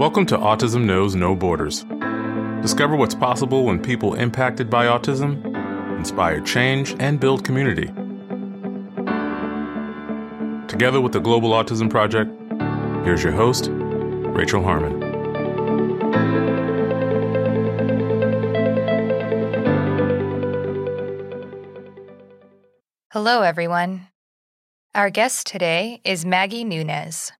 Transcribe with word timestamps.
Welcome 0.00 0.24
to 0.28 0.38
Autism 0.38 0.86
Knows 0.86 1.14
No 1.14 1.36
Borders. 1.36 1.84
Discover 2.62 2.96
what's 2.96 3.14
possible 3.14 3.66
when 3.66 3.82
people 3.82 4.14
impacted 4.14 4.70
by 4.70 4.86
autism 4.86 5.44
inspire 5.98 6.40
change 6.40 6.96
and 6.98 7.20
build 7.20 7.44
community. 7.44 7.88
Together 10.68 11.02
with 11.02 11.12
the 11.12 11.20
Global 11.20 11.50
Autism 11.50 11.90
Project, 11.90 12.30
here's 13.04 13.22
your 13.22 13.34
host, 13.34 13.68
Rachel 13.70 14.62
Harmon. 14.62 15.02
Hello, 23.12 23.42
everyone. 23.42 24.06
Our 24.94 25.10
guest 25.10 25.46
today 25.46 26.00
is 26.04 26.24
Maggie 26.24 26.64
Nunez. 26.64 27.32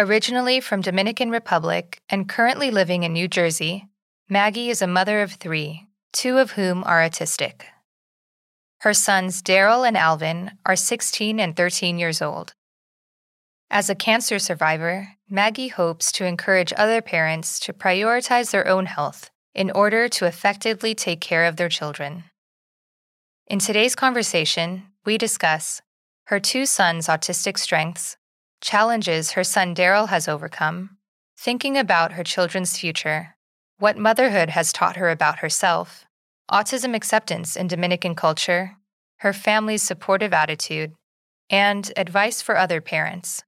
Originally 0.00 0.60
from 0.60 0.80
Dominican 0.80 1.28
Republic 1.28 2.00
and 2.08 2.28
currently 2.28 2.70
living 2.70 3.02
in 3.02 3.12
New 3.12 3.26
Jersey, 3.26 3.88
Maggie 4.28 4.70
is 4.70 4.80
a 4.80 4.86
mother 4.86 5.22
of 5.22 5.32
three, 5.32 5.88
two 6.12 6.38
of 6.38 6.52
whom 6.52 6.84
are 6.84 7.00
autistic. 7.00 7.62
Her 8.82 8.94
sons 8.94 9.42
Daryl 9.42 9.86
and 9.86 9.96
Alvin 9.96 10.52
are 10.64 10.76
16 10.76 11.40
and 11.40 11.56
13 11.56 11.98
years 11.98 12.22
old. 12.22 12.52
As 13.72 13.90
a 13.90 13.96
cancer 13.96 14.38
survivor, 14.38 15.08
Maggie 15.28 15.66
hopes 15.66 16.12
to 16.12 16.24
encourage 16.24 16.72
other 16.76 17.02
parents 17.02 17.58
to 17.58 17.72
prioritize 17.72 18.52
their 18.52 18.68
own 18.68 18.86
health 18.86 19.30
in 19.52 19.68
order 19.72 20.08
to 20.10 20.26
effectively 20.26 20.94
take 20.94 21.20
care 21.20 21.44
of 21.44 21.56
their 21.56 21.68
children. 21.68 22.22
In 23.48 23.58
today's 23.58 23.96
conversation, 23.96 24.84
we 25.04 25.18
discuss 25.18 25.82
her 26.26 26.38
two 26.38 26.66
sons' 26.66 27.08
autistic 27.08 27.58
strengths 27.58 28.16
challenges 28.60 29.32
her 29.32 29.44
son 29.44 29.74
Daryl 29.74 30.08
has 30.08 30.28
overcome, 30.28 30.96
thinking 31.38 31.76
about 31.76 32.12
her 32.12 32.24
children's 32.24 32.78
future, 32.78 33.36
what 33.78 33.96
motherhood 33.96 34.50
has 34.50 34.72
taught 34.72 34.96
her 34.96 35.10
about 35.10 35.38
herself, 35.38 36.04
autism 36.50 36.94
acceptance 36.94 37.56
in 37.56 37.68
Dominican 37.68 38.14
culture, 38.14 38.76
her 39.18 39.32
family's 39.32 39.82
supportive 39.82 40.32
attitude, 40.32 40.92
and 41.50 41.92
advice 41.96 42.42
for 42.42 42.56
other 42.56 42.80
parents. 42.80 43.42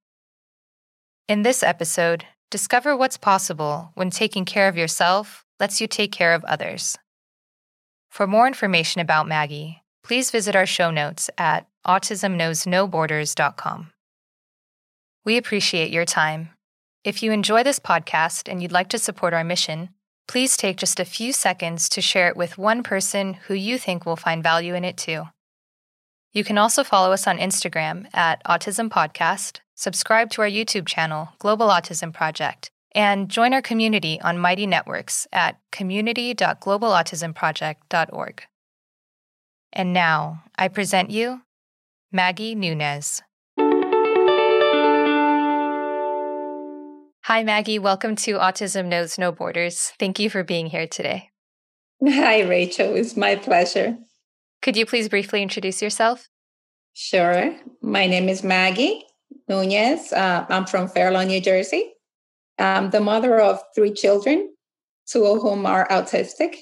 In 1.29 1.43
this 1.43 1.63
episode, 1.63 2.25
discover 2.51 2.97
what's 2.97 3.17
possible 3.17 3.93
when 3.95 4.11
taking 4.11 4.45
care 4.45 4.69
of 4.69 4.77
yourself 4.77 5.45
lets 5.59 5.81
you 5.81 5.87
take 5.87 6.13
care 6.13 6.35
of 6.35 6.45
others. 6.45 6.99
For 8.11 8.27
more 8.27 8.47
information 8.47 9.01
about 9.01 9.29
Maggie, 9.29 9.83
please 10.03 10.31
visit 10.31 10.57
our 10.57 10.67
show 10.67 10.91
notes 10.91 11.31
at 11.39 11.67
autismknowsnoborders.com. 11.87 13.93
We 15.25 15.37
appreciate 15.37 15.91
your 15.91 16.07
time. 16.07 16.51
If 17.05 17.23
you 17.23 17.33
enjoy 17.33 17.63
this 17.63 17.79
podcast 17.79 18.51
and 18.51 18.63
you'd 18.63 18.73
like 18.73 18.89
to 18.91 18.99
support 18.99 19.35
our 19.35 19.45
mission, 19.45 19.91
please 20.27 20.57
take 20.57 20.77
just 20.77 21.01
a 21.01 21.05
few 21.05 21.33
seconds 21.33 21.89
to 21.91 22.01
share 22.01 22.29
it 22.29 22.37
with 22.37 22.57
one 22.57 22.83
person 22.83 23.35
who 23.35 23.55
you 23.55 23.79
think 23.79 24.07
will 24.07 24.17
find 24.17 24.43
value 24.43 24.75
in 24.75 24.85
it 24.85 24.97
too. 24.97 25.25
You 26.33 26.43
can 26.45 26.59
also 26.59 26.85
follow 26.85 27.11
us 27.13 27.27
on 27.27 27.39
Instagram 27.39 28.07
at 28.15 28.45
Autism 28.45 28.89
Podcast, 28.89 29.59
subscribe 29.75 30.31
to 30.31 30.43
our 30.43 30.49
YouTube 30.49 30.87
channel, 30.87 31.31
Global 31.39 31.67
Autism 31.69 32.15
Project, 32.15 32.71
and 32.95 33.29
join 33.29 33.53
our 33.53 33.63
community 33.63 34.21
on 34.21 34.39
Mighty 34.39 34.67
Networks 34.67 35.27
at 35.33 35.59
community.globalautismproject.org. 35.73 38.43
And 39.73 39.93
now, 39.93 40.45
I 40.57 40.69
present 40.69 41.11
you 41.11 41.43
Maggie 42.13 42.55
Nunez. 42.55 43.23
Hi, 47.25 47.45
Maggie. 47.45 47.79
Welcome 47.79 48.17
to 48.17 48.39
Autism 48.39 48.87
Knows 48.87 49.19
No 49.19 49.31
Borders. 49.31 49.93
Thank 49.99 50.19
you 50.19 50.31
for 50.31 50.43
being 50.43 50.69
here 50.69 50.87
today. 50.87 51.29
Hi, 52.03 52.41
Rachel. 52.41 52.97
It's 52.97 53.15
my 53.15 53.37
pleasure. 53.37 53.99
Could 54.63 54.75
you 54.75 54.87
please 54.87 55.11
briefly 55.11 55.43
introduce 55.43 55.83
yourself? 55.83 56.31
Sure. 56.95 57.55
My 57.83 58.07
name 58.07 58.31
is 58.31 58.43
Maggie 58.43 59.05
Nunez. 59.49 60.15
Uh, 60.15 60.47
I'm 60.49 60.65
from 60.65 60.89
Fair 60.89 61.11
Lawn, 61.11 61.29
New 61.29 61.43
Jersey. 61.43 61.93
I'm 62.59 62.89
the 62.89 63.01
mother 63.01 63.39
of 63.39 63.61
three 63.75 63.93
children, 63.93 64.55
two 65.07 65.27
of 65.27 65.43
whom 65.43 65.67
are 65.67 65.87
autistic 65.89 66.57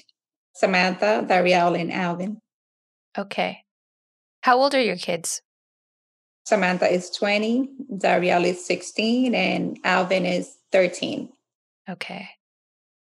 Samantha, 0.55 1.25
Dariel, 1.25 1.79
and 1.79 1.91
Alvin. 1.91 2.41
Okay. 3.17 3.59
How 4.41 4.57
old 4.57 4.75
are 4.75 4.81
your 4.81 4.97
kids? 4.97 5.41
Samantha 6.49 6.91
is 6.91 7.11
20, 7.11 7.69
Dariel 7.97 8.43
is 8.43 8.65
16, 8.65 9.35
and 9.35 9.77
Alvin 9.83 10.25
is 10.25 10.57
13. 10.71 11.29
Okay. 11.87 12.29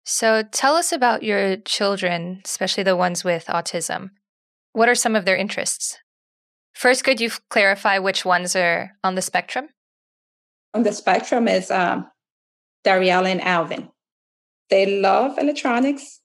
So 0.06 0.44
tell 0.44 0.76
us 0.76 0.94
about 0.94 1.24
your 1.24 1.58
children, 1.58 2.42
especially 2.46 2.84
the 2.84 2.96
ones 2.96 3.26
with 3.26 3.46
autism. 3.48 4.12
What 4.72 4.88
are 4.88 4.96
some 4.96 5.14
of 5.14 5.26
their 5.26 5.36
interests? 5.36 5.98
First, 6.74 7.04
could 7.04 7.20
you 7.20 7.32
clarify 7.50 8.00
which 8.00 8.24
ones 8.24 8.56
are 8.56 8.92
on 9.04 9.16
the 9.16 9.22
spectrum? 9.22 9.68
On 10.74 10.84
the 10.84 10.94
spectrum 10.94 11.50
is 11.50 11.70
um, 11.70 12.08
Dariel 12.86 13.30
and 13.30 13.42
Alvin. 13.42 13.90
They 14.70 15.02
love 15.02 15.38
electronics. 15.38 16.22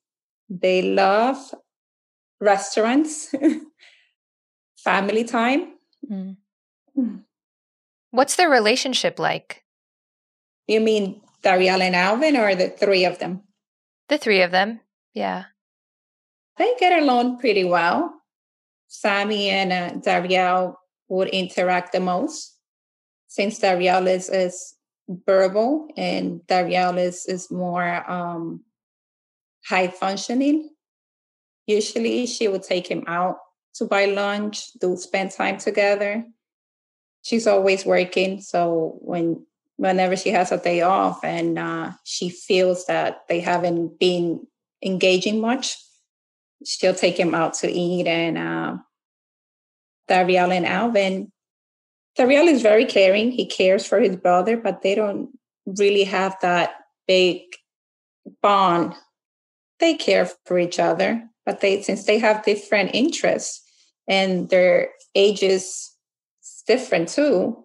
They 0.48 0.82
love 0.82 1.36
restaurants, 2.40 3.34
family 4.84 5.24
time. 5.24 5.74
Mm. 6.08 6.36
What's 8.10 8.36
their 8.36 8.50
relationship 8.50 9.18
like? 9.18 9.64
You 10.66 10.80
mean 10.80 11.20
Dariel 11.42 11.80
and 11.80 11.94
Alvin 11.94 12.36
or 12.36 12.54
the 12.54 12.68
three 12.68 13.04
of 13.04 13.18
them? 13.18 13.42
The 14.08 14.18
three 14.18 14.42
of 14.42 14.50
them, 14.50 14.80
yeah. 15.14 15.44
They 16.56 16.74
get 16.78 17.02
along 17.02 17.38
pretty 17.38 17.64
well. 17.64 18.14
Sammy 18.88 19.50
and 19.50 19.72
uh, 19.72 20.00
Dariel 20.00 20.74
would 21.08 21.28
interact 21.28 21.92
the 21.92 22.00
most 22.00 22.56
since 23.28 23.60
Dariel 23.60 24.06
is, 24.08 24.30
is 24.30 24.74
verbal 25.08 25.88
and 25.96 26.40
Dariel 26.46 26.98
is, 26.98 27.26
is 27.26 27.50
more 27.50 28.10
um, 28.10 28.64
high 29.66 29.88
functioning. 29.88 30.70
Usually 31.66 32.26
she 32.26 32.48
would 32.48 32.62
take 32.62 32.86
him 32.86 33.04
out 33.06 33.36
to 33.74 33.84
buy 33.84 34.06
lunch, 34.06 34.72
to 34.80 34.96
spend 34.96 35.30
time 35.30 35.58
together. 35.58 36.24
She's 37.22 37.46
always 37.46 37.84
working. 37.84 38.40
So 38.40 38.98
when 39.00 39.44
whenever 39.76 40.16
she 40.16 40.30
has 40.30 40.52
a 40.52 40.58
day 40.58 40.82
off 40.82 41.24
and 41.24 41.58
uh, 41.58 41.92
she 42.04 42.28
feels 42.28 42.86
that 42.86 43.26
they 43.28 43.40
haven't 43.40 43.98
been 43.98 44.46
engaging 44.84 45.40
much, 45.40 45.76
she'll 46.64 46.94
take 46.94 47.18
him 47.18 47.34
out 47.34 47.54
to 47.54 47.70
eat. 47.70 48.06
And 48.06 48.38
uh, 48.38 48.76
and 50.08 50.66
Alvin, 50.66 51.32
Dariel 52.18 52.48
is 52.48 52.62
very 52.62 52.86
caring. 52.86 53.30
He 53.30 53.46
cares 53.46 53.86
for 53.86 54.00
his 54.00 54.16
brother, 54.16 54.56
but 54.56 54.82
they 54.82 54.94
don't 54.94 55.30
really 55.66 56.04
have 56.04 56.36
that 56.42 56.70
big 57.06 57.42
bond. 58.42 58.94
They 59.78 59.94
care 59.94 60.28
for 60.44 60.58
each 60.58 60.78
other, 60.78 61.22
but 61.46 61.60
they 61.60 61.82
since 61.82 62.04
they 62.04 62.18
have 62.18 62.44
different 62.44 62.90
interests 62.94 63.62
and 64.08 64.48
their 64.48 64.90
ages 65.14 65.94
different 66.68 67.08
too, 67.08 67.64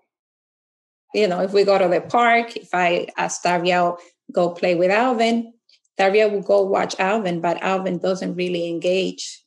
you 1.13 1.27
know, 1.27 1.41
if 1.41 1.53
we 1.53 1.63
go 1.63 1.77
to 1.77 1.87
the 1.87 2.01
park, 2.01 2.57
if 2.57 2.69
I 2.73 3.07
ask 3.17 3.43
Dariel, 3.43 3.97
go 4.31 4.49
play 4.49 4.73
with 4.73 4.89
Alvin, 4.89 5.53
Dariel 5.99 6.31
will 6.31 6.41
go 6.41 6.63
watch 6.63 6.95
Alvin, 6.97 7.39
but 7.39 7.61
Alvin 7.61 7.99
doesn't 7.99 8.35
really 8.35 8.67
engage, 8.67 9.43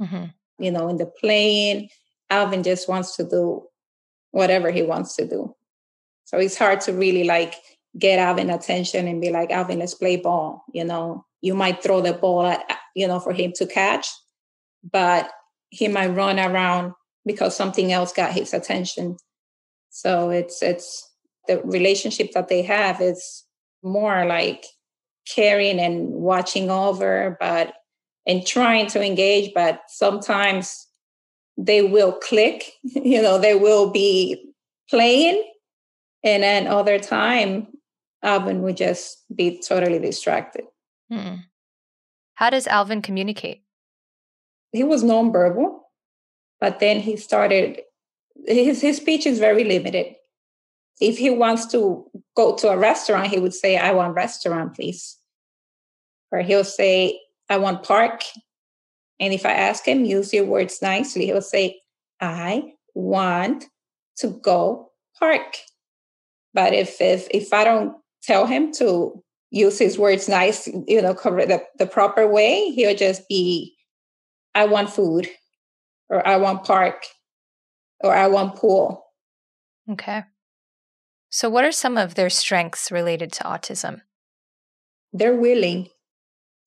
mm-hmm. 0.00 0.24
you 0.58 0.70
know, 0.72 0.88
in 0.88 0.96
the 0.96 1.06
playing. 1.06 1.88
Alvin 2.28 2.64
just 2.64 2.88
wants 2.88 3.16
to 3.16 3.24
do 3.24 3.62
whatever 4.32 4.72
he 4.72 4.82
wants 4.82 5.14
to 5.16 5.28
do. 5.28 5.54
So 6.24 6.38
it's 6.38 6.58
hard 6.58 6.80
to 6.82 6.92
really 6.92 7.22
like 7.22 7.54
get 7.96 8.18
Alvin 8.18 8.50
attention 8.50 9.06
and 9.06 9.20
be 9.20 9.30
like, 9.30 9.52
Alvin, 9.52 9.78
let's 9.78 9.94
play 9.94 10.16
ball. 10.16 10.64
You 10.72 10.84
know, 10.84 11.24
you 11.40 11.54
might 11.54 11.82
throw 11.82 12.00
the 12.00 12.14
ball 12.14 12.46
at, 12.46 12.64
you 12.96 13.06
know, 13.06 13.20
for 13.20 13.32
him 13.32 13.52
to 13.56 13.66
catch, 13.66 14.08
but 14.90 15.30
he 15.70 15.86
might 15.86 16.08
run 16.08 16.40
around 16.40 16.94
because 17.26 17.56
something 17.56 17.92
else 17.92 18.12
got 18.12 18.32
his 18.32 18.54
attention. 18.54 19.18
So 19.90 20.30
it's 20.30 20.62
it's 20.62 21.10
the 21.48 21.60
relationship 21.62 22.32
that 22.32 22.48
they 22.48 22.62
have 22.62 23.00
is 23.00 23.44
more 23.82 24.24
like 24.24 24.64
caring 25.28 25.78
and 25.80 26.08
watching 26.08 26.70
over, 26.70 27.36
but 27.40 27.74
and 28.26 28.46
trying 28.46 28.86
to 28.88 29.04
engage, 29.04 29.52
but 29.54 29.82
sometimes 29.88 30.86
they 31.56 31.82
will 31.82 32.12
click, 32.12 32.72
you 32.82 33.22
know, 33.22 33.38
they 33.38 33.54
will 33.54 33.90
be 33.90 34.52
playing. 34.90 35.42
And 36.24 36.42
then 36.42 36.66
other 36.66 36.98
time, 36.98 37.68
Alvin 38.22 38.62
would 38.62 38.76
just 38.76 39.24
be 39.34 39.60
totally 39.60 39.98
distracted. 39.98 40.64
Hmm. 41.10 41.36
How 42.34 42.50
does 42.50 42.66
Alvin 42.66 43.00
communicate? 43.00 43.62
He 44.72 44.82
was 44.82 45.04
nonverbal, 45.04 45.78
but 46.60 46.80
then 46.80 47.00
he 47.00 47.16
started 47.16 47.80
his 48.46 48.80
his 48.80 48.98
speech 48.98 49.26
is 49.26 49.38
very 49.38 49.64
limited. 49.64 50.16
if 51.00 51.18
he 51.18 51.30
wants 51.30 51.66
to 51.66 52.04
go 52.34 52.56
to 52.56 52.68
a 52.68 52.78
restaurant, 52.78 53.28
he 53.28 53.38
would 53.38 53.54
say, 53.54 53.76
I 53.76 53.92
want 53.92 54.14
restaurant, 54.14 54.74
please. 54.74 55.18
Or 56.32 56.40
he'll 56.40 56.64
say, 56.64 57.20
I 57.48 57.58
want 57.58 57.82
park. 57.84 58.22
And 59.20 59.32
if 59.32 59.46
I 59.46 59.52
ask 59.52 59.86
him, 59.86 60.04
use 60.04 60.32
your 60.32 60.44
words 60.44 60.80
nicely, 60.82 61.26
he'll 61.26 61.42
say, 61.42 61.80
I 62.20 62.72
want 62.94 63.64
to 64.18 64.28
go 64.42 64.90
park. 65.18 65.58
But 66.54 66.72
if 66.72 67.00
if 67.00 67.28
if 67.30 67.52
I 67.52 67.64
don't 67.64 67.96
tell 68.22 68.46
him 68.46 68.72
to 68.74 69.22
use 69.50 69.78
his 69.78 69.98
words 69.98 70.28
nice, 70.28 70.66
you 70.66 71.00
know, 71.00 71.14
cover 71.14 71.44
the, 71.46 71.62
the 71.78 71.86
proper 71.86 72.26
way, 72.26 72.70
he'll 72.70 72.96
just 72.96 73.28
be, 73.28 73.76
I 74.54 74.64
want 74.66 74.90
food, 74.90 75.28
or 76.08 76.26
I 76.26 76.36
want 76.36 76.64
park, 76.64 77.04
or 78.00 78.14
I 78.14 78.26
want 78.28 78.56
pool. 78.56 79.04
Okay. 79.90 80.24
So, 81.30 81.50
what 81.50 81.64
are 81.64 81.72
some 81.72 81.96
of 81.96 82.14
their 82.14 82.30
strengths 82.30 82.90
related 82.90 83.32
to 83.32 83.44
autism? 83.44 84.02
They're 85.12 85.36
willing. 85.36 85.88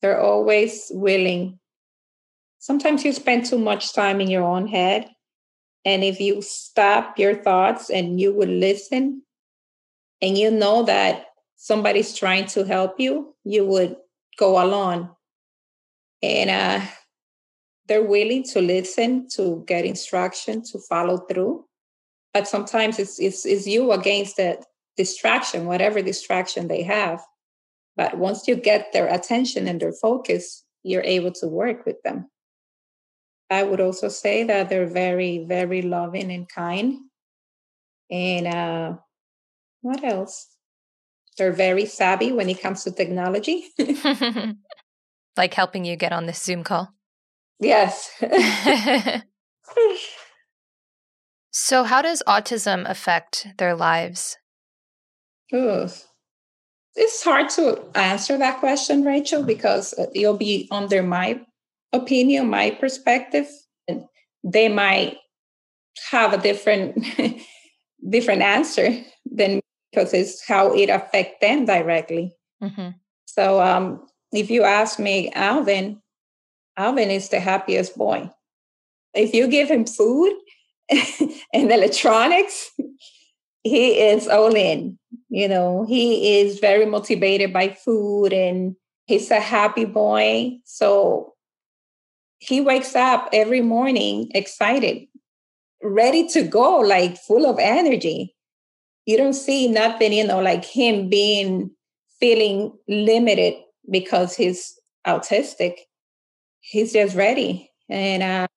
They're 0.02 0.22
always 0.22 0.88
willing. 0.92 1.60
Sometimes 2.60 3.04
you 3.06 3.14
spend 3.14 3.46
too 3.46 3.58
much 3.58 3.94
time 3.94 4.22
in 4.22 4.30
your 4.30 4.44
own 4.44 4.68
head. 4.68 5.10
And 5.86 6.04
if 6.04 6.20
you 6.20 6.42
stop 6.42 7.18
your 7.18 7.36
thoughts 7.36 7.90
and 7.90 8.20
you 8.20 8.34
would 8.34 8.50
listen, 8.50 9.24
and 10.22 10.38
you 10.38 10.52
know 10.52 10.84
that 10.84 11.26
somebody's 11.56 12.14
trying 12.14 12.46
to 12.48 12.64
help 12.64 13.00
you, 13.00 13.36
you 13.44 13.66
would 13.66 13.96
go 14.38 14.64
along. 14.64 15.16
And 16.22 16.50
uh, 16.50 16.86
they're 17.90 18.04
willing 18.04 18.44
to 18.44 18.62
listen, 18.62 19.28
to 19.30 19.64
get 19.68 19.84
instruction, 19.84 20.64
to 20.72 20.80
follow 20.80 21.18
through. 21.18 21.66
But 22.34 22.48
sometimes 22.48 23.00
it's, 23.00 23.20
it's, 23.20 23.46
it's 23.46 23.68
you 23.68 23.92
against 23.92 24.38
the 24.38 24.64
distraction, 24.96 25.66
whatever 25.66 26.02
distraction 26.02 26.68
they 26.68 26.84
have. 26.84 27.22
But 27.98 28.18
once 28.18 28.48
you 28.48 28.56
get 28.56 28.94
their 28.94 29.08
attention 29.08 29.68
and 29.68 29.82
their 29.82 29.92
focus, 29.92 30.64
you're 30.84 31.04
able 31.04 31.32
to 31.34 31.48
work 31.48 31.86
with 31.86 32.02
them. 32.04 32.30
I 33.50 33.64
would 33.64 33.82
also 33.82 34.08
say 34.08 34.44
that 34.44 34.70
they're 34.70 34.86
very, 34.86 35.46
very 35.46 35.82
loving 35.82 36.32
and 36.32 36.48
kind. 36.48 37.00
And 38.12 38.48
uh, 38.48 38.94
what 39.82 40.04
else? 40.04 40.48
They're 41.38 41.52
very 41.52 41.88
savvy 41.88 42.32
when 42.32 42.50
it 42.50 42.62
comes 42.62 42.84
to 42.84 42.92
technology. 42.92 43.66
like 45.38 45.54
helping 45.56 45.86
you 45.86 45.96
get 45.96 46.14
on 46.14 46.28
this 46.28 46.42
Zoom 46.42 46.64
call. 46.64 46.94
Yes. 47.60 48.10
so, 51.52 51.84
how 51.84 52.02
does 52.02 52.24
autism 52.28 52.90
affect 52.90 53.48
their 53.58 53.76
lives? 53.76 54.38
Ooh. 55.54 55.88
It's 56.96 57.24
hard 57.24 57.50
to 57.52 57.82
answer 57.96 58.38
that 58.38 58.60
question, 58.60 59.04
Rachel, 59.04 59.44
because 59.44 59.94
you'll 60.14 60.38
be 60.38 60.68
under 60.72 61.04
my 61.04 61.40
opinion, 61.94 62.50
my 62.50 62.72
perspective, 62.72 63.48
and 63.88 64.04
they 64.44 64.70
might 64.70 65.18
have 66.12 66.34
a 66.34 66.38
different 66.38 67.06
different 68.10 68.42
answer 68.42 69.02
than 69.26 69.60
because 69.92 70.14
it's 70.14 70.46
how 70.48 70.74
it 70.74 70.90
affects 70.90 71.38
them 71.42 71.66
directly. 71.66 72.36
Mm-hmm. 72.62 72.90
So 73.26 73.62
um, 73.62 74.06
if 74.32 74.50
you 74.50 74.64
ask 74.64 75.00
me, 75.00 75.32
Alvin, 75.32 76.02
Alvin 76.80 77.12
is 77.12 77.28
the 77.28 77.42
happiest 77.42 77.98
boy. 77.98 78.32
If 79.14 79.34
you 79.34 79.50
give 79.50 79.70
him 79.70 79.86
food 79.86 80.34
and 80.90 81.72
electronics, 81.72 82.72
he 83.64 84.00
is 84.00 84.30
all 84.30 84.56
in. 84.56 84.98
You 85.28 85.50
know, 85.50 85.86
he 85.86 86.40
is 86.40 86.60
very 86.60 86.86
motivated 86.86 87.52
by 87.52 87.70
food 87.70 88.32
and 88.32 88.78
he's 89.08 89.30
a 89.30 89.42
happy 89.42 89.84
boy. 89.84 90.60
So 90.64 91.34
he 92.40 92.62
wakes 92.62 92.96
up 92.96 93.28
every 93.34 93.62
morning 93.62 94.32
excited, 94.34 95.06
ready 95.84 96.30
to 96.30 96.44
go, 96.44 96.78
like 96.78 97.18
full 97.18 97.46
of 97.46 97.60
energy. 97.60 98.36
You 99.06 99.18
don't 99.18 99.34
see 99.34 99.68
nothing, 99.68 100.14
you 100.14 100.26
know, 100.26 100.40
like 100.40 100.64
him 100.64 101.10
being 101.10 101.72
feeling 102.22 102.72
limited 102.88 103.56
because 103.92 104.38
he's 104.38 104.80
autistic. 105.06 105.74
He's 106.70 106.94
just 106.94 107.16
ready. 107.16 107.72
And 107.90 108.22
uh, 108.22 108.48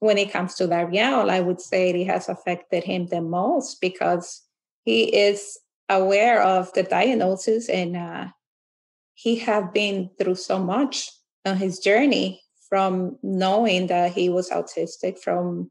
when 0.00 0.18
it 0.18 0.30
comes 0.30 0.56
to 0.56 0.68
Dariel, 0.68 1.30
I 1.30 1.40
would 1.40 1.58
say 1.58 1.88
it 1.88 2.06
has 2.06 2.28
affected 2.28 2.84
him 2.84 3.06
the 3.06 3.22
most 3.22 3.80
because 3.80 4.42
he 4.84 5.04
is 5.04 5.58
aware 5.88 6.42
of 6.42 6.70
the 6.74 6.82
diagnosis 6.82 7.70
and 7.70 7.96
uh, 7.96 8.26
he 9.14 9.36
have 9.36 9.72
been 9.72 10.10
through 10.18 10.34
so 10.34 10.58
much 10.58 11.10
on 11.46 11.56
his 11.56 11.78
journey 11.78 12.42
from 12.68 13.16
knowing 13.22 13.86
that 13.86 14.12
he 14.12 14.28
was 14.28 14.50
autistic, 14.50 15.18
from 15.18 15.70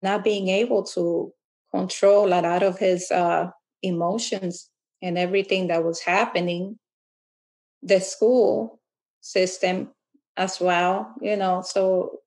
not 0.00 0.24
being 0.24 0.48
able 0.48 0.82
to 0.82 1.30
control 1.70 2.28
a 2.28 2.40
lot 2.40 2.62
of 2.62 2.78
his 2.78 3.10
uh, 3.10 3.50
emotions 3.82 4.70
and 5.02 5.18
everything 5.18 5.66
that 5.66 5.84
was 5.84 6.00
happening, 6.00 6.78
the 7.82 8.00
school 8.00 8.80
system 9.20 9.90
as 10.36 10.60
well, 10.60 11.14
you 11.20 11.36
know. 11.36 11.62
So 11.62 12.20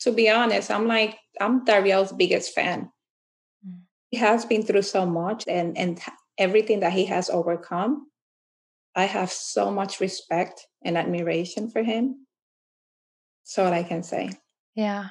to 0.00 0.12
be 0.12 0.28
honest, 0.28 0.70
I'm 0.70 0.86
like, 0.86 1.18
I'm 1.40 1.64
Dariel's 1.64 2.12
biggest 2.12 2.54
fan. 2.54 2.90
Mm. 3.66 3.80
He 4.10 4.18
has 4.18 4.44
been 4.44 4.62
through 4.62 4.82
so 4.82 5.06
much 5.06 5.44
and, 5.46 5.76
and 5.76 6.00
everything 6.36 6.80
that 6.80 6.92
he 6.92 7.06
has 7.06 7.30
overcome. 7.30 8.06
I 8.94 9.04
have 9.04 9.30
so 9.30 9.70
much 9.70 10.00
respect 10.00 10.66
and 10.82 10.96
admiration 10.96 11.70
for 11.70 11.82
him. 11.82 12.26
So 13.44 13.64
what 13.64 13.72
I 13.72 13.82
can 13.82 14.02
say. 14.02 14.30
Yeah. 14.74 15.10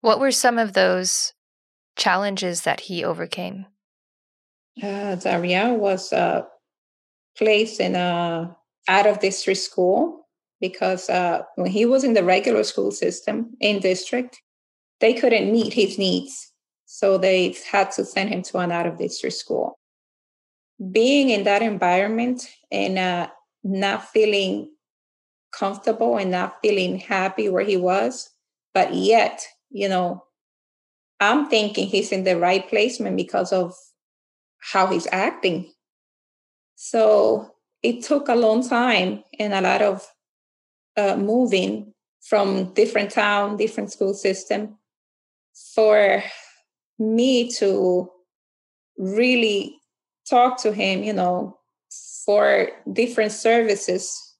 What 0.00 0.20
were 0.20 0.32
some 0.32 0.58
of 0.58 0.72
those 0.72 1.32
challenges 1.96 2.62
that 2.62 2.80
he 2.80 3.04
overcame? 3.04 3.66
Uh, 4.82 5.16
Dariel 5.16 5.76
was 5.76 6.12
uh, 6.12 6.42
placed 7.36 7.80
in 7.80 7.94
a 7.94 8.56
out 8.88 9.06
of 9.06 9.20
district 9.20 9.60
school 9.60 10.21
because 10.62 11.10
uh, 11.10 11.42
when 11.56 11.70
he 11.70 11.84
was 11.84 12.04
in 12.04 12.14
the 12.14 12.22
regular 12.22 12.62
school 12.62 12.92
system 12.92 13.50
in 13.60 13.80
district, 13.80 14.40
they 15.00 15.12
couldn't 15.12 15.50
meet 15.50 15.74
his 15.74 15.98
needs. 15.98 16.52
So 16.86 17.18
they 17.18 17.56
had 17.70 17.90
to 17.92 18.04
send 18.04 18.30
him 18.30 18.42
to 18.42 18.58
an 18.58 18.70
out 18.70 18.86
of 18.86 18.96
district 18.96 19.34
school. 19.34 19.76
Being 20.92 21.30
in 21.30 21.42
that 21.44 21.62
environment 21.62 22.46
and 22.70 22.96
uh, 22.96 23.28
not 23.64 24.08
feeling 24.08 24.70
comfortable 25.52 26.16
and 26.16 26.30
not 26.30 26.58
feeling 26.62 26.98
happy 26.98 27.48
where 27.48 27.64
he 27.64 27.76
was. 27.76 28.30
But 28.72 28.94
yet, 28.94 29.44
you 29.68 29.88
know, 29.88 30.22
I'm 31.18 31.48
thinking 31.48 31.88
he's 31.88 32.12
in 32.12 32.22
the 32.22 32.38
right 32.38 32.66
placement 32.68 33.16
because 33.16 33.52
of 33.52 33.74
how 34.60 34.86
he's 34.86 35.08
acting. 35.10 35.72
So 36.76 37.50
it 37.82 38.04
took 38.04 38.28
a 38.28 38.36
long 38.36 38.66
time 38.66 39.24
and 39.40 39.52
a 39.52 39.60
lot 39.60 39.82
of 39.82 40.06
uh, 40.96 41.16
moving 41.16 41.92
from 42.28 42.72
different 42.74 43.10
town, 43.10 43.56
different 43.56 43.90
school 43.92 44.14
system 44.14 44.76
for 45.74 46.22
me 46.98 47.50
to 47.50 48.08
really 48.98 49.76
talk 50.28 50.60
to 50.62 50.72
him, 50.72 51.02
you 51.02 51.12
know, 51.12 51.58
for 52.24 52.68
different 52.92 53.32
services 53.32 54.32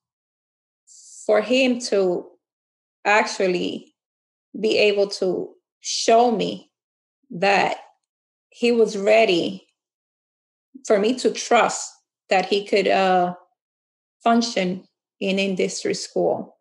for 1.27 1.41
him 1.41 1.79
to 1.79 2.27
actually 3.05 3.95
be 4.59 4.79
able 4.79 5.07
to 5.09 5.51
show 5.81 6.31
me 6.31 6.71
that 7.31 7.77
he 8.51 8.71
was 8.71 8.97
ready 8.97 9.67
for 10.87 10.99
me 10.99 11.15
to 11.15 11.31
trust 11.31 11.91
that 12.29 12.47
he 12.47 12.65
could 12.65 12.89
uh, 12.89 13.35
function 14.23 14.85
in 15.23 15.39
industry 15.39 15.95
school. 15.95 16.59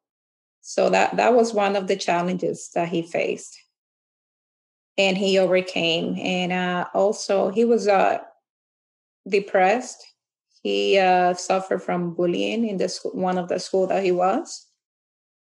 So 0.61 0.89
that 0.91 1.17
that 1.17 1.33
was 1.33 1.53
one 1.53 1.75
of 1.75 1.87
the 1.87 1.95
challenges 1.97 2.69
that 2.75 2.89
he 2.89 3.01
faced, 3.01 3.57
and 4.97 5.17
he 5.17 5.39
overcame. 5.39 6.17
And 6.19 6.51
uh, 6.51 6.85
also, 6.93 7.49
he 7.49 7.65
was 7.65 7.87
uh, 7.87 8.19
depressed 9.27 10.05
he 10.61 10.99
uh, 10.99 11.33
suffered 11.33 11.81
from 11.81 12.13
bullying 12.13 12.67
in 12.67 12.77
the 12.77 12.87
school, 12.87 13.11
one 13.11 13.37
of 13.37 13.49
the 13.49 13.59
school 13.59 13.87
that 13.87 14.03
he 14.03 14.11
was, 14.11 14.67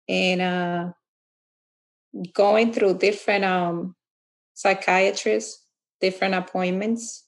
and 0.08 0.42
uh, 0.42 0.92
going 2.34 2.72
through 2.72 3.00
different 3.00 3.44
um, 3.44 3.96
psychiatrists, 4.54 5.66
different 6.02 6.36
appointments. 6.36 7.26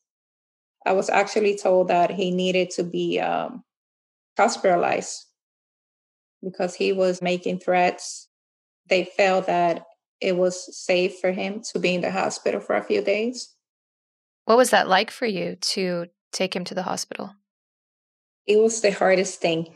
I 0.85 0.91
was 0.91 1.09
actually 1.09 1.57
told 1.57 1.87
that 1.87 2.11
he 2.11 2.29
needed 2.29 2.69
to 2.71 2.83
be 2.83 3.19
um, 3.19 3.63
hospitalized 4.37 5.25
because 6.43 6.75
he 6.75 6.91
was 6.91 7.21
making 7.21 7.59
threats. 7.59 8.27
They 8.89 9.05
felt 9.05 9.47
that 9.47 9.85
it 10.19 10.37
was 10.37 10.77
safe 10.77 11.19
for 11.19 11.31
him 11.31 11.61
to 11.71 11.79
be 11.79 11.95
in 11.95 12.01
the 12.01 12.11
hospital 12.11 12.59
for 12.59 12.75
a 12.75 12.83
few 12.83 13.01
days. 13.01 13.53
What 14.45 14.57
was 14.57 14.71
that 14.71 14.87
like 14.87 15.11
for 15.11 15.25
you 15.25 15.55
to 15.55 16.07
take 16.31 16.55
him 16.55 16.63
to 16.65 16.75
the 16.75 16.83
hospital? 16.83 17.33
It 18.45 18.57
was 18.57 18.81
the 18.81 18.91
hardest 18.91 19.39
thing, 19.39 19.75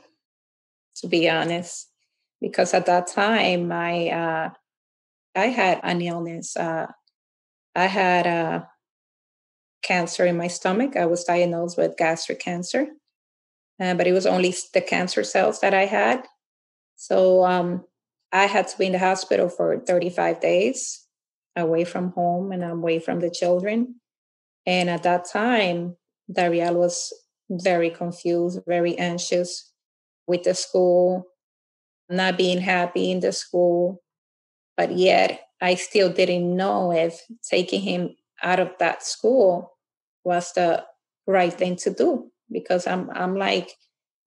to 0.97 1.07
be 1.07 1.29
honest, 1.29 1.87
because 2.41 2.73
at 2.73 2.85
that 2.87 3.07
time 3.07 3.71
I 3.71 4.09
uh, 4.09 4.49
I 5.35 5.45
had 5.47 5.79
an 5.83 6.01
illness. 6.01 6.57
Uh, 6.57 6.87
I 7.75 7.85
had 7.85 8.27
uh, 8.27 8.65
cancer 9.83 10.25
in 10.25 10.35
my 10.35 10.47
stomach. 10.47 10.97
I 10.97 11.05
was 11.05 11.23
diagnosed 11.23 11.77
with 11.77 11.95
gastric 11.95 12.39
cancer, 12.39 12.87
uh, 13.79 13.93
but 13.93 14.07
it 14.07 14.13
was 14.13 14.25
only 14.25 14.53
the 14.73 14.81
cancer 14.81 15.23
cells 15.23 15.61
that 15.61 15.73
I 15.73 15.85
had. 15.85 16.25
So 16.97 17.45
um, 17.45 17.85
I 18.33 18.45
had 18.47 18.67
to 18.67 18.77
be 18.77 18.87
in 18.87 18.91
the 18.91 18.99
hospital 18.99 19.47
for 19.47 19.79
35 19.79 20.41
days 20.41 21.05
away 21.55 21.85
from 21.85 22.11
home 22.11 22.51
and 22.51 22.63
away 22.63 22.99
from 22.99 23.19
the 23.21 23.29
children. 23.31 23.95
And 24.65 24.89
at 24.89 25.03
that 25.03 25.25
time, 25.31 25.95
Dariel 26.29 26.75
was 26.75 27.13
very 27.49 27.89
confused, 27.89 28.59
very 28.67 28.97
anxious 28.97 29.71
with 30.27 30.43
the 30.43 30.53
school, 30.53 31.25
not 32.09 32.37
being 32.37 32.59
happy 32.59 33.11
in 33.11 33.21
the 33.21 33.31
school. 33.31 34.03
But 34.75 34.97
yet, 34.97 35.41
I 35.61 35.75
still 35.75 36.11
didn't 36.11 36.55
know 36.55 36.91
if 36.91 37.21
taking 37.49 37.81
him 37.81 38.15
out 38.43 38.59
of 38.59 38.71
that 38.79 39.03
school 39.03 39.71
was 40.23 40.51
the 40.53 40.83
right 41.25 41.53
thing 41.53 41.75
to 41.77 41.89
do 41.91 42.31
because 42.51 42.85
I'm 42.87 43.09
I'm 43.11 43.35
like, 43.35 43.71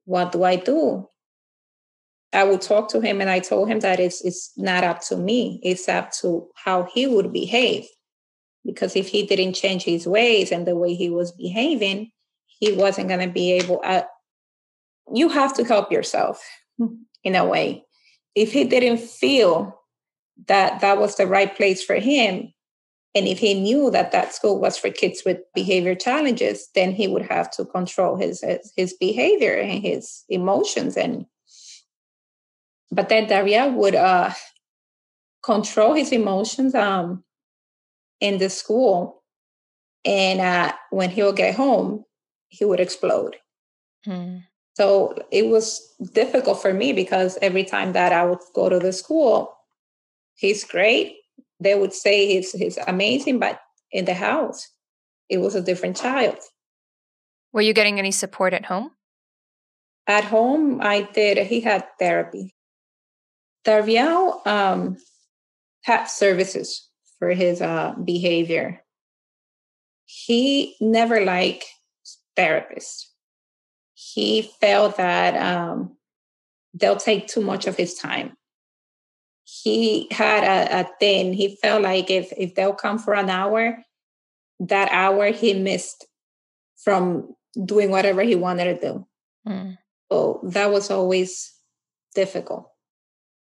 what 0.06 0.32
do 0.32 0.42
I 0.44 0.56
do? 0.56 1.09
I 2.32 2.44
would 2.44 2.60
talk 2.60 2.88
to 2.90 3.00
him 3.00 3.20
and 3.20 3.28
I 3.28 3.40
told 3.40 3.68
him 3.68 3.80
that 3.80 3.98
it's 3.98 4.24
it's 4.24 4.52
not 4.56 4.84
up 4.84 5.00
to 5.06 5.16
me. 5.16 5.60
It's 5.62 5.88
up 5.88 6.12
to 6.20 6.48
how 6.54 6.84
he 6.94 7.06
would 7.06 7.32
behave. 7.32 7.86
Because 8.64 8.94
if 8.94 9.08
he 9.08 9.26
didn't 9.26 9.54
change 9.54 9.82
his 9.82 10.06
ways 10.06 10.52
and 10.52 10.66
the 10.66 10.76
way 10.76 10.94
he 10.94 11.10
was 11.10 11.32
behaving, 11.32 12.10
he 12.46 12.72
wasn't 12.72 13.08
going 13.08 13.26
to 13.26 13.32
be 13.32 13.52
able 13.52 13.80
uh, 13.84 14.02
you 15.12 15.28
have 15.28 15.54
to 15.54 15.64
help 15.64 15.90
yourself 15.90 16.42
in 17.24 17.34
a 17.34 17.44
way. 17.44 17.84
If 18.34 18.52
he 18.52 18.64
didn't 18.64 18.98
feel 18.98 19.80
that 20.46 20.80
that 20.80 20.98
was 20.98 21.16
the 21.16 21.26
right 21.26 21.54
place 21.54 21.82
for 21.82 21.96
him, 21.96 22.52
and 23.14 23.26
if 23.26 23.40
he 23.40 23.54
knew 23.54 23.90
that 23.90 24.12
that 24.12 24.32
school 24.32 24.60
was 24.60 24.78
for 24.78 24.88
kids 24.88 25.22
with 25.26 25.38
behavior 25.52 25.96
challenges, 25.96 26.68
then 26.76 26.92
he 26.92 27.08
would 27.08 27.26
have 27.26 27.50
to 27.52 27.64
control 27.64 28.16
his 28.16 28.40
his, 28.42 28.72
his 28.76 28.92
behavior 28.94 29.54
and 29.54 29.82
his 29.82 30.24
emotions 30.28 30.96
and 30.96 31.26
but 32.90 33.08
then 33.08 33.26
Dariel 33.26 33.72
would 33.74 33.94
uh, 33.94 34.32
control 35.42 35.94
his 35.94 36.12
emotions 36.12 36.74
um, 36.74 37.24
in 38.20 38.38
the 38.38 38.50
school. 38.50 39.22
And 40.04 40.40
uh, 40.40 40.72
when 40.90 41.10
he 41.10 41.22
would 41.22 41.36
get 41.36 41.54
home, 41.54 42.04
he 42.48 42.64
would 42.64 42.80
explode. 42.80 43.36
Hmm. 44.04 44.38
So 44.74 45.14
it 45.30 45.46
was 45.46 45.80
difficult 46.12 46.62
for 46.62 46.72
me 46.72 46.92
because 46.92 47.38
every 47.42 47.64
time 47.64 47.92
that 47.92 48.12
I 48.12 48.24
would 48.24 48.38
go 48.54 48.68
to 48.68 48.78
the 48.78 48.92
school, 48.92 49.52
he's 50.34 50.64
great. 50.64 51.16
They 51.60 51.74
would 51.74 51.92
say 51.92 52.26
he's, 52.26 52.52
he's 52.52 52.78
amazing, 52.86 53.38
but 53.38 53.60
in 53.92 54.06
the 54.06 54.14
house, 54.14 54.68
it 55.28 55.38
was 55.38 55.54
a 55.54 55.60
different 55.60 55.96
child. 55.96 56.38
Were 57.52 57.60
you 57.60 57.74
getting 57.74 57.98
any 57.98 58.10
support 58.10 58.54
at 58.54 58.64
home? 58.64 58.92
At 60.06 60.24
home, 60.24 60.80
I 60.80 61.02
did. 61.02 61.38
He 61.46 61.60
had 61.60 61.84
therapy. 61.98 62.54
Dariel 63.64 64.46
um, 64.46 64.96
had 65.82 66.06
services 66.06 66.88
for 67.18 67.30
his 67.30 67.60
uh, 67.60 67.94
behavior. 68.02 68.82
He 70.04 70.76
never 70.80 71.24
liked 71.24 71.66
therapists. 72.36 73.06
He 73.94 74.50
felt 74.60 74.96
that 74.96 75.36
um, 75.36 75.96
they'll 76.74 76.96
take 76.96 77.28
too 77.28 77.42
much 77.42 77.66
of 77.66 77.76
his 77.76 77.94
time. 77.94 78.36
He 79.44 80.08
had 80.10 80.44
a, 80.44 80.80
a 80.80 80.88
thing. 80.98 81.32
He 81.32 81.56
felt 81.56 81.82
like 81.82 82.10
if 82.10 82.32
if 82.36 82.54
they'll 82.54 82.72
come 82.72 82.98
for 82.98 83.14
an 83.14 83.28
hour, 83.28 83.78
that 84.60 84.88
hour 84.90 85.26
he 85.32 85.54
missed 85.54 86.06
from 86.82 87.34
doing 87.64 87.90
whatever 87.90 88.22
he 88.22 88.36
wanted 88.36 88.80
to 88.80 88.80
do. 88.80 89.06
Mm. 89.46 89.78
So 90.10 90.40
that 90.44 90.70
was 90.70 90.90
always 90.90 91.52
difficult. 92.14 92.70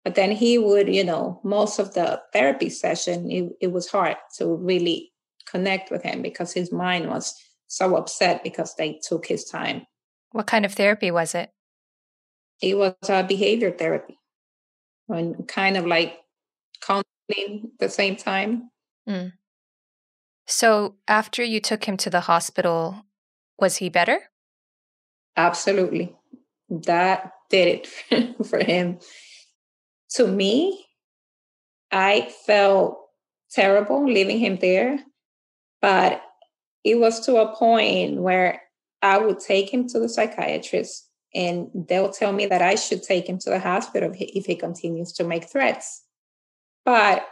But 0.06 0.14
then 0.14 0.32
he 0.32 0.60
would, 0.60 0.88
you 0.88 1.04
know, 1.04 1.42
most 1.44 1.80
of 1.80 1.96
the 1.96 2.22
therapy 2.32 2.70
session, 2.70 3.32
it, 3.32 3.52
it 3.60 3.72
was 3.72 3.88
hard 3.88 4.18
to 4.38 4.56
really 4.56 5.12
connect 5.50 5.90
with 5.90 6.04
him 6.04 6.22
because 6.22 6.54
his 6.54 6.72
mind 6.72 7.10
was 7.10 7.36
so 7.66 7.96
upset 7.98 8.44
because 8.44 8.76
they 8.76 9.00
took 9.04 9.26
his 9.26 9.46
time. 9.46 9.88
What 10.32 10.46
kind 10.46 10.64
of 10.64 10.74
therapy 10.74 11.10
was 11.10 11.34
it? 11.34 11.50
It 12.62 12.78
was 12.78 12.94
a 13.10 13.24
behavior 13.24 13.72
therapy, 13.72 14.20
and 15.10 15.48
kind 15.48 15.76
of 15.76 15.88
like 15.88 16.20
counseling 16.82 17.72
at 17.74 17.80
the 17.80 17.90
same 17.90 18.16
time. 18.16 18.70
Mm. 19.10 19.34
So 20.46 20.98
after 21.08 21.44
you 21.44 21.60
took 21.60 21.86
him 21.86 21.98
to 21.98 22.12
the 22.12 22.22
hospital, 22.22 23.06
was 23.60 23.78
he 23.78 23.90
better? 23.90 24.30
Absolutely. 25.36 26.16
That 26.70 27.32
did 27.50 27.88
it 28.12 28.36
for 28.46 28.60
him 28.60 29.00
to 30.12 30.28
me, 30.28 30.86
I 31.92 32.34
felt 32.46 33.00
terrible 33.52 34.06
leaving 34.06 34.40
him 34.40 34.58
there, 34.58 35.00
but 35.82 36.22
it 36.84 37.00
was 37.00 37.26
to 37.26 37.38
a 37.38 37.56
point 37.56 38.22
where 38.22 38.62
I 39.02 39.18
would 39.18 39.40
take 39.40 39.74
him 39.74 39.88
to 39.90 40.00
the 40.00 40.10
psychiatrist 40.10 41.10
and 41.34 41.68
they'll 41.74 42.12
tell 42.12 42.32
me 42.32 42.46
that 42.46 42.62
I 42.62 42.76
should 42.76 43.04
take 43.04 43.28
him 43.28 43.38
to 43.40 43.50
the 43.50 43.60
hospital 43.60 44.12
if 44.16 44.46
he 44.46 44.56
continues 44.56 45.12
to 45.14 45.24
make 45.24 45.50
threats. 45.50 46.04
But 46.86 47.26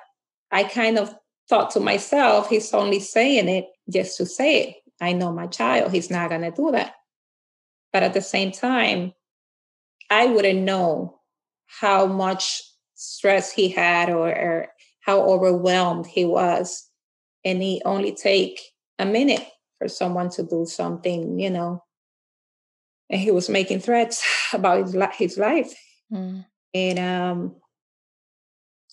I 0.52 0.64
kind 0.64 0.98
of 0.98 1.16
thought 1.50 1.72
to 1.72 1.80
myself, 1.80 2.50
he's 2.50 2.74
only 2.74 3.00
saying 3.00 3.48
it 3.48 3.68
just 3.90 4.18
to 4.18 4.26
say 4.26 4.62
it. 4.62 4.76
I 5.02 5.14
know 5.14 5.32
my 5.32 5.48
child, 5.48 5.92
he's 5.92 6.10
not 6.10 6.30
going 6.30 6.42
to 6.42 6.52
do 6.52 6.72
that. 6.72 6.96
But 7.92 8.04
at 8.04 8.14
the 8.14 8.22
same 8.22 8.52
time, 8.52 9.14
I 10.10 10.26
wouldn't 10.26 10.62
know 10.62 11.20
how 11.66 12.06
much 12.06 12.62
stress 12.96 13.52
he 13.52 13.70
had 13.70 14.10
or, 14.10 14.30
or 14.30 14.68
how 15.02 15.22
overwhelmed 15.22 16.06
he 16.06 16.26
was. 16.26 16.90
And 17.46 17.62
he 17.62 17.82
only 17.86 18.14
take 18.14 18.62
a 19.00 19.06
minute 19.06 19.46
for 19.78 19.88
someone 19.88 20.30
to 20.32 20.44
do 20.44 20.66
something 20.66 21.40
you 21.40 21.50
know. 21.50 21.84
And 23.10 23.20
he 23.20 23.32
was 23.32 23.50
making 23.50 23.80
threats 23.80 24.24
about 24.54 24.84
his, 24.84 24.96
his 25.18 25.38
life. 25.38 25.74
Mm. 26.12 26.46
and 26.74 27.00
um 27.00 27.56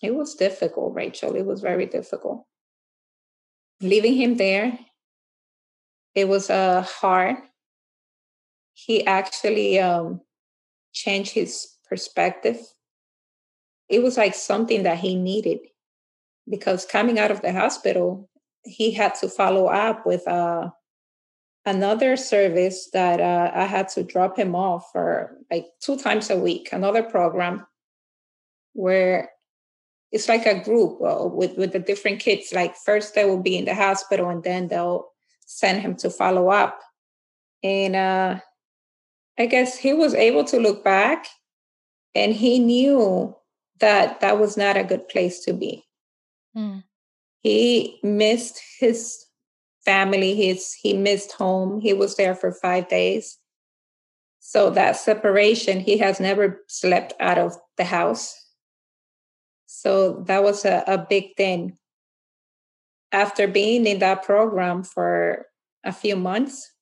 it 0.03 0.15
was 0.15 0.35
difficult 0.35 0.95
rachel. 0.95 1.37
It 1.37 1.45
was 1.45 1.61
very 1.61 1.87
difficult. 1.87 2.47
Leaving 3.83 4.15
him 4.15 4.37
there 4.37 4.79
it 6.15 6.29
was 6.29 6.50
uh 6.50 6.83
hard. 6.83 7.37
He 8.75 9.07
actually 9.07 9.79
um 9.79 10.21
changed 10.93 11.33
his 11.33 11.69
perspective 11.90 12.56
it 13.90 14.02
was 14.02 14.16
like 14.16 14.35
something 14.35 14.85
that 14.85 14.99
he 14.99 15.16
needed 15.16 15.59
because 16.49 16.87
coming 16.87 17.18
out 17.18 17.30
of 17.30 17.42
the 17.42 17.52
hospital, 17.52 18.30
he 18.64 18.92
had 18.92 19.14
to 19.16 19.28
follow 19.28 19.66
up 19.66 20.06
with 20.06 20.26
uh, 20.28 20.70
another 21.66 22.16
service 22.16 22.88
that 22.92 23.20
uh, 23.20 23.50
I 23.52 23.64
had 23.64 23.88
to 23.90 24.04
drop 24.04 24.38
him 24.38 24.54
off 24.54 24.88
for 24.92 25.37
like 25.50 25.66
two 25.82 25.99
times 25.99 26.30
a 26.30 26.38
week, 26.38 26.68
another 26.73 27.02
program 27.02 27.66
where 28.75 29.30
it's 30.12 30.28
like 30.28 30.47
a 30.47 30.62
group 30.62 31.00
uh, 31.02 31.26
with, 31.26 31.56
with 31.56 31.73
the 31.73 31.78
different 31.80 32.20
kids. 32.20 32.52
Like 32.52 32.76
first 32.76 33.14
they 33.14 33.25
will 33.25 33.42
be 33.42 33.56
in 33.56 33.64
the 33.64 33.75
hospital 33.75 34.28
and 34.28 34.42
then 34.42 34.68
they'll 34.68 35.09
send 35.47 35.82
him 35.82 35.97
to 35.97 36.11
follow 36.11 36.49
up. 36.49 36.78
And 37.64 37.97
uh, 37.97 38.40
I 39.37 39.47
guess 39.47 39.76
he 39.76 39.92
was 39.92 40.14
able 40.14 40.44
to 40.44 40.59
look 40.59 40.85
back 40.85 41.26
and 42.14 42.35
he 42.35 42.59
knew 42.59 43.37
that 43.79 44.21
that 44.21 44.38
was 44.38 44.57
not 44.57 44.76
a 44.76 44.85
good 44.85 45.09
place 45.09 45.40
to 45.45 45.52
be. 45.52 45.85
Mm. 46.57 46.85
He 47.40 47.99
missed 48.02 48.61
his 48.79 49.25
family. 49.85 50.35
His 50.35 50.75
he 50.75 50.93
missed 50.93 51.33
home. 51.33 51.81
He 51.81 51.93
was 51.93 52.17
there 52.17 52.35
for 52.35 52.52
five 52.52 52.88
days. 52.88 53.38
So 54.40 54.71
that 54.71 54.97
separation, 54.97 55.81
he 55.81 55.99
has 55.99 56.19
never 56.19 56.62
slept 56.67 57.12
out 57.21 57.38
of 57.38 57.57
the 57.76 57.85
house. 57.85 58.35
So 59.67 60.25
that 60.26 60.43
was 60.43 60.64
a, 60.64 60.83
a 60.87 60.99
big 60.99 61.37
thing. 61.37 61.79
After 63.12 63.47
being 63.47 63.87
in 63.87 63.99
that 64.00 64.23
program 64.23 64.83
for 64.83 65.47
a 65.85 65.93
few 65.93 66.17
months, 66.17 66.73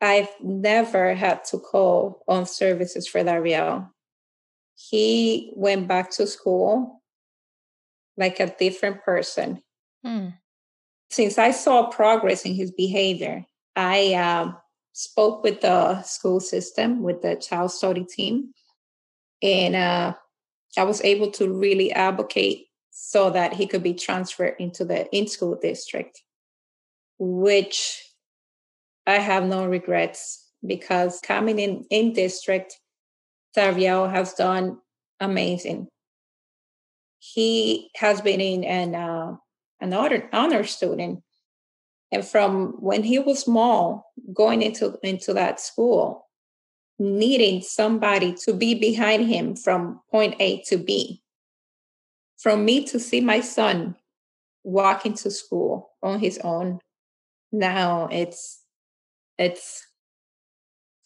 I've 0.00 0.30
never 0.42 1.14
had 1.14 1.44
to 1.46 1.58
call 1.58 2.22
on 2.26 2.46
services 2.46 3.06
for 3.06 3.22
Dariel 3.22 3.90
he 4.90 5.52
went 5.54 5.86
back 5.86 6.10
to 6.10 6.26
school 6.26 7.00
like 8.16 8.40
a 8.40 8.54
different 8.58 9.02
person. 9.04 9.62
Hmm. 10.04 10.28
since 11.10 11.36
I 11.36 11.50
saw 11.50 11.88
progress 11.88 12.46
in 12.46 12.54
his 12.54 12.70
behavior, 12.70 13.44
I 13.76 14.14
uh, 14.14 14.52
spoke 14.92 15.42
with 15.42 15.60
the 15.60 16.02
school 16.02 16.40
system, 16.40 17.02
with 17.02 17.20
the 17.20 17.36
child 17.36 17.72
study 17.72 18.04
team, 18.04 18.54
and 19.42 19.76
uh, 19.76 20.14
I 20.78 20.84
was 20.84 21.02
able 21.02 21.30
to 21.32 21.52
really 21.52 21.92
advocate 21.92 22.66
so 22.90 23.30
that 23.30 23.52
he 23.52 23.66
could 23.66 23.82
be 23.82 23.94
transferred 23.94 24.54
into 24.58 24.84
the 24.84 25.14
in 25.14 25.26
school 25.26 25.58
district, 25.60 26.22
which 27.18 28.02
I 29.06 29.18
have 29.18 29.44
no 29.44 29.66
regrets 29.66 30.46
because 30.66 31.20
coming 31.20 31.58
in 31.58 31.84
in 31.90 32.12
district, 32.12 32.78
Dariel 33.56 34.10
has 34.10 34.34
done 34.34 34.78
amazing. 35.18 35.88
He 37.18 37.90
has 37.96 38.20
been 38.20 38.40
in 38.40 38.64
an 38.64 38.94
uh, 38.94 39.36
an 39.80 39.92
honor, 39.92 40.28
honor 40.32 40.64
student, 40.64 41.22
and 42.12 42.26
from 42.26 42.74
when 42.80 43.02
he 43.02 43.18
was 43.18 43.40
small, 43.40 44.12
going 44.32 44.62
into 44.62 44.98
into 45.02 45.34
that 45.34 45.60
school, 45.60 46.28
needing 46.98 47.60
somebody 47.60 48.34
to 48.44 48.52
be 48.54 48.74
behind 48.74 49.26
him 49.26 49.56
from 49.56 50.00
point 50.10 50.36
A 50.40 50.62
to 50.68 50.78
B. 50.78 51.22
From 52.38 52.64
me 52.64 52.84
to 52.86 52.98
see 52.98 53.20
my 53.20 53.40
son 53.40 53.96
walking 54.64 55.14
to 55.14 55.30
school 55.30 55.90
on 56.02 56.20
his 56.20 56.38
own, 56.42 56.78
now 57.52 58.08
it's 58.10 58.62
it's 59.38 59.86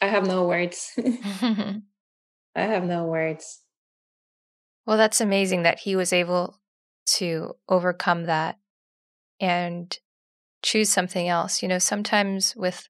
I 0.00 0.08
have 0.08 0.26
no 0.26 0.46
words. 0.46 0.96
I 2.54 2.62
have 2.62 2.84
no 2.84 3.04
words. 3.04 3.60
Well, 4.86 4.96
that's 4.96 5.20
amazing 5.20 5.62
that 5.62 5.80
he 5.80 5.96
was 5.96 6.12
able 6.12 6.60
to 7.06 7.56
overcome 7.68 8.24
that 8.24 8.58
and 9.40 9.96
choose 10.62 10.90
something 10.90 11.28
else. 11.28 11.62
You 11.62 11.68
know, 11.68 11.78
sometimes 11.78 12.54
with 12.56 12.88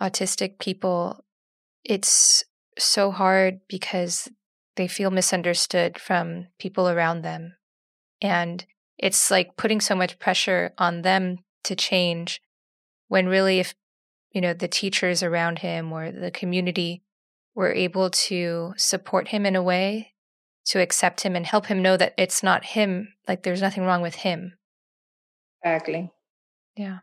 autistic 0.00 0.58
people, 0.58 1.24
it's 1.84 2.44
so 2.78 3.10
hard 3.10 3.60
because 3.68 4.28
they 4.76 4.88
feel 4.88 5.10
misunderstood 5.10 5.98
from 5.98 6.48
people 6.58 6.88
around 6.88 7.22
them. 7.22 7.56
And 8.20 8.64
it's 8.96 9.30
like 9.30 9.56
putting 9.56 9.80
so 9.80 9.94
much 9.94 10.18
pressure 10.18 10.72
on 10.78 11.02
them 11.02 11.38
to 11.64 11.74
change 11.74 12.40
when 13.08 13.26
really, 13.26 13.58
if, 13.58 13.74
you 14.32 14.40
know, 14.40 14.52
the 14.52 14.68
teachers 14.68 15.22
around 15.22 15.60
him 15.60 15.92
or 15.92 16.12
the 16.12 16.30
community 16.30 17.02
were 17.58 17.72
able 17.72 18.08
to 18.08 18.72
support 18.76 19.26
him 19.26 19.44
in 19.44 19.56
a 19.56 19.62
way 19.62 20.14
to 20.64 20.80
accept 20.80 21.22
him 21.22 21.34
and 21.34 21.44
help 21.44 21.66
him 21.66 21.82
know 21.82 21.96
that 21.96 22.14
it's 22.16 22.40
not 22.40 22.64
him, 22.64 23.08
like 23.26 23.42
there's 23.42 23.60
nothing 23.60 23.82
wrong 23.82 24.00
with 24.00 24.14
him. 24.14 24.56
Exactly. 25.64 26.08
Yeah. 26.76 26.98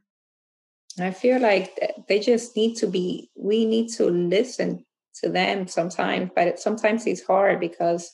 I 0.97 1.11
feel 1.11 1.41
like 1.41 1.77
they 2.07 2.19
just 2.19 2.55
need 2.55 2.75
to 2.75 2.87
be, 2.87 3.29
we 3.35 3.65
need 3.65 3.89
to 3.95 4.05
listen 4.05 4.85
to 5.21 5.29
them 5.29 5.67
sometimes, 5.67 6.31
but 6.33 6.47
it, 6.47 6.59
sometimes 6.59 7.05
it's 7.05 7.25
hard 7.25 7.59
because 7.59 8.09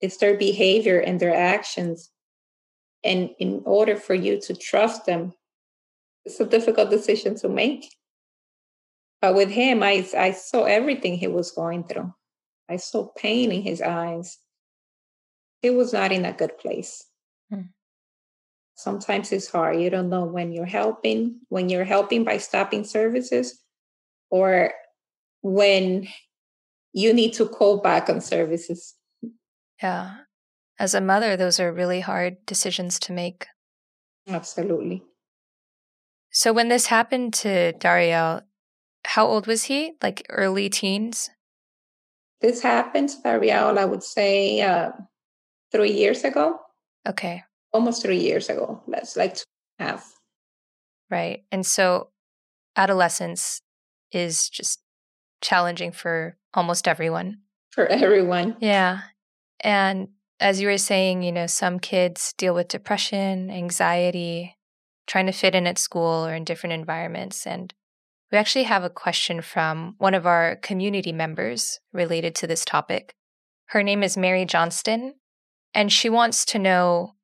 it's 0.00 0.16
their 0.16 0.38
behavior 0.38 0.98
and 0.98 1.20
their 1.20 1.34
actions. 1.34 2.10
And 3.04 3.28
in 3.38 3.60
order 3.66 3.94
for 3.94 4.14
you 4.14 4.40
to 4.40 4.54
trust 4.54 5.04
them, 5.04 5.34
it's 6.24 6.40
a 6.40 6.46
difficult 6.46 6.88
decision 6.88 7.34
to 7.40 7.48
make. 7.50 7.84
But 9.20 9.34
with 9.34 9.50
him, 9.50 9.82
I, 9.82 10.06
I 10.16 10.32
saw 10.32 10.64
everything 10.64 11.16
he 11.16 11.26
was 11.26 11.50
going 11.50 11.84
through. 11.84 12.12
I 12.68 12.76
saw 12.76 13.08
pain 13.16 13.50
in 13.50 13.62
his 13.62 13.82
eyes. 13.82 14.38
He 15.62 15.70
was 15.70 15.92
not 15.92 16.12
in 16.12 16.24
a 16.24 16.32
good 16.32 16.56
place. 16.58 17.04
Hmm 17.52 17.62
sometimes 18.78 19.32
it's 19.32 19.50
hard. 19.50 19.80
You 19.80 19.90
don't 19.90 20.08
know 20.08 20.24
when 20.24 20.52
you're 20.52 20.64
helping, 20.64 21.40
when 21.48 21.68
you're 21.68 21.84
helping 21.84 22.24
by 22.24 22.38
stopping 22.38 22.84
services, 22.84 23.60
or 24.30 24.72
when 25.42 26.06
you 26.92 27.12
need 27.12 27.32
to 27.34 27.46
call 27.46 27.78
back 27.78 28.08
on 28.08 28.20
services. 28.20 28.94
Yeah. 29.82 30.18
As 30.78 30.94
a 30.94 31.00
mother, 31.00 31.36
those 31.36 31.58
are 31.58 31.72
really 31.72 32.00
hard 32.00 32.36
decisions 32.46 33.00
to 33.00 33.12
make. 33.12 33.46
Absolutely. 34.28 35.02
So 36.30 36.52
when 36.52 36.68
this 36.68 36.86
happened 36.86 37.34
to 37.34 37.72
Dario, 37.72 38.42
how 39.04 39.26
old 39.26 39.46
was 39.46 39.64
he? 39.64 39.94
Like 40.02 40.26
early 40.28 40.68
teens? 40.68 41.30
This 42.40 42.62
happened 42.62 43.10
Dario, 43.24 43.74
I 43.74 43.84
would 43.84 44.02
say, 44.02 44.60
uh, 44.60 44.90
three 45.72 45.92
years 45.92 46.24
ago. 46.24 46.60
Okay 47.08 47.42
almost 47.72 48.02
three 48.02 48.18
years 48.18 48.48
ago. 48.48 48.82
That's 48.88 49.16
like 49.16 49.34
two 49.34 49.44
and 49.78 49.88
a 49.88 49.92
half. 49.92 50.14
Right. 51.10 51.44
And 51.50 51.64
so 51.64 52.08
adolescence 52.76 53.62
is 54.12 54.48
just 54.48 54.80
challenging 55.40 55.92
for 55.92 56.36
almost 56.54 56.88
everyone. 56.88 57.38
For 57.70 57.86
everyone. 57.86 58.56
Yeah. 58.60 59.00
And 59.60 60.08
as 60.40 60.60
you 60.60 60.68
were 60.68 60.78
saying, 60.78 61.22
you 61.22 61.32
know, 61.32 61.46
some 61.46 61.78
kids 61.78 62.34
deal 62.36 62.54
with 62.54 62.68
depression, 62.68 63.50
anxiety, 63.50 64.56
trying 65.06 65.26
to 65.26 65.32
fit 65.32 65.54
in 65.54 65.66
at 65.66 65.78
school 65.78 66.26
or 66.26 66.34
in 66.34 66.44
different 66.44 66.74
environments. 66.74 67.46
And 67.46 67.72
we 68.30 68.38
actually 68.38 68.64
have 68.64 68.84
a 68.84 68.90
question 68.90 69.40
from 69.40 69.94
one 69.98 70.14
of 70.14 70.26
our 70.26 70.56
community 70.56 71.12
members 71.12 71.80
related 71.92 72.34
to 72.36 72.46
this 72.46 72.64
topic. 72.64 73.14
Her 73.66 73.82
name 73.82 74.02
is 74.02 74.16
Mary 74.16 74.44
Johnston, 74.44 75.14
and 75.74 75.92
she 75.92 76.08
wants 76.08 76.44
to 76.46 76.58
know 76.58 77.14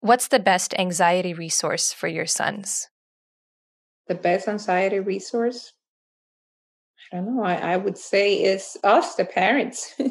What's 0.00 0.28
the 0.28 0.38
best 0.38 0.74
anxiety 0.78 1.34
resource 1.34 1.92
for 1.92 2.06
your 2.06 2.26
sons? 2.26 2.88
The 4.06 4.14
best 4.14 4.46
anxiety 4.46 5.00
resource? 5.00 5.72
I 7.12 7.16
don't 7.16 7.34
know. 7.34 7.42
I, 7.42 7.54
I 7.54 7.76
would 7.76 7.98
say 7.98 8.34
is 8.34 8.76
us, 8.84 9.16
the 9.16 9.24
parents. 9.24 9.94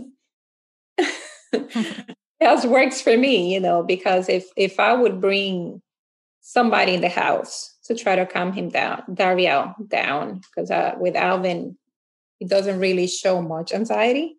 That 2.41 2.65
works 2.65 3.01
for 3.01 3.17
me, 3.17 3.53
you 3.53 3.61
know, 3.61 3.81
because 3.81 4.27
if 4.27 4.45
if 4.57 4.77
I 4.77 4.93
would 4.93 5.21
bring 5.21 5.81
somebody 6.41 6.93
in 6.93 6.99
the 7.01 7.09
house 7.09 7.74
to 7.85 7.95
try 7.95 8.15
to 8.15 8.25
calm 8.25 8.51
him 8.51 8.69
down, 8.69 9.03
Dario 9.13 9.75
down, 9.87 10.41
because 10.41 10.71
uh, 10.71 10.95
with 10.99 11.15
Alvin, 11.15 11.77
he 12.39 12.45
doesn't 12.45 12.79
really 12.79 13.07
show 13.07 13.41
much 13.41 13.73
anxiety 13.73 14.37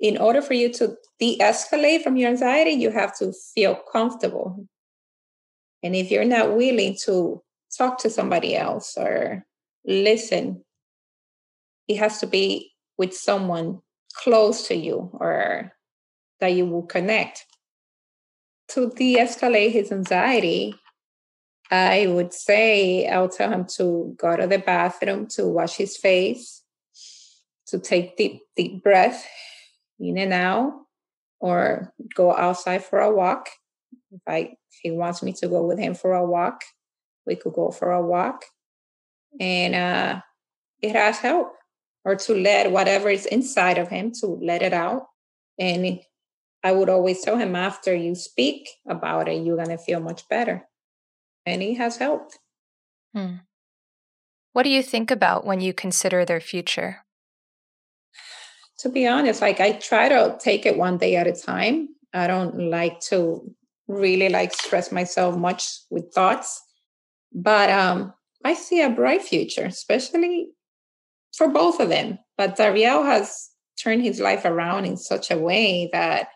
in 0.00 0.16
order 0.16 0.40
for 0.40 0.54
you 0.54 0.72
to 0.72 0.96
de 1.18 1.38
escalate 1.38 2.02
from 2.02 2.16
your 2.16 2.30
anxiety, 2.30 2.70
you 2.70 2.90
have 2.90 3.16
to 3.18 3.32
feel 3.54 3.78
comfortable. 3.92 4.66
And 5.82 5.94
if 5.94 6.10
you're 6.10 6.24
not 6.24 6.56
willing 6.56 6.96
to 7.04 7.42
talk 7.76 7.98
to 7.98 8.10
somebody 8.10 8.56
else 8.56 8.96
or 8.96 9.44
listen, 9.84 10.64
it 11.86 11.98
has 11.98 12.18
to 12.20 12.26
be 12.26 12.72
with 12.96 13.14
someone 13.14 13.80
close 14.14 14.66
to 14.68 14.74
you 14.74 15.10
or 15.12 15.72
that 16.40 16.54
you 16.54 16.66
will 16.66 16.82
connect. 16.82 17.44
To 18.68 18.90
de 18.90 19.16
escalate 19.16 19.72
his 19.72 19.92
anxiety, 19.92 20.74
I 21.70 22.06
would 22.08 22.34
say 22.34 23.06
I'll 23.08 23.28
tell 23.28 23.50
him 23.50 23.64
to 23.76 24.14
go 24.18 24.36
to 24.36 24.46
the 24.46 24.58
bathroom, 24.58 25.28
to 25.28 25.46
wash 25.46 25.76
his 25.76 25.96
face, 25.96 26.62
to 27.68 27.78
take 27.78 28.16
deep, 28.16 28.42
deep 28.56 28.82
breath 28.82 29.24
in 30.00 30.18
and 30.18 30.32
out 30.32 30.72
or 31.38 31.92
go 32.14 32.34
outside 32.36 32.84
for 32.84 33.00
a 33.00 33.14
walk. 33.14 33.48
If 34.10 34.22
I 34.26 34.38
if 34.70 34.78
he 34.82 34.90
wants 34.90 35.22
me 35.22 35.32
to 35.34 35.48
go 35.48 35.66
with 35.66 35.78
him 35.78 35.94
for 35.94 36.14
a 36.14 36.26
walk, 36.26 36.62
we 37.26 37.36
could 37.36 37.52
go 37.52 37.70
for 37.70 37.92
a 37.92 38.04
walk. 38.04 38.44
And 39.38 39.74
uh, 39.74 40.20
it 40.82 40.94
has 40.94 41.18
helped. 41.18 41.56
Or 42.02 42.16
to 42.16 42.34
let 42.34 42.72
whatever 42.72 43.10
is 43.10 43.26
inside 43.26 43.76
of 43.76 43.88
him 43.88 44.12
to 44.20 44.26
let 44.26 44.62
it 44.62 44.72
out. 44.72 45.06
And 45.58 46.00
I 46.64 46.72
would 46.72 46.88
always 46.88 47.20
tell 47.20 47.36
him 47.36 47.54
after 47.54 47.94
you 47.94 48.14
speak 48.14 48.70
about 48.88 49.28
it, 49.28 49.44
you're 49.44 49.58
gonna 49.58 49.76
feel 49.76 50.00
much 50.00 50.26
better. 50.28 50.66
And 51.50 51.62
it 51.62 51.76
has 51.76 51.96
helped. 51.96 52.38
Hmm. 53.14 53.36
What 54.52 54.62
do 54.62 54.70
you 54.70 54.82
think 54.82 55.10
about 55.10 55.44
when 55.44 55.60
you 55.60 55.72
consider 55.72 56.24
their 56.24 56.40
future? 56.40 57.04
to 58.80 58.88
be 58.88 59.06
honest, 59.06 59.42
like 59.42 59.60
I 59.60 59.72
try 59.72 60.08
to 60.08 60.38
take 60.40 60.64
it 60.64 60.78
one 60.78 60.96
day 60.96 61.16
at 61.16 61.26
a 61.26 61.32
time. 61.32 61.88
I 62.14 62.26
don't 62.26 62.70
like 62.70 63.00
to 63.10 63.54
really 63.88 64.28
like 64.28 64.54
stress 64.54 64.90
myself 64.90 65.36
much 65.36 65.64
with 65.90 66.12
thoughts. 66.14 66.62
But 67.32 67.70
um 67.70 68.14
I 68.44 68.54
see 68.54 68.80
a 68.80 68.88
bright 68.88 69.22
future, 69.22 69.66
especially 69.66 70.48
for 71.36 71.48
both 71.48 71.78
of 71.78 71.90
them. 71.90 72.18
But 72.38 72.56
Dariel 72.56 73.04
has 73.04 73.50
turned 73.82 74.02
his 74.02 74.18
life 74.18 74.44
around 74.46 74.86
in 74.86 74.96
such 74.96 75.30
a 75.30 75.38
way 75.38 75.90
that 75.92 76.28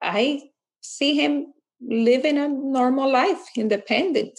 I 0.00 0.42
see 0.82 1.14
him 1.14 1.52
living 1.80 2.38
a 2.38 2.48
normal 2.48 3.10
life, 3.10 3.40
independent. 3.56 4.38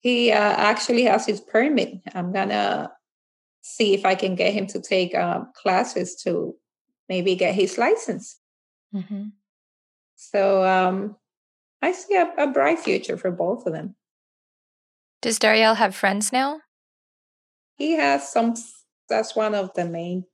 He 0.00 0.32
uh, 0.32 0.36
actually 0.36 1.04
has 1.04 1.26
his 1.26 1.40
permit. 1.40 2.00
I'm 2.14 2.32
gonna 2.32 2.92
see 3.62 3.94
if 3.94 4.04
I 4.04 4.14
can 4.14 4.34
get 4.34 4.52
him 4.52 4.66
to 4.68 4.80
take 4.80 5.14
uh, 5.14 5.40
classes 5.54 6.16
to 6.24 6.54
maybe 7.08 7.34
get 7.36 7.54
his 7.54 7.78
license. 7.78 8.38
Mm-hmm. 8.94 9.24
So 10.16 10.64
um, 10.64 11.16
I 11.80 11.92
see 11.92 12.16
a, 12.16 12.32
a 12.38 12.46
bright 12.46 12.78
future 12.78 13.16
for 13.16 13.30
both 13.30 13.66
of 13.66 13.72
them. 13.72 13.94
Does 15.20 15.38
Dariel 15.38 15.76
have 15.76 15.94
friends 15.94 16.32
now? 16.32 16.60
He 17.76 17.92
has 17.92 18.28
some, 18.28 18.54
that's 19.08 19.36
one 19.36 19.54
of 19.54 19.72
the 19.74 19.84
main 19.84 20.24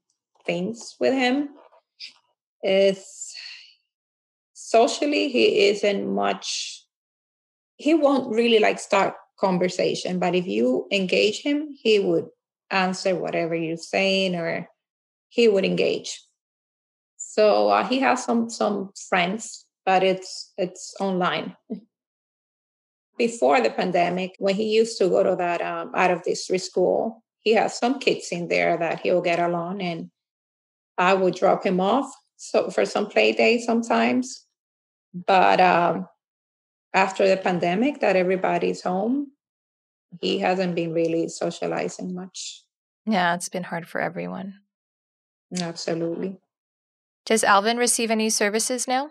things 0.45 0.97
with 0.99 1.13
him. 1.13 1.51
Is 2.63 3.35
socially, 4.69 5.29
he 5.29 5.69
isn't 5.69 6.07
much, 6.07 6.85
he 7.77 7.95
won't 7.95 8.35
really 8.35 8.59
like 8.59 8.79
start 8.79 9.15
conversation, 9.41 10.19
but 10.19 10.35
if 10.35 10.47
you 10.47 10.87
engage 10.93 11.41
him, 11.41 11.69
he 11.81 11.99
would 11.99 12.27
answer 12.71 13.15
whatever 13.15 13.55
you're 13.55 13.79
saying 13.79 14.35
or 14.35 14.69
he 15.31 15.49
would 15.49 15.65
engage. 15.65 16.21
So 17.17 17.69
uh, 17.69 17.87
he 17.87 17.99
has 18.01 18.25
some 18.25 18.51
some 18.51 18.91
friends, 19.09 19.65
but 19.87 20.03
it's 20.03 20.53
it's 20.59 20.95
online. 21.01 21.57
Before 23.17 23.61
the 23.61 23.71
pandemic, 23.71 24.37
when 24.39 24.55
he 24.55 24.77
used 24.77 24.99
to 24.99 25.09
go 25.09 25.23
to 25.23 25.35
that 25.37 25.61
um, 25.63 25.93
out 25.95 26.11
of 26.11 26.23
district 26.23 26.65
school, 26.65 27.25
he 27.41 27.55
has 27.55 27.77
some 27.77 27.99
kids 27.99 28.29
in 28.31 28.49
there 28.49 28.77
that 28.77 29.01
he'll 29.01 29.23
get 29.23 29.39
along, 29.39 29.81
and 29.81 30.11
I 30.99 31.15
would 31.15 31.35
drop 31.35 31.65
him 31.65 31.81
off 31.81 32.13
so 32.37 32.71
for 32.71 32.85
some 32.85 33.07
play 33.09 33.33
day 33.33 33.59
sometimes. 33.59 34.48
But 35.15 35.61
um, 35.61 36.09
after 36.95 37.29
the 37.29 37.37
pandemic, 37.37 38.01
that 38.01 38.17
everybody's 38.17 38.83
home, 38.83 39.33
he 40.21 40.39
hasn't 40.39 40.75
been 40.75 40.93
really 40.93 41.29
socializing 41.29 42.15
much. 42.15 42.65
Yeah, 43.07 43.35
it's 43.35 43.49
been 43.49 43.65
hard 43.65 43.89
for 43.89 44.01
everyone. 44.01 44.55
Absolutely. 45.61 46.39
Does 47.25 47.45
Alvin 47.45 47.77
receive 47.77 48.11
any 48.11 48.31
services 48.31 48.87
now? 48.89 49.11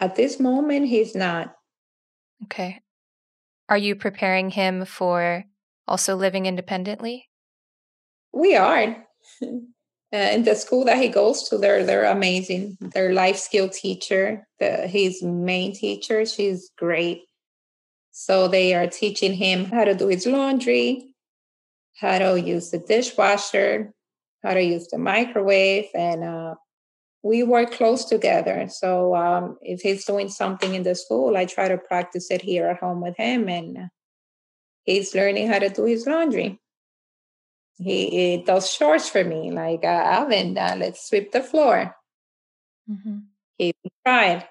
At 0.00 0.16
this 0.16 0.38
moment, 0.38 0.88
he's 0.88 1.14
not. 1.14 1.54
Okay. 2.44 2.82
Are 3.68 3.78
you 3.78 3.96
preparing 3.96 4.50
him 4.50 4.84
for 4.84 5.44
also 5.88 6.14
living 6.14 6.46
independently? 6.46 7.28
We 8.32 8.56
are. 8.56 9.04
Uh, 10.16 10.30
in 10.30 10.44
the 10.44 10.54
school 10.54 10.82
that 10.86 10.96
he 10.96 11.08
goes 11.08 11.46
to, 11.46 11.58
they're 11.58 11.84
they're 11.84 12.10
amazing. 12.18 12.78
Their 12.80 13.12
life 13.12 13.36
skill 13.36 13.68
teacher, 13.68 14.46
the, 14.58 14.86
his 14.86 15.22
main 15.22 15.74
teacher, 15.74 16.24
she's 16.24 16.70
great. 16.78 17.24
So 18.12 18.48
they 18.48 18.72
are 18.72 18.86
teaching 18.86 19.34
him 19.34 19.66
how 19.66 19.84
to 19.84 19.94
do 19.94 20.08
his 20.08 20.24
laundry, 20.24 21.08
how 22.00 22.18
to 22.18 22.40
use 22.40 22.70
the 22.70 22.78
dishwasher, 22.78 23.92
how 24.42 24.54
to 24.54 24.62
use 24.62 24.86
the 24.88 24.96
microwave, 24.96 25.88
and 25.94 26.24
uh, 26.24 26.54
we 27.22 27.42
work 27.42 27.72
close 27.72 28.06
together. 28.06 28.68
So 28.70 29.14
um, 29.14 29.58
if 29.60 29.82
he's 29.82 30.06
doing 30.06 30.30
something 30.30 30.74
in 30.74 30.82
the 30.82 30.94
school, 30.94 31.36
I 31.36 31.44
try 31.44 31.68
to 31.68 31.76
practice 31.76 32.30
it 32.30 32.40
here 32.40 32.66
at 32.68 32.80
home 32.80 33.02
with 33.02 33.18
him, 33.18 33.50
and 33.50 33.90
he's 34.84 35.14
learning 35.14 35.48
how 35.48 35.58
to 35.58 35.68
do 35.68 35.84
his 35.84 36.06
laundry. 36.06 36.58
He, 37.78 38.08
he 38.10 38.36
does 38.38 38.74
chores 38.74 39.08
for 39.08 39.22
me, 39.22 39.50
like 39.50 39.84
uh, 39.84 39.86
Alvin, 39.86 40.56
uh, 40.56 40.76
let's 40.78 41.08
sweep 41.08 41.32
the 41.32 41.42
floor. 41.42 41.94
Mm-hmm. 42.90 43.18
He 43.58 43.74
tried. 44.04 44.48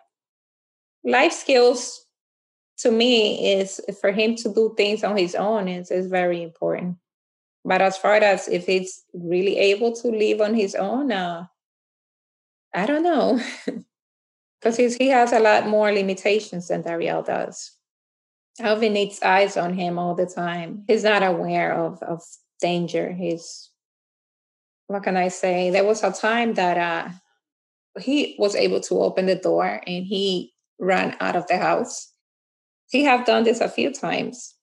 Life 1.04 1.34
skills 1.34 2.06
to 2.80 2.92
me 2.92 3.54
is 3.54 3.82
for 4.02 4.12
him 4.12 4.36
to 4.36 4.54
do 4.54 4.74
things 4.76 5.04
on 5.04 5.18
his 5.18 5.36
own 5.36 5.68
is, 5.68 5.92
is 5.92 6.08
very 6.08 6.44
important. 6.44 6.98
But 7.64 7.82
as 7.82 7.98
far 7.98 8.16
as 8.16 8.48
if 8.48 8.68
he's 8.68 9.04
really 9.14 9.58
able 9.58 9.94
to 9.94 10.08
live 10.10 10.42
on 10.42 10.54
his 10.54 10.76
own, 10.76 11.12
uh, 11.12 11.46
I 12.74 12.86
don't 12.86 13.04
know. 13.04 13.40
Because 14.62 14.78
he 14.96 15.10
has 15.10 15.32
a 15.32 15.40
lot 15.40 15.68
more 15.68 15.92
limitations 15.92 16.70
than 16.70 16.82
Dariel 16.82 17.24
does. 17.24 17.74
Alvin 18.60 18.94
needs 18.94 19.22
eyes 19.22 19.58
on 19.58 19.74
him 19.74 20.00
all 20.00 20.16
the 20.16 20.26
time. 20.26 20.86
He's 20.88 21.04
not 21.04 21.22
aware 21.22 21.72
of, 21.72 22.02
of 22.02 22.24
danger. 22.60 23.12
He's, 23.12 23.70
what 24.88 25.04
can 25.04 25.18
I 25.18 25.30
say? 25.30 25.70
There 25.70 25.86
was 25.86 26.04
a 26.04 26.12
time 26.12 26.54
that 26.56 26.78
uh, 26.78 27.10
he 28.00 28.36
was 28.38 28.56
able 28.56 28.82
to 28.82 29.02
open 29.02 29.26
the 29.26 29.36
door 29.36 29.82
and 29.86 30.06
he 30.06 30.54
ran 30.80 31.16
out 31.20 31.36
of 31.36 31.48
the 31.48 31.58
house. 31.58 32.12
He 32.90 33.04
have 33.04 33.26
done 33.26 33.44
this 33.44 33.62
a 33.62 33.70
few 33.70 33.92
times. 33.92 34.54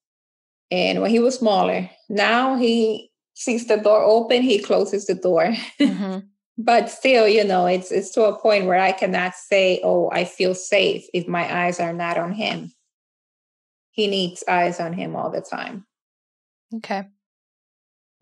And 0.71 1.03
when 1.03 1.11
he 1.11 1.19
was 1.19 1.39
smaller, 1.39 1.91
now 2.09 2.57
he 2.57 3.11
sees 3.35 3.67
the 3.67 3.77
door 3.77 4.03
open, 4.03 4.43
he 4.43 4.59
closes 4.59 5.07
the 5.07 5.15
door. 5.15 5.53
Mm-hmm. 5.81 6.19
but 6.59 6.91
still, 6.91 7.29
you 7.29 7.45
know, 7.45 7.67
it's 7.67 7.91
it's 7.91 8.11
to 8.13 8.25
a 8.25 8.39
point 8.39 8.67
where 8.67 8.79
I 8.79 8.93
cannot 8.93 9.35
say, 9.35 9.81
"Oh, 9.85 10.11
I 10.13 10.25
feel 10.25 10.55
safe" 10.55 11.05
if 11.13 11.29
my 11.29 11.65
eyes 11.65 11.81
are 11.81 11.93
not 11.93 12.19
on 12.19 12.33
him. 12.33 12.73
He 13.91 14.07
needs 14.07 14.43
eyes 14.49 14.81
on 14.81 14.95
him 14.95 15.15
all 15.15 15.31
the 15.31 15.43
time. 15.43 15.87
Okay. 16.77 17.05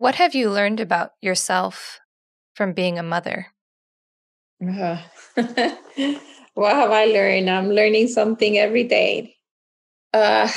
What 0.01 0.15
have 0.15 0.33
you 0.33 0.49
learned 0.49 0.79
about 0.79 1.11
yourself 1.21 1.99
from 2.55 2.73
being 2.73 2.97
a 2.97 3.03
mother? 3.03 3.53
Uh, 4.59 4.97
what 6.55 6.73
have 6.73 6.89
I 6.89 7.05
learned? 7.05 7.47
I'm 7.47 7.69
learning 7.69 8.07
something 8.07 8.57
every 8.57 8.83
day. 8.83 9.35
Uh, 10.11 10.49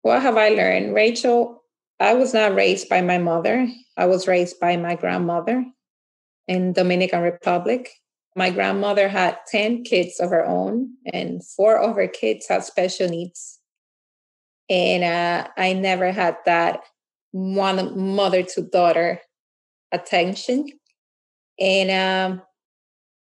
what 0.00 0.22
have 0.22 0.38
I 0.38 0.48
learned? 0.48 0.94
Rachel, 0.94 1.62
I 2.00 2.14
was 2.14 2.32
not 2.32 2.54
raised 2.54 2.88
by 2.88 3.02
my 3.02 3.18
mother. 3.18 3.68
I 3.94 4.06
was 4.06 4.26
raised 4.26 4.58
by 4.58 4.78
my 4.78 4.94
grandmother 4.94 5.62
in 6.48 6.72
Dominican 6.72 7.20
Republic. 7.20 7.90
My 8.34 8.48
grandmother 8.48 9.06
had 9.06 9.36
10 9.48 9.84
kids 9.84 10.18
of 10.18 10.30
her 10.30 10.46
own, 10.46 10.94
and 11.12 11.44
four 11.44 11.76
of 11.76 11.96
her 11.96 12.08
kids 12.08 12.48
had 12.48 12.64
special 12.64 13.10
needs. 13.10 13.60
And 14.70 15.04
uh, 15.04 15.48
I 15.58 15.74
never 15.74 16.10
had 16.10 16.38
that 16.46 16.80
one 17.36 17.98
mother 18.16 18.42
to 18.42 18.62
daughter 18.62 19.20
attention. 19.92 20.68
And 21.60 22.40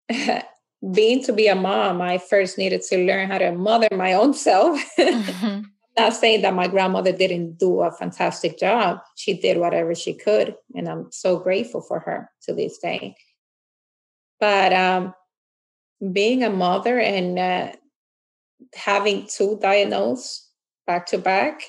um, 0.09 0.41
being 0.93 1.21
to 1.25 1.33
be 1.33 1.47
a 1.47 1.55
mom, 1.55 2.01
I 2.01 2.17
first 2.17 2.57
needed 2.57 2.81
to 2.83 3.05
learn 3.05 3.29
how 3.29 3.39
to 3.39 3.51
mother 3.51 3.89
my 3.91 4.13
own 4.13 4.33
self. 4.33 4.79
Mm-hmm. 4.97 5.61
Not 5.97 6.13
saying 6.13 6.41
that 6.41 6.53
my 6.53 6.67
grandmother 6.67 7.13
didn't 7.13 7.57
do 7.57 7.79
a 7.79 7.89
fantastic 7.89 8.59
job. 8.59 8.99
She 9.15 9.33
did 9.33 9.59
whatever 9.59 9.95
she 9.95 10.13
could, 10.13 10.55
and 10.75 10.89
I'm 10.89 11.09
so 11.09 11.39
grateful 11.39 11.79
for 11.79 11.99
her 12.01 12.29
to 12.43 12.53
this 12.53 12.77
day. 12.79 13.15
But 14.41 14.73
um, 14.73 15.13
being 16.11 16.43
a 16.43 16.49
mother 16.49 16.99
and 16.99 17.39
uh, 17.39 17.71
having 18.73 19.27
two 19.27 19.57
diagnosed 19.61 20.49
back 20.85 21.05
to 21.07 21.17
back 21.17 21.61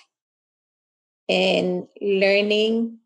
and 1.29 1.87
learning 2.01 2.99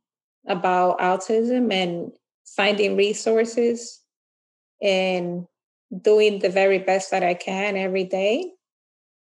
about 0.47 0.99
autism 0.99 1.73
and 1.73 2.13
finding 2.45 2.97
resources 2.97 4.01
and 4.83 5.47
doing 6.03 6.39
the 6.39 6.49
very 6.49 6.79
best 6.79 7.11
that 7.11 7.23
I 7.23 7.35
can 7.35 7.77
every 7.77 8.05
day, 8.05 8.53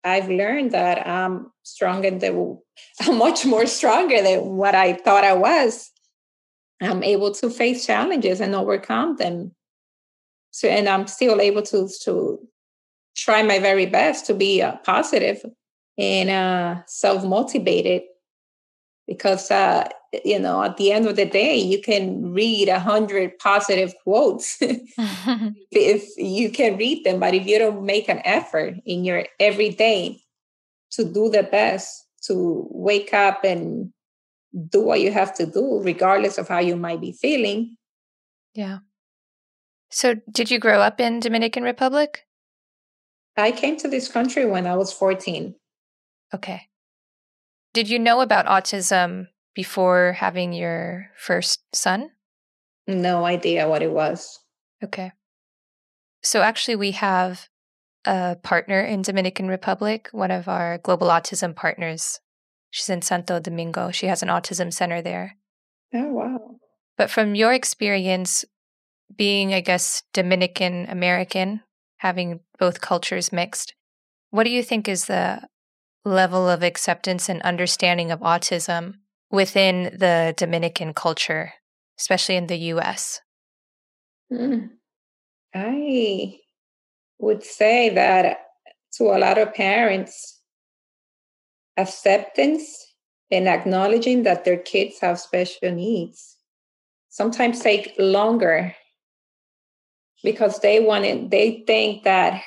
I've 0.03 0.29
learned 0.29 0.71
that 0.71 1.07
I'm 1.07 1.51
stronger 1.63 2.11
than 2.11 2.57
I'm 3.01 3.17
much 3.17 3.45
more 3.45 3.65
stronger 3.65 4.21
than 4.21 4.57
what 4.57 4.75
I 4.75 4.93
thought 4.93 5.23
I 5.23 5.33
was. 5.33 5.91
I'm 6.81 7.03
able 7.03 7.33
to 7.35 7.49
face 7.49 7.85
challenges 7.85 8.39
and 8.39 8.55
overcome 8.55 9.17
them. 9.17 9.51
So, 10.51 10.67
and 10.67 10.87
I'm 10.87 11.07
still 11.07 11.41
able 11.41 11.61
to 11.63 11.89
to 12.03 12.39
try 13.15 13.43
my 13.43 13.59
very 13.59 13.85
best 13.85 14.25
to 14.27 14.33
be 14.33 14.61
uh, 14.61 14.77
positive 14.77 15.43
and 15.97 16.29
uh, 16.29 16.81
self 16.87 17.23
motivated 17.25 18.03
because 19.09 19.49
uh, 19.49 19.89
you 20.23 20.39
know 20.39 20.63
at 20.63 20.77
the 20.77 20.91
end 20.91 21.07
of 21.07 21.15
the 21.15 21.25
day 21.25 21.57
you 21.57 21.81
can 21.81 22.31
read 22.31 22.69
a 22.69 22.79
hundred 22.79 23.37
positive 23.39 23.93
quotes 24.03 24.57
if 24.61 26.07
you 26.17 26.49
can 26.49 26.77
read 26.77 27.03
them 27.03 27.19
but 27.19 27.33
if 27.33 27.45
you 27.45 27.57
don't 27.59 27.83
make 27.83 28.07
an 28.07 28.21
effort 28.23 28.75
in 28.85 29.03
your 29.03 29.25
everyday 29.39 30.21
to 30.91 31.03
do 31.03 31.29
the 31.29 31.43
best 31.43 32.05
to 32.21 32.67
wake 32.71 33.13
up 33.13 33.43
and 33.43 33.91
do 34.69 34.81
what 34.81 35.01
you 35.01 35.11
have 35.11 35.33
to 35.35 35.45
do 35.45 35.81
regardless 35.83 36.37
of 36.37 36.47
how 36.47 36.59
you 36.59 36.75
might 36.75 37.01
be 37.01 37.11
feeling. 37.11 37.77
Yeah. 38.53 38.79
So 39.91 40.15
did 40.31 40.51
you 40.51 40.59
grow 40.59 40.79
up 40.81 40.99
in 40.99 41.19
dominican 41.19 41.63
republic? 41.63 42.25
I 43.37 43.51
came 43.51 43.77
to 43.77 43.87
this 43.87 44.09
country 44.09 44.45
when 44.45 44.67
i 44.67 44.75
was 44.75 44.91
14 44.91 45.55
okay 46.33 46.68
did 47.73 47.89
you 47.89 47.99
know 47.99 48.21
about 48.21 48.45
autism 48.45 49.27
before 49.53 50.13
having 50.13 50.53
your 50.53 51.11
first 51.17 51.61
son? 51.73 52.11
No 52.87 53.25
idea 53.25 53.67
what 53.67 53.81
it 53.83 53.91
was. 53.91 54.39
Okay. 54.83 55.11
So 56.21 56.41
actually 56.41 56.75
we 56.75 56.91
have 56.91 57.47
a 58.05 58.37
partner 58.41 58.81
in 58.81 59.01
Dominican 59.01 59.47
Republic, 59.47 60.09
one 60.11 60.31
of 60.31 60.47
our 60.47 60.77
global 60.79 61.07
autism 61.07 61.55
partners. 61.55 62.19
She's 62.71 62.89
in 62.89 63.01
Santo 63.01 63.39
Domingo. 63.39 63.91
She 63.91 64.07
has 64.07 64.23
an 64.23 64.29
autism 64.29 64.73
center 64.73 65.01
there. 65.01 65.37
Oh 65.93 66.13
wow. 66.13 66.39
But 66.97 67.09
from 67.09 67.35
your 67.35 67.53
experience 67.53 68.45
being 69.15 69.53
I 69.53 69.61
guess 69.61 70.03
Dominican 70.13 70.85
American, 70.87 71.61
having 71.97 72.41
both 72.57 72.81
cultures 72.81 73.33
mixed, 73.33 73.73
what 74.29 74.43
do 74.43 74.49
you 74.49 74.63
think 74.63 74.87
is 74.87 75.05
the 75.05 75.41
level 76.09 76.49
of 76.49 76.63
acceptance 76.63 77.29
and 77.29 77.41
understanding 77.43 78.11
of 78.11 78.19
autism 78.19 78.95
within 79.31 79.95
the 79.97 80.33
Dominican 80.35 80.93
culture, 80.93 81.53
especially 81.99 82.35
in 82.35 82.47
the 82.47 82.57
US? 82.73 83.21
Mm. 84.31 84.69
I 85.53 86.39
would 87.19 87.43
say 87.43 87.89
that 87.89 88.39
to 88.93 89.05
a 89.05 89.19
lot 89.19 89.37
of 89.37 89.53
parents, 89.53 90.41
acceptance 91.77 92.93
and 93.31 93.47
acknowledging 93.47 94.23
that 94.23 94.43
their 94.43 94.57
kids 94.57 94.99
have 94.99 95.19
special 95.19 95.71
needs 95.71 96.37
sometimes 97.09 97.59
take 97.59 97.93
longer 97.97 98.75
because 100.23 100.59
they 100.59 100.79
want 100.79 101.05
it, 101.05 101.29
they 101.29 101.63
think 101.65 102.03
that 102.03 102.41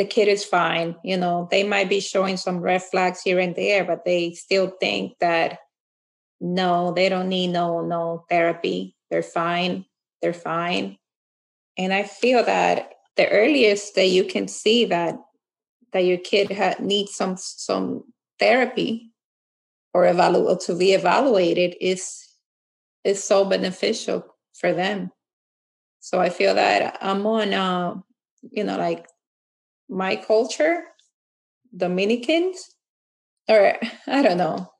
the 0.00 0.06
kid 0.06 0.28
is 0.28 0.46
fine. 0.46 0.96
You 1.04 1.18
know, 1.18 1.46
they 1.50 1.62
might 1.62 1.90
be 1.90 2.00
showing 2.00 2.38
some 2.38 2.60
red 2.60 2.82
flags 2.82 3.20
here 3.20 3.38
and 3.38 3.54
there, 3.54 3.84
but 3.84 4.06
they 4.06 4.32
still 4.32 4.72
think 4.80 5.18
that 5.20 5.58
no, 6.40 6.94
they 6.94 7.10
don't 7.10 7.28
need 7.28 7.48
no 7.48 7.82
no 7.82 8.24
therapy. 8.30 8.96
They're 9.10 9.22
fine. 9.22 9.84
They're 10.22 10.32
fine. 10.32 10.96
And 11.76 11.92
I 11.92 12.04
feel 12.04 12.42
that 12.44 12.92
the 13.18 13.28
earliest 13.28 13.94
that 13.96 14.06
you 14.06 14.24
can 14.24 14.48
see 14.48 14.86
that 14.86 15.16
that 15.92 16.06
your 16.06 16.16
kid 16.16 16.50
ha- 16.50 16.80
needs 16.80 17.14
some 17.14 17.36
some 17.36 18.04
therapy 18.38 19.12
or 19.92 20.04
evalu- 20.04 20.64
to 20.64 20.74
be 20.74 20.94
evaluated 20.94 21.76
is 21.78 22.26
is 23.04 23.22
so 23.22 23.44
beneficial 23.44 24.24
for 24.54 24.72
them. 24.72 25.10
So 25.98 26.20
I 26.20 26.30
feel 26.30 26.54
that 26.54 26.96
I'm 27.02 27.26
on, 27.26 27.52
uh, 27.52 27.96
you 28.50 28.64
know, 28.64 28.78
like 28.78 29.06
my 29.90 30.16
culture, 30.16 30.84
Dominicans, 31.76 32.70
or 33.48 33.76
I 34.06 34.22
don't 34.22 34.38
know. 34.38 34.72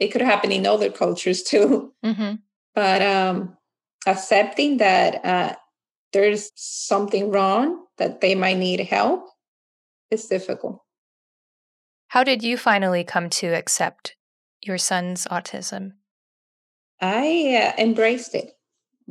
It 0.00 0.08
could 0.08 0.22
happen 0.22 0.52
in 0.52 0.66
other 0.66 0.90
cultures 0.90 1.42
too. 1.50 1.94
Mm-hmm. 2.04 2.34
But 2.74 3.02
um, 3.02 3.56
accepting 4.06 4.78
that 4.78 5.24
uh, 5.24 5.54
there's 6.12 6.50
something 6.56 7.30
wrong, 7.30 7.84
that 7.98 8.20
they 8.20 8.34
might 8.34 8.58
need 8.58 8.80
help, 8.80 9.28
is 10.10 10.26
difficult. 10.26 10.82
How 12.08 12.24
did 12.24 12.42
you 12.42 12.56
finally 12.56 13.04
come 13.04 13.30
to 13.30 13.48
accept 13.48 14.16
your 14.60 14.78
son's 14.78 15.26
autism? 15.26 15.92
I 17.00 17.72
uh, 17.76 17.80
embraced 17.80 18.34
it. 18.34 18.50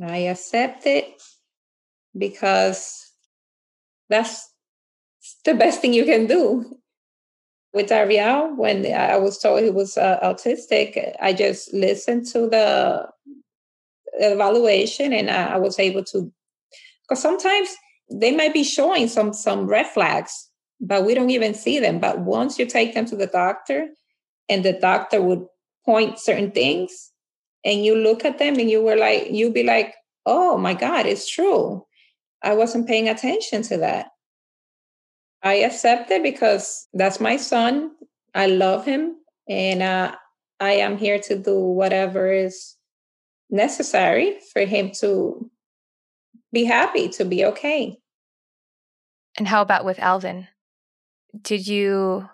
I 0.02 0.18
accept 0.18 0.86
it 0.86 1.06
because 2.16 3.12
that's 4.08 4.53
the 5.44 5.54
best 5.54 5.80
thing 5.80 5.92
you 5.92 6.04
can 6.04 6.26
do. 6.26 6.78
With 7.72 7.90
Ariel, 7.90 8.54
when 8.54 8.86
I 8.86 9.16
was 9.16 9.38
told 9.38 9.64
he 9.64 9.70
was 9.70 9.98
uh, 9.98 10.20
autistic, 10.22 11.12
I 11.20 11.32
just 11.32 11.74
listened 11.74 12.26
to 12.28 12.48
the 12.48 13.08
evaluation 14.12 15.12
and 15.12 15.28
I, 15.28 15.54
I 15.54 15.56
was 15.56 15.78
able 15.80 16.04
to. 16.04 16.32
Because 17.02 17.20
sometimes 17.20 17.74
they 18.12 18.30
might 18.30 18.52
be 18.52 18.62
showing 18.62 19.08
some 19.08 19.32
some 19.32 19.66
red 19.66 19.86
flags, 19.88 20.48
but 20.80 21.04
we 21.04 21.14
don't 21.14 21.30
even 21.30 21.52
see 21.52 21.80
them. 21.80 21.98
But 21.98 22.20
once 22.20 22.58
you 22.60 22.66
take 22.66 22.94
them 22.94 23.06
to 23.06 23.16
the 23.16 23.26
doctor, 23.26 23.88
and 24.48 24.64
the 24.64 24.72
doctor 24.72 25.20
would 25.20 25.44
point 25.84 26.20
certain 26.20 26.52
things, 26.52 27.10
and 27.64 27.84
you 27.84 27.96
look 27.96 28.24
at 28.24 28.38
them 28.38 28.58
and 28.58 28.70
you 28.70 28.82
were 28.82 28.96
like, 28.96 29.30
you'd 29.30 29.54
be 29.54 29.64
like, 29.64 29.94
oh 30.26 30.56
my 30.58 30.74
God, 30.74 31.06
it's 31.06 31.28
true. 31.28 31.84
I 32.42 32.54
wasn't 32.54 32.86
paying 32.86 33.08
attention 33.08 33.62
to 33.64 33.78
that. 33.78 34.10
I 35.44 35.56
accept 35.56 36.10
it 36.10 36.22
because 36.22 36.88
that's 36.94 37.20
my 37.20 37.36
son. 37.36 37.92
I 38.34 38.46
love 38.46 38.86
him. 38.86 39.16
And 39.46 39.82
uh, 39.82 40.16
I 40.58 40.72
am 40.72 40.96
here 40.96 41.18
to 41.20 41.38
do 41.38 41.58
whatever 41.58 42.32
is 42.32 42.76
necessary 43.50 44.38
for 44.52 44.62
him 44.62 44.90
to 45.00 45.50
be 46.50 46.64
happy, 46.64 47.10
to 47.10 47.26
be 47.26 47.44
okay. 47.44 47.98
And 49.36 49.46
how 49.46 49.60
about 49.60 49.84
with 49.84 49.98
Alvin? 49.98 50.48
Did 51.42 51.66
you 51.66 52.28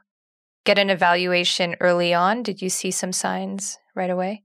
get 0.64 0.78
an 0.78 0.88
evaluation 0.88 1.74
early 1.80 2.14
on? 2.14 2.44
Did 2.44 2.62
you 2.62 2.70
see 2.70 2.92
some 2.92 3.12
signs 3.12 3.78
right 3.96 4.10
away? 4.10 4.44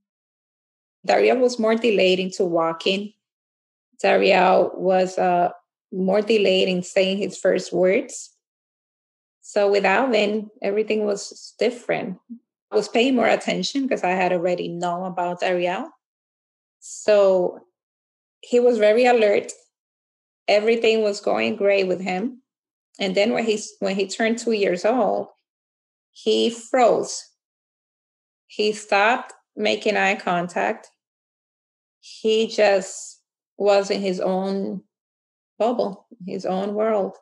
Dariel 1.06 1.40
was 1.40 1.60
more 1.60 1.76
delayed 1.76 2.20
into 2.20 2.46
walking. 2.46 3.14
Dariel 4.04 4.76
was 4.76 5.20
uh, 5.20 5.50
more 5.92 6.22
delayed 6.22 6.68
in 6.68 6.82
saying 6.82 7.20
his 7.20 7.38
first 7.38 7.72
words. 7.72 8.35
So 9.56 9.72
with 9.72 9.86
Alvin, 9.86 10.50
everything 10.62 11.06
was 11.06 11.54
different. 11.58 12.18
I 12.72 12.76
was 12.76 12.90
paying 12.90 13.16
more 13.16 13.30
attention 13.30 13.84
because 13.84 14.04
I 14.04 14.10
had 14.10 14.34
already 14.34 14.68
known 14.68 15.08
about 15.08 15.42
Ariel. 15.42 15.92
So 16.82 17.60
he 18.42 18.60
was 18.60 18.78
very 18.78 19.06
alert. 19.06 19.54
Everything 20.50 21.04
was 21.04 21.22
going 21.22 21.56
great 21.56 21.88
with 21.88 22.02
him. 22.02 22.42
And 23.00 23.16
then 23.16 23.32
when 23.32 23.46
he 23.46 23.58
when 23.80 23.96
he 23.96 24.08
turned 24.08 24.40
two 24.40 24.52
years 24.52 24.84
old, 24.84 25.28
he 26.12 26.50
froze. 26.50 27.24
He 28.48 28.74
stopped 28.74 29.32
making 29.56 29.96
eye 29.96 30.16
contact 30.16 30.90
he 32.06 32.46
just 32.48 33.22
was 33.58 33.90
in 33.90 34.02
his 34.02 34.20
own 34.20 34.84
bubble, 35.58 36.06
his 36.28 36.46
own 36.46 36.76
world. 36.76 37.18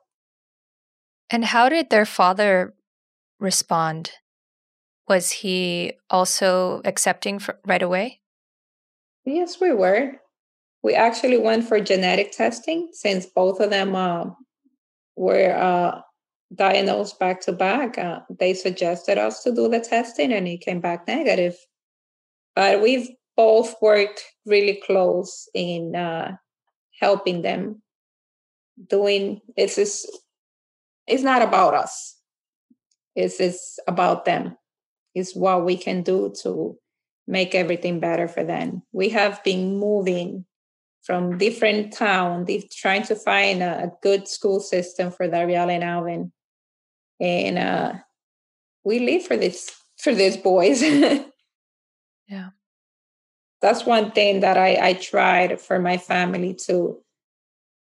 And 1.33 1.45
how 1.45 1.67
did 1.67 1.89
their 1.89 2.05
father 2.05 2.75
respond? 3.39 4.11
Was 5.07 5.31
he 5.31 5.93
also 6.11 6.79
accepting 6.85 7.41
right 7.65 7.81
away? 7.81 8.21
Yes, 9.25 9.59
we 9.59 9.73
were. 9.73 10.11
We 10.83 10.93
actually 10.93 11.39
went 11.39 11.67
for 11.67 11.79
genetic 11.79 12.33
testing 12.33 12.89
since 12.91 13.25
both 13.25 13.59
of 13.59 13.71
them 13.71 13.95
uh, 13.95 14.25
were 15.15 15.55
uh, 15.55 16.01
diagnosed 16.53 17.17
back 17.17 17.41
to 17.41 17.51
back. 17.51 17.97
Uh, 17.97 18.19
they 18.29 18.53
suggested 18.53 19.17
us 19.17 19.41
to 19.41 19.55
do 19.55 19.67
the 19.67 19.79
testing 19.79 20.31
and 20.31 20.47
it 20.47 20.61
came 20.61 20.81
back 20.81 21.07
negative. 21.07 21.55
But 22.55 22.79
we've 22.79 23.09
both 23.35 23.73
worked 23.81 24.21
really 24.45 24.79
close 24.85 25.49
in 25.55 25.95
uh, 25.95 26.35
helping 27.01 27.41
them 27.41 27.81
doing 28.87 29.41
it's 29.57 30.05
it's 31.07 31.23
not 31.23 31.41
about 31.41 31.73
us. 31.73 32.17
It's 33.15 33.39
it's 33.39 33.79
about 33.87 34.25
them. 34.25 34.57
It's 35.13 35.35
what 35.35 35.65
we 35.65 35.77
can 35.77 36.01
do 36.01 36.33
to 36.41 36.77
make 37.27 37.53
everything 37.53 37.99
better 37.99 38.27
for 38.27 38.43
them. 38.43 38.83
We 38.91 39.09
have 39.09 39.43
been 39.43 39.77
moving 39.77 40.45
from 41.03 41.37
different 41.37 41.93
town 41.93 42.47
trying 42.71 43.03
to 43.03 43.15
find 43.15 43.61
a, 43.61 43.83
a 43.83 43.91
good 44.01 44.27
school 44.27 44.59
system 44.59 45.11
for 45.11 45.27
Dariel 45.27 45.69
and 45.69 45.83
Alvin. 45.83 46.31
And 47.19 47.57
uh, 47.57 47.93
we 48.83 48.99
live 48.99 49.23
for 49.23 49.37
this 49.37 49.71
for 49.97 50.13
these 50.13 50.37
boys. 50.37 50.83
Yeah. 52.27 52.49
That's 53.61 53.85
one 53.85 54.11
thing 54.11 54.39
that 54.39 54.57
I, 54.57 54.89
I 54.89 54.93
tried 54.93 55.59
for 55.59 55.77
my 55.77 55.97
family 55.97 56.53
to 56.65 57.02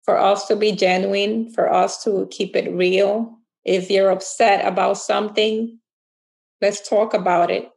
for 0.09 0.19
us 0.19 0.47
to 0.47 0.57
be 0.57 0.73
genuine, 0.73 1.51
for 1.51 1.71
us 1.71 2.03
to 2.03 2.27
keep 2.31 2.57
it 2.57 2.73
real. 2.73 3.31
If 3.67 3.91
you're 3.91 4.09
upset 4.09 4.67
about 4.67 4.97
something, 4.97 5.79
let's 6.63 6.89
talk 6.89 7.13
about 7.13 7.51
it. 7.51 7.69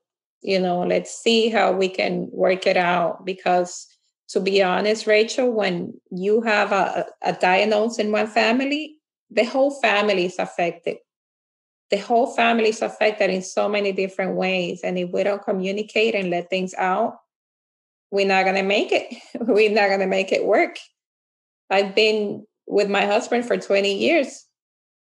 You 0.42 0.58
know, 0.62 0.80
let's 0.84 1.14
see 1.14 1.50
how 1.50 1.74
we 1.74 1.90
can 1.90 2.30
work 2.32 2.66
it 2.66 2.78
out. 2.78 3.26
Because 3.26 3.86
to 4.30 4.40
be 4.40 4.64
honest, 4.64 5.08
Rachel, 5.08 5.52
when 5.52 5.94
you 6.10 6.40
have 6.44 6.72
a, 6.72 7.06
a 7.22 7.34
diagnosis 7.34 8.00
in 8.00 8.14
one 8.14 8.28
family, 8.28 8.96
the 9.30 9.44
whole 9.44 9.82
family 9.82 10.24
is 10.24 10.40
affected. 10.40 11.00
The 11.90 11.98
whole 11.98 12.34
family 12.34 12.70
is 12.70 12.82
affected 12.82 13.30
in 13.30 13.42
so 13.42 13.68
many 13.68 13.92
different 13.92 14.38
ways. 14.38 14.80
And 14.86 14.98
if 14.98 15.10
we 15.12 15.24
don't 15.24 15.44
communicate 15.44 16.16
and 16.16 16.30
let 16.30 16.50
things 16.50 16.74
out, 16.78 17.16
we're 18.10 18.26
not 18.26 18.44
going 18.44 18.56
to 18.56 18.64
make 18.64 18.94
it. 18.94 19.18
We're 19.42 19.70
not 19.70 19.90
going 19.90 20.00
to 20.00 20.08
make 20.08 20.32
it 20.32 20.46
work. 20.46 20.78
I've 21.72 21.96
been 21.96 22.46
with 22.68 22.90
my 22.90 23.06
husband 23.06 23.46
for 23.46 23.58
20 23.58 23.94
years 23.94 24.46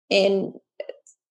and 0.10 0.54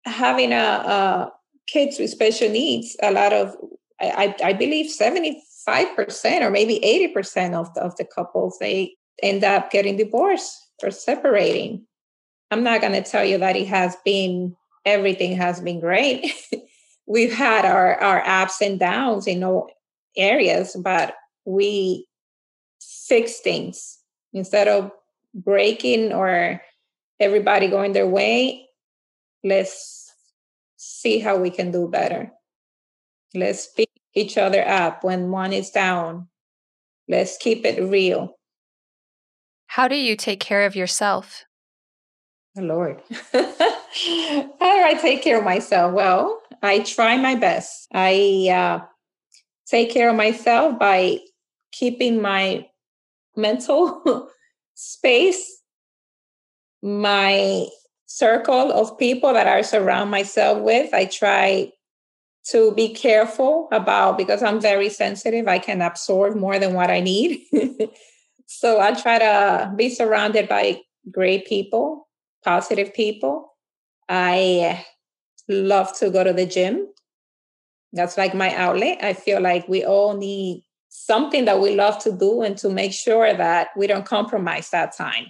having 0.05 0.53
a, 0.53 0.57
a 0.57 1.33
kids 1.69 1.99
with 1.99 2.11
special 2.11 2.49
needs, 2.49 2.97
a 3.03 3.13
lot 3.13 3.33
of, 3.33 3.55
I, 4.01 4.35
I 4.45 4.53
believe 4.53 4.91
75% 4.91 5.37
or 6.43 6.51
maybe 6.51 6.81
80% 7.15 7.55
of 7.55 7.73
the, 7.75 7.83
of 7.83 7.97
the 7.97 8.05
couples, 8.05 8.59
they 8.61 8.95
end 9.23 9.45
up 9.45 9.71
getting 9.71 9.97
divorced 9.97 10.57
or 10.83 10.91
separating. 10.91 11.87
I'm 12.51 12.63
not 12.63 12.81
going 12.81 12.93
to 12.93 13.03
tell 13.03 13.25
you 13.25 13.39
that 13.39 13.57
it 13.57 13.69
has 13.69 13.97
been, 14.05 14.55
everything 14.85 15.37
has 15.37 15.61
been 15.61 15.81
great. 15.81 16.33
We've 17.07 17.33
had 17.33 17.65
our, 17.65 18.01
our 18.01 18.27
ups 18.27 18.61
and 18.61 18.79
downs 18.79 19.27
in 19.27 19.43
all 19.43 19.71
areas, 20.17 20.77
but 20.83 21.15
we 21.45 22.07
fix 22.81 23.41
things 23.41 23.99
instead 24.33 24.69
of 24.69 24.91
breaking 25.35 26.13
or 26.13 26.61
everybody 27.21 27.69
going 27.69 27.93
their 27.93 28.09
way 28.09 28.67
let's 29.45 30.13
see 30.77 31.19
how 31.19 31.37
we 31.37 31.51
can 31.51 31.71
do 31.71 31.89
better. 31.89 32.31
Let's 33.35 33.67
pick 33.69 33.89
each 34.15 34.37
other 34.37 34.67
up 34.67 35.05
when 35.05 35.31
one 35.31 35.53
is 35.53 35.71
down. 35.71 36.29
Let's 37.09 37.37
keep 37.37 37.65
it 37.65 37.83
real. 37.83 38.37
How 39.67 39.89
do 39.89 39.97
you 39.97 40.17
take 40.17 40.41
care 40.41 40.67
of 40.67 40.77
yourself? 40.77 41.45
Lord. 42.57 43.01
How 43.33 43.41
do 43.41 44.53
I 44.61 44.99
take 45.01 45.23
care 45.23 45.39
of 45.39 45.45
myself? 45.45 45.95
Well, 45.95 46.41
I 46.63 46.81
try 46.81 47.17
my 47.17 47.35
best. 47.35 47.89
I 47.93 48.49
uh, 48.53 48.85
take 49.67 49.91
care 49.91 50.11
of 50.11 50.17
myself 50.17 50.79
by 50.79 51.19
keeping 51.73 52.21
my 52.21 52.67
mental 53.35 54.03
space, 54.83 55.63
my 56.83 57.67
circle 58.07 58.73
of 58.73 58.99
people 58.99 59.33
that 59.33 59.47
I 59.47 59.63
surround 59.63 60.11
myself 60.11 60.61
with. 60.61 60.93
I 60.93 61.05
try 61.07 61.71
to 62.51 62.73
be 62.75 62.93
careful 62.93 63.69
about 63.71 64.19
because 64.19 64.43
I'm 64.43 64.61
very 64.61 64.89
sensitive. 64.89 65.47
I 65.47 65.61
can 65.61 65.81
absorb 65.81 66.37
more 66.37 66.59
than 66.59 66.75
what 66.75 66.91
I 66.91 67.01
need. 67.01 67.43
so 68.47 68.81
I 68.81 68.93
try 68.95 69.19
to 69.21 69.73
be 69.77 69.89
surrounded 69.89 70.49
by 70.49 70.81
great 71.11 71.47
people, 71.47 72.09
positive 72.45 72.93
people. 72.93 73.55
I 74.09 74.85
love 75.49 75.97
to 75.99 76.11
go 76.11 76.25
to 76.25 76.33
the 76.33 76.47
gym. 76.47 76.89
That's 77.93 78.19
like 78.19 78.35
my 78.35 78.53
outlet. 78.57 78.99
I 79.03 79.13
feel 79.13 79.41
like 79.41 79.69
we 79.69 79.85
all 79.85 80.17
need 80.17 80.65
something 80.95 81.47
that 81.47 81.59
we 81.59 81.75
love 81.75 81.99
to 81.99 82.13
do 82.13 82.43
and 82.43 82.59
to 82.59 82.69
make 82.69 82.93
sure 82.93 83.33
that 83.33 83.69
we 83.79 83.87
don't 83.87 84.05
compromise 84.05 84.69
that 84.71 84.95
time. 84.95 85.25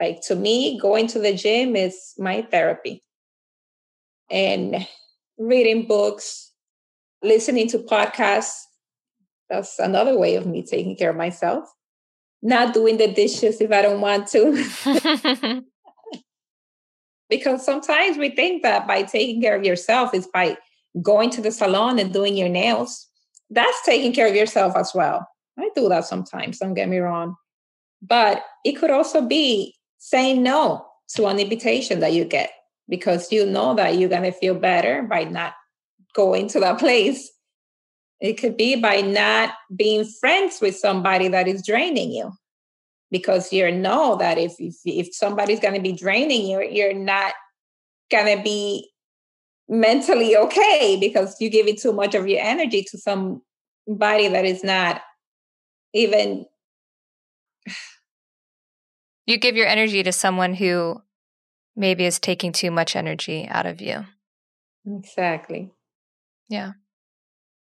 Like 0.00 0.22
to 0.22 0.34
me, 0.34 0.76
going 0.76 1.06
to 1.08 1.20
the 1.20 1.32
gym 1.34 1.76
is 1.76 2.14
my 2.18 2.42
therapy. 2.42 3.04
And 4.28 4.88
reading 5.38 5.86
books, 5.86 6.52
listening 7.22 7.68
to 7.68 7.78
podcasts. 7.78 8.64
That's 9.48 9.78
another 9.78 10.18
way 10.18 10.34
of 10.34 10.46
me 10.46 10.62
taking 10.66 10.96
care 10.96 11.10
of 11.10 11.16
myself. 11.16 11.64
Not 12.42 12.74
doing 12.74 12.96
the 12.96 13.12
dishes 13.12 13.60
if 13.60 13.70
I 13.70 13.82
don't 13.82 14.00
want 14.00 14.26
to. 14.28 15.62
because 17.30 17.64
sometimes 17.64 18.18
we 18.18 18.30
think 18.30 18.64
that 18.64 18.88
by 18.88 19.04
taking 19.04 19.40
care 19.40 19.54
of 19.54 19.64
yourself 19.64 20.12
is 20.12 20.26
by 20.26 20.56
going 21.00 21.30
to 21.30 21.40
the 21.40 21.52
salon 21.52 22.00
and 22.00 22.12
doing 22.12 22.36
your 22.36 22.48
nails. 22.48 23.09
That's 23.50 23.82
taking 23.84 24.12
care 24.12 24.28
of 24.28 24.34
yourself 24.34 24.76
as 24.76 24.92
well. 24.94 25.26
I 25.58 25.70
do 25.74 25.88
that 25.88 26.04
sometimes, 26.04 26.58
don't 26.58 26.74
get 26.74 26.88
me 26.88 26.98
wrong. 26.98 27.36
But 28.00 28.44
it 28.64 28.72
could 28.72 28.90
also 28.90 29.20
be 29.20 29.74
saying 29.98 30.42
no 30.42 30.86
to 31.14 31.26
an 31.26 31.38
invitation 31.38 32.00
that 32.00 32.12
you 32.12 32.24
get 32.24 32.50
because 32.88 33.30
you 33.30 33.44
know 33.44 33.74
that 33.74 33.98
you're 33.98 34.08
going 34.08 34.22
to 34.22 34.32
feel 34.32 34.54
better 34.54 35.02
by 35.02 35.24
not 35.24 35.54
going 36.14 36.48
to 36.48 36.60
that 36.60 36.78
place. 36.78 37.30
It 38.20 38.34
could 38.34 38.56
be 38.56 38.76
by 38.76 39.00
not 39.00 39.54
being 39.74 40.04
friends 40.04 40.60
with 40.60 40.76
somebody 40.76 41.28
that 41.28 41.48
is 41.48 41.64
draining 41.64 42.12
you 42.12 42.32
because 43.10 43.52
you 43.52 43.70
know 43.72 44.16
that 44.16 44.38
if 44.38 44.54
if, 44.58 44.76
if 44.84 45.14
somebody's 45.14 45.60
going 45.60 45.74
to 45.74 45.80
be 45.80 45.92
draining 45.92 46.46
you, 46.46 46.62
you're 46.62 46.94
not 46.94 47.32
going 48.10 48.36
to 48.36 48.42
be 48.42 48.90
mentally 49.70 50.36
okay 50.36 50.98
because 51.00 51.36
you 51.40 51.48
give 51.48 51.68
it 51.68 51.80
too 51.80 51.92
much 51.92 52.14
of 52.14 52.26
your 52.26 52.40
energy 52.42 52.82
to 52.82 52.98
somebody 52.98 54.28
that 54.28 54.44
is 54.44 54.64
not 54.64 55.00
even 55.94 56.44
you 59.26 59.38
give 59.38 59.54
your 59.54 59.68
energy 59.68 60.02
to 60.02 60.10
someone 60.10 60.54
who 60.54 61.00
maybe 61.76 62.04
is 62.04 62.18
taking 62.18 62.50
too 62.50 62.70
much 62.70 62.96
energy 62.96 63.46
out 63.48 63.64
of 63.64 63.80
you. 63.80 64.04
Exactly. 64.84 65.70
Yeah. 66.48 66.72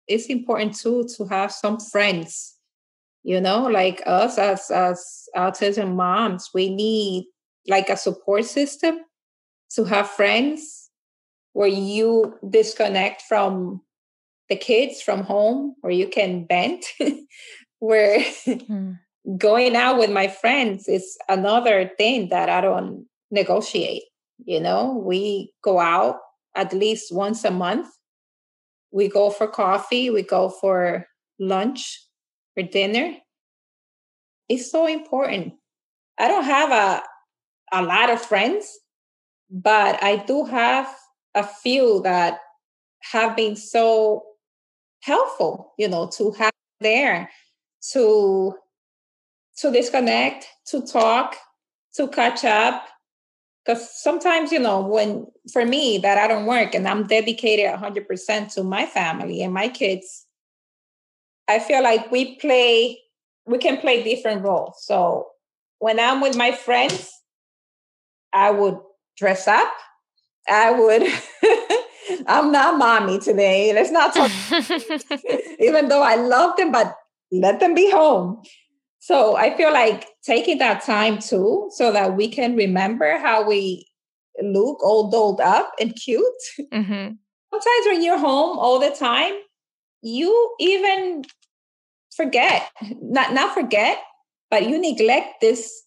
It's 0.07 0.27
important 0.27 0.77
too 0.77 1.09
to 1.17 1.25
have 1.27 1.51
some 1.51 1.81
friends. 1.81 2.57
You 3.25 3.41
know, 3.41 3.65
like 3.65 4.01
us 4.07 4.39
as 4.39 4.71
as 4.71 5.29
autism 5.37 5.95
moms, 5.95 6.51
we 6.55 6.75
need 6.75 7.27
like 7.67 7.91
a 7.91 7.97
support 7.97 8.45
system 8.45 9.01
to 9.73 9.85
have 9.85 10.09
friends 10.09 10.90
where 11.53 11.69
you 11.69 12.39
disconnect 12.49 13.23
from 13.23 13.81
the 14.49 14.57
kids 14.57 15.01
from 15.01 15.23
home 15.23 15.75
where 15.81 15.93
you 15.93 16.09
can 16.09 16.47
vent 16.47 16.85
where 17.79 18.21
mm. 18.47 18.99
going 19.39 19.77
out 19.77 19.99
with 19.99 20.11
my 20.11 20.29
friends 20.29 20.89
is 20.89 21.17
another 21.29 21.91
thing 21.97 22.29
that 22.29 22.49
I 22.49 22.61
don't 22.61 23.07
negotiate. 23.31 24.03
You 24.45 24.61
know, 24.61 25.03
we 25.05 25.53
go 25.63 25.79
out 25.79 26.17
at 26.57 26.73
least 26.73 27.15
once 27.15 27.45
a 27.45 27.51
month. 27.51 27.89
We 28.91 29.09
go 29.09 29.31
for 29.31 29.47
coffee, 29.47 30.11
we 30.11 30.23
go 30.23 30.49
for 30.49 31.07
lunch, 31.39 32.05
for 32.55 32.63
dinner. 32.63 33.17
It's 34.49 34.71
so 34.71 34.87
important. 34.87 35.55
I 36.19 36.29
don't 36.29 36.45
have 36.45 36.71
a 36.71 37.03
a 37.73 37.83
lot 37.83 38.11
of 38.11 38.21
friends, 38.21 38.81
but 39.49 40.03
I 40.03 40.17
do 40.17 40.45
have 40.45 40.93
a 41.35 41.45
few 41.45 42.03
that 42.03 42.39
have 43.13 43.37
been 43.37 43.57
so 43.57 44.25
helpful, 45.03 45.73
you 45.79 45.89
know, 45.89 46.09
to 46.17 46.33
have 46.33 46.53
there 46.81 47.31
to 47.93 48.55
to 49.59 49.71
disconnect, 49.71 50.47
to 50.67 50.81
talk, 50.81 51.37
to 51.95 52.09
catch 52.09 52.45
up, 52.45 52.87
because 53.65 53.91
sometimes 54.03 54.53
you 54.53 54.59
know 54.59 54.81
when 54.81 55.27
for 55.53 55.65
me 55.65 55.99
that 55.99 56.19
i 56.19 56.27
don't 56.27 56.47
work 56.47 56.75
and 56.75 56.89
i'm 56.89 57.07
dedicated 57.07 57.67
100% 57.67 58.55
to 58.55 58.63
my 58.63 58.87
family 58.87 59.43
and 59.43 59.53
my 59.53 59.69
kids 59.69 60.27
i 61.49 61.59
feel 61.59 61.83
like 61.83 62.11
we 62.11 62.37
play 62.37 62.99
we 63.47 63.59
can 63.59 63.79
play 63.79 64.03
different 64.03 64.43
roles. 64.43 64.85
So 64.85 65.29
when 65.79 66.01
i'm 66.01 66.21
with 66.21 66.37
my 66.37 66.53
friends 66.53 67.11
i 68.33 68.51
would 68.51 68.79
dress 69.17 69.47
up 69.49 69.73
i 70.49 70.71
would 70.71 71.03
i'm 72.27 72.51
not 72.51 72.79
mommy 72.79 73.19
today 73.19 73.73
let's 73.73 73.91
not 73.91 74.15
talk 74.15 74.31
even 75.59 75.89
though 75.89 76.03
i 76.03 76.17
love 76.17 76.57
them 76.57 76.73
but 76.73 76.95
let 77.33 77.61
them 77.61 77.75
be 77.75 77.91
home 77.91 78.43
so 79.01 79.35
I 79.35 79.57
feel 79.57 79.73
like 79.73 80.07
taking 80.23 80.59
that 80.59 80.85
time 80.85 81.19
too, 81.19 81.71
so 81.73 81.91
that 81.91 82.17
we 82.17 82.29
can 82.29 82.55
remember 82.55 83.19
how 83.19 83.47
we 83.49 83.87
look 84.43 84.85
all 84.85 85.11
dolled 85.11 85.41
up 85.41 85.73
and 85.81 85.97
cute. 85.97 86.23
Mm-hmm. 86.73 87.15
Sometimes 87.51 87.87
when 87.87 88.03
you're 88.03 88.19
home 88.19 88.59
all 88.59 88.79
the 88.79 88.91
time, 88.91 89.33
you 90.03 90.55
even 90.61 91.25
forget, 92.15 92.71
not 93.01 93.33
not 93.33 93.55
forget, 93.55 93.99
but 94.51 94.69
you 94.69 94.79
neglect 94.79 95.41
this 95.41 95.83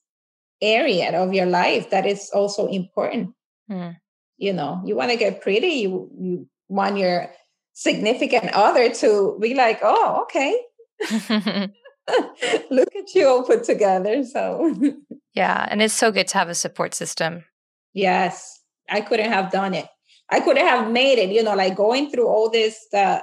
area 0.59 1.15
of 1.21 1.33
your 1.33 1.45
life 1.45 1.91
that 1.91 2.07
is 2.07 2.31
also 2.33 2.67
important. 2.67 3.35
Mm. 3.69 3.95
You 4.37 4.53
know, 4.53 4.81
you 4.85 4.95
want 4.95 5.11
to 5.11 5.17
get 5.17 5.41
pretty, 5.41 5.67
you 5.67 6.09
you 6.19 6.47
want 6.67 6.97
your 6.97 7.29
significant 7.73 8.51
other 8.53 8.93
to 8.93 9.37
be 9.39 9.53
like, 9.53 9.79
oh, 9.83 10.23
okay. 10.23 11.69
Look 12.69 12.95
at 12.95 13.15
you 13.15 13.27
all 13.27 13.43
put 13.43 13.63
together. 13.63 14.23
So, 14.23 14.93
yeah. 15.33 15.67
And 15.69 15.81
it's 15.81 15.93
so 15.93 16.11
good 16.11 16.27
to 16.29 16.37
have 16.37 16.49
a 16.49 16.55
support 16.55 16.93
system. 16.93 17.45
Yes. 17.93 18.59
I 18.89 19.01
couldn't 19.01 19.31
have 19.31 19.51
done 19.51 19.73
it. 19.73 19.87
I 20.29 20.39
couldn't 20.39 20.65
have 20.65 20.91
made 20.91 21.19
it, 21.19 21.29
you 21.29 21.43
know, 21.43 21.55
like 21.55 21.75
going 21.75 22.09
through 22.09 22.27
all 22.27 22.49
this, 22.49 22.77
uh, 22.93 23.19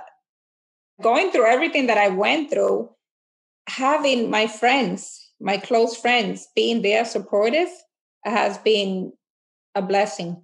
going 1.03 1.31
through 1.31 1.47
everything 1.47 1.87
that 1.87 1.99
I 1.99 2.09
went 2.09 2.51
through, 2.51 2.91
having 3.69 4.31
my 4.31 4.47
friends, 4.47 5.31
my 5.41 5.57
close 5.57 5.97
friends, 5.97 6.47
being 6.55 6.83
there 6.83 7.05
supportive 7.05 7.69
has 8.25 8.59
been 8.59 9.13
a 9.75 9.83
blessing. 9.83 10.43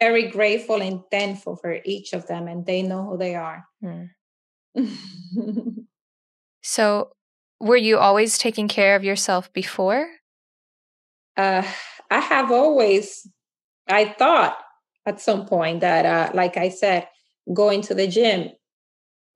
Very 0.00 0.28
grateful 0.28 0.82
and 0.82 1.00
thankful 1.10 1.56
for 1.56 1.78
each 1.84 2.12
of 2.12 2.26
them, 2.26 2.48
and 2.48 2.66
they 2.66 2.82
know 2.82 3.04
who 3.04 3.18
they 3.18 3.34
are. 3.34 3.64
Hmm. 3.80 4.04
So, 6.66 7.10
were 7.60 7.76
you 7.76 7.98
always 7.98 8.38
taking 8.38 8.68
care 8.68 8.96
of 8.96 9.04
yourself 9.04 9.52
before? 9.52 10.08
Uh, 11.36 11.62
I 12.10 12.20
have 12.20 12.50
always, 12.50 13.28
I 13.86 14.06
thought 14.06 14.56
at 15.04 15.20
some 15.20 15.44
point 15.44 15.80
that, 15.82 16.06
uh, 16.06 16.32
like 16.34 16.56
I 16.56 16.70
said, 16.70 17.06
going 17.52 17.82
to 17.82 17.94
the 17.94 18.06
gym 18.06 18.48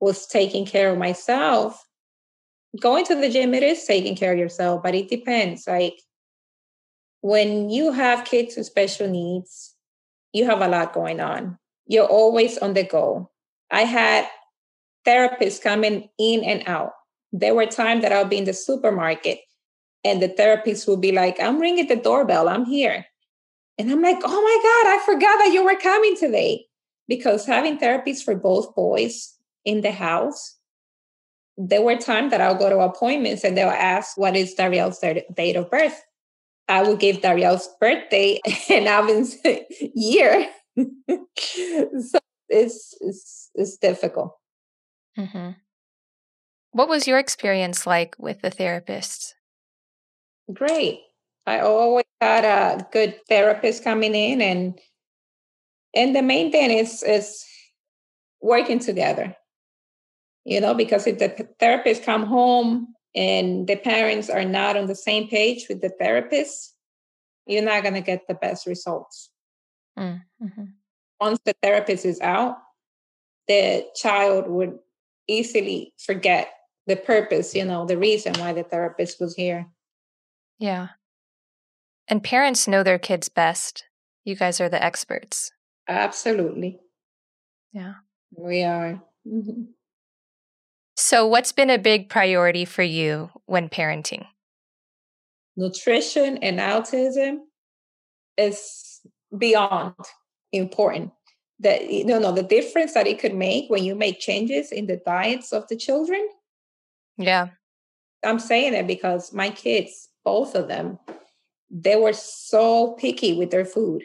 was 0.01 0.25
taking 0.25 0.65
care 0.65 0.91
of 0.91 0.97
myself. 0.97 1.85
Going 2.81 3.05
to 3.05 3.15
the 3.15 3.29
gym, 3.29 3.53
it 3.53 3.61
is 3.61 3.85
taking 3.85 4.15
care 4.15 4.33
of 4.33 4.39
yourself, 4.39 4.81
but 4.81 4.95
it 4.95 5.07
depends. 5.07 5.67
Like 5.67 6.01
when 7.21 7.69
you 7.69 7.91
have 7.91 8.25
kids 8.25 8.57
with 8.57 8.65
special 8.65 9.07
needs, 9.07 9.75
you 10.33 10.45
have 10.45 10.61
a 10.61 10.67
lot 10.67 10.93
going 10.93 11.19
on. 11.19 11.57
You're 11.87 12.05
always 12.05 12.57
on 12.57 12.73
the 12.73 12.83
go. 12.83 13.31
I 13.71 13.81
had 13.81 14.27
therapists 15.05 15.61
coming 15.61 16.09
in 16.17 16.43
and 16.43 16.63
out 16.67 16.91
there 17.31 17.55
were 17.55 17.65
times 17.65 18.01
that 18.01 18.11
I'll 18.11 18.25
be 18.25 18.37
in 18.37 18.45
the 18.45 18.53
supermarket 18.53 19.39
and 20.03 20.21
the 20.21 20.29
therapist 20.29 20.87
will 20.87 20.97
be 20.97 21.11
like, 21.11 21.41
I'm 21.41 21.59
ringing 21.59 21.87
the 21.87 21.95
doorbell, 21.95 22.47
I'm 22.47 22.65
here. 22.65 23.05
And 23.77 23.91
I'm 23.91 24.01
like, 24.01 24.17
oh 24.23 24.41
my 24.41 24.83
God, 24.83 24.93
I 24.93 25.05
forgot 25.05 25.37
that 25.39 25.53
you 25.53 25.63
were 25.63 25.75
coming 25.75 26.15
today. 26.17 26.65
Because 27.07 27.45
having 27.45 27.79
therapies 27.79 28.23
for 28.23 28.35
both 28.35 28.75
boys 28.75 29.33
in 29.65 29.81
the 29.81 29.91
house, 29.91 30.57
there 31.57 31.81
were 31.81 31.97
times 31.97 32.31
that 32.31 32.41
I'll 32.41 32.57
go 32.57 32.69
to 32.69 32.79
appointments 32.79 33.43
and 33.43 33.57
they'll 33.57 33.69
ask, 33.69 34.17
what 34.17 34.35
is 34.35 34.53
Dariel's 34.53 34.99
date 34.99 35.55
of 35.55 35.71
birth? 35.71 36.01
I 36.69 36.83
would 36.83 36.99
give 36.99 37.21
Dariel's 37.21 37.67
birthday 37.81 38.39
and 38.69 38.87
Alvin's 38.87 39.35
year. 39.95 40.47
so 40.77 42.19
it's, 42.47 42.95
it's, 43.01 43.49
it's 43.55 43.77
difficult. 43.77 44.37
Mm-hmm. 45.17 45.51
What 46.71 46.87
was 46.87 47.07
your 47.07 47.17
experience 47.17 47.87
like 47.87 48.15
with 48.19 48.41
the 48.41 48.51
therapist? 48.51 49.35
Great. 50.53 51.01
I 51.47 51.59
always 51.61 52.05
had 52.21 52.45
a 52.45 52.87
good 52.91 53.19
therapist 53.27 53.83
coming 53.83 54.13
in 54.13 54.41
and 54.41 54.79
and 55.95 56.15
the 56.15 56.21
main 56.21 56.51
thing 56.51 56.69
is 56.69 57.01
is 57.01 57.43
working 58.41 58.77
together. 58.77 59.35
You 60.45 60.61
know, 60.61 60.75
because 60.75 61.07
if 61.07 61.17
the 61.17 61.47
therapist 61.59 62.03
come 62.03 62.25
home 62.25 62.93
and 63.15 63.67
the 63.67 63.75
parents 63.75 64.29
are 64.29 64.45
not 64.45 64.77
on 64.77 64.87
the 64.87 64.95
same 64.95 65.27
page 65.27 65.67
with 65.67 65.81
the 65.81 65.89
therapist, 65.89 66.75
you're 67.47 67.63
not 67.63 67.83
going 67.83 67.95
to 67.95 68.01
get 68.01 68.27
the 68.27 68.35
best 68.35 68.67
results. 68.67 69.29
Mm, 69.97 70.21
mm-hmm. 70.41 70.63
Once 71.19 71.39
the 71.45 71.55
therapist 71.61 72.05
is 72.05 72.21
out, 72.21 72.57
the 73.47 73.85
child 73.95 74.47
would 74.47 74.77
easily 75.27 75.93
forget 75.97 76.53
the 76.87 76.95
purpose, 76.95 77.55
you 77.55 77.65
know, 77.65 77.85
the 77.85 77.97
reason 77.97 78.33
why 78.35 78.53
the 78.53 78.63
therapist 78.63 79.19
was 79.19 79.35
here. 79.35 79.67
Yeah. 80.57 80.89
And 82.07 82.23
parents 82.23 82.67
know 82.67 82.83
their 82.83 82.99
kids 82.99 83.29
best. 83.29 83.85
You 84.23 84.35
guys 84.35 84.59
are 84.59 84.69
the 84.69 84.83
experts. 84.83 85.51
Absolutely. 85.87 86.79
Yeah. 87.71 87.93
We 88.35 88.63
are. 88.63 89.01
Mm-hmm. 89.27 89.63
So, 91.01 91.25
what's 91.25 91.53
been 91.53 91.69
a 91.69 91.77
big 91.77 92.09
priority 92.09 92.65
for 92.65 92.83
you 92.83 93.29
when 93.45 93.69
parenting? 93.69 94.27
Nutrition 95.55 96.37
and 96.39 96.59
autism 96.59 97.37
is 98.37 98.99
beyond 99.35 99.95
important. 100.51 101.11
That 101.61 101.89
you 101.89 102.03
know, 102.03 102.33
the 102.33 102.43
difference 102.43 102.95
that 102.95 103.07
it 103.07 103.17
could 103.17 103.33
make 103.33 103.69
when 103.69 103.85
you 103.85 103.95
make 103.95 104.19
changes 104.19 104.73
in 104.73 104.87
the 104.87 104.97
diets 104.97 105.53
of 105.53 105.69
the 105.69 105.77
children. 105.77 106.27
Yeah. 107.17 107.47
I'm 108.25 108.37
saying 108.37 108.73
it 108.73 108.85
because 108.85 109.31
my 109.31 109.51
kids, 109.51 110.09
both 110.25 110.53
of 110.53 110.67
them, 110.67 110.99
they 111.71 111.95
were 111.95 112.11
so 112.11 112.95
picky 112.99 113.37
with 113.37 113.51
their 113.51 113.65
food. 113.65 114.03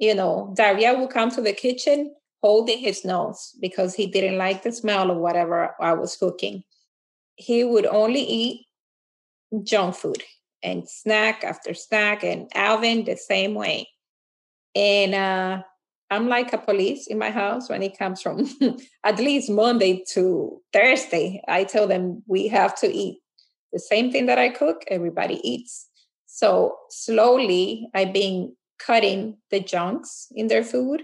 You 0.00 0.16
know, 0.16 0.52
Dariel 0.58 0.98
would 0.98 1.10
come 1.10 1.30
to 1.30 1.40
the 1.40 1.52
kitchen 1.52 2.16
holding 2.42 2.78
his 2.78 3.04
nose 3.04 3.54
because 3.60 3.94
he 3.94 4.06
didn't 4.06 4.38
like 4.38 4.62
the 4.62 4.72
smell 4.72 5.10
of 5.10 5.18
whatever 5.18 5.74
I 5.80 5.92
was 5.92 6.16
cooking. 6.16 6.64
He 7.36 7.64
would 7.64 7.86
only 7.86 8.22
eat 8.22 8.66
junk 9.62 9.94
food 9.94 10.22
and 10.62 10.88
snack 10.88 11.42
after 11.44 11.74
snack, 11.74 12.22
and 12.22 12.48
Alvin 12.54 13.04
the 13.04 13.16
same 13.16 13.54
way. 13.54 13.88
And 14.74 15.14
uh, 15.14 15.62
I'm 16.10 16.28
like 16.28 16.52
a 16.52 16.58
police 16.58 17.06
in 17.06 17.18
my 17.18 17.30
house 17.30 17.68
when 17.68 17.82
it 17.82 17.98
comes 17.98 18.20
from 18.20 18.46
at 19.04 19.18
least 19.18 19.50
Monday 19.50 20.04
to 20.12 20.60
Thursday. 20.72 21.42
I 21.48 21.64
tell 21.64 21.86
them 21.86 22.22
we 22.26 22.48
have 22.48 22.78
to 22.80 22.92
eat 22.92 23.20
the 23.72 23.78
same 23.78 24.10
thing 24.10 24.26
that 24.26 24.38
I 24.38 24.48
cook, 24.48 24.82
everybody 24.88 25.40
eats. 25.48 25.88
So 26.26 26.76
slowly 26.90 27.88
I've 27.94 28.12
been 28.12 28.54
cutting 28.78 29.36
the 29.50 29.60
junks 29.60 30.28
in 30.34 30.48
their 30.48 30.64
food 30.64 31.02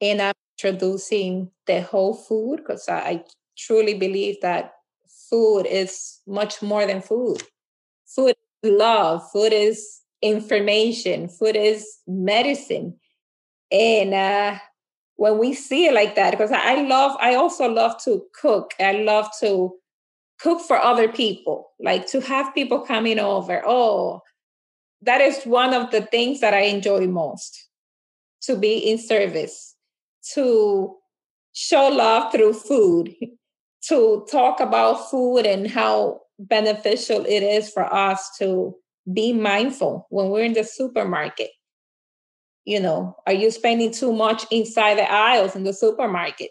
and 0.00 0.20
I'm 0.20 0.34
introducing 0.62 1.50
the 1.66 1.82
whole 1.82 2.14
food 2.14 2.58
because 2.58 2.88
I, 2.88 2.98
I 2.98 3.24
truly 3.56 3.94
believe 3.94 4.40
that 4.42 4.72
food 5.28 5.66
is 5.66 6.20
much 6.26 6.62
more 6.62 6.86
than 6.86 7.00
food. 7.00 7.42
Food 8.06 8.34
is 8.62 8.70
love, 8.70 9.22
food 9.32 9.52
is 9.52 10.00
information, 10.22 11.28
food 11.28 11.56
is 11.56 11.98
medicine. 12.06 12.96
And 13.70 14.14
uh, 14.14 14.58
when 15.16 15.38
we 15.38 15.54
see 15.54 15.86
it 15.86 15.94
like 15.94 16.14
that, 16.16 16.32
because 16.32 16.50
I 16.52 16.82
love, 16.82 17.16
I 17.20 17.34
also 17.34 17.68
love 17.68 18.02
to 18.04 18.24
cook. 18.40 18.72
I 18.80 18.92
love 18.92 19.28
to 19.40 19.74
cook 20.40 20.60
for 20.60 20.76
other 20.76 21.08
people, 21.08 21.70
like 21.78 22.06
to 22.08 22.20
have 22.20 22.54
people 22.54 22.80
coming 22.80 23.18
over. 23.18 23.62
Oh, 23.64 24.22
that 25.02 25.20
is 25.20 25.44
one 25.44 25.72
of 25.72 25.90
the 25.90 26.02
things 26.02 26.40
that 26.40 26.52
I 26.52 26.62
enjoy 26.62 27.06
most 27.06 27.68
to 28.42 28.56
be 28.56 28.78
in 28.78 28.98
service, 28.98 29.69
to 30.34 30.96
show 31.52 31.88
love 31.88 32.32
through 32.32 32.54
food, 32.54 33.14
to 33.88 34.26
talk 34.30 34.60
about 34.60 35.10
food 35.10 35.46
and 35.46 35.70
how 35.70 36.20
beneficial 36.38 37.24
it 37.26 37.42
is 37.42 37.70
for 37.70 37.92
us 37.92 38.30
to 38.38 38.74
be 39.12 39.32
mindful 39.32 40.06
when 40.10 40.30
we're 40.30 40.44
in 40.44 40.52
the 40.52 40.64
supermarket. 40.64 41.50
You 42.64 42.80
know, 42.80 43.16
are 43.26 43.32
you 43.32 43.50
spending 43.50 43.90
too 43.90 44.12
much 44.12 44.44
inside 44.50 44.98
the 44.98 45.10
aisles 45.10 45.56
in 45.56 45.64
the 45.64 45.72
supermarket? 45.72 46.50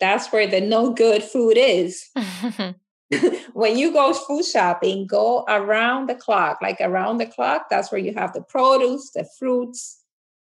That's 0.00 0.32
where 0.32 0.46
the 0.46 0.60
no 0.60 0.92
good 0.92 1.22
food 1.22 1.56
is. 1.56 2.10
when 3.52 3.76
you 3.78 3.92
go 3.92 4.12
food 4.12 4.44
shopping, 4.44 5.06
go 5.06 5.44
around 5.48 6.08
the 6.08 6.14
clock, 6.14 6.58
like 6.62 6.78
around 6.80 7.18
the 7.18 7.26
clock. 7.26 7.66
That's 7.70 7.92
where 7.92 8.00
you 8.00 8.14
have 8.14 8.32
the 8.32 8.42
produce, 8.42 9.10
the 9.10 9.28
fruits, 9.38 10.02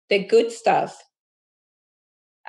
the 0.09 0.23
good 0.23 0.51
stuff. 0.51 0.97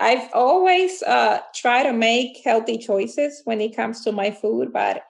I've 0.00 0.28
always 0.32 1.02
uh, 1.02 1.40
tried 1.54 1.84
to 1.84 1.92
make 1.92 2.40
healthy 2.44 2.78
choices 2.78 3.42
when 3.44 3.60
it 3.60 3.74
comes 3.74 4.02
to 4.04 4.12
my 4.12 4.30
food, 4.30 4.72
but 4.72 5.02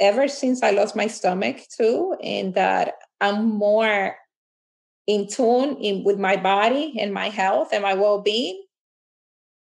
ever 0.00 0.28
since 0.28 0.62
I 0.62 0.70
lost 0.70 0.96
my 0.96 1.06
stomach 1.06 1.60
too, 1.74 2.16
and 2.22 2.54
that 2.54 2.94
I'm 3.20 3.46
more 3.46 4.16
in 5.06 5.28
tune 5.28 5.76
in, 5.76 6.04
with 6.04 6.18
my 6.18 6.36
body 6.36 6.94
and 6.98 7.12
my 7.12 7.28
health 7.28 7.68
and 7.72 7.82
my 7.82 7.94
well-being, 7.94 8.62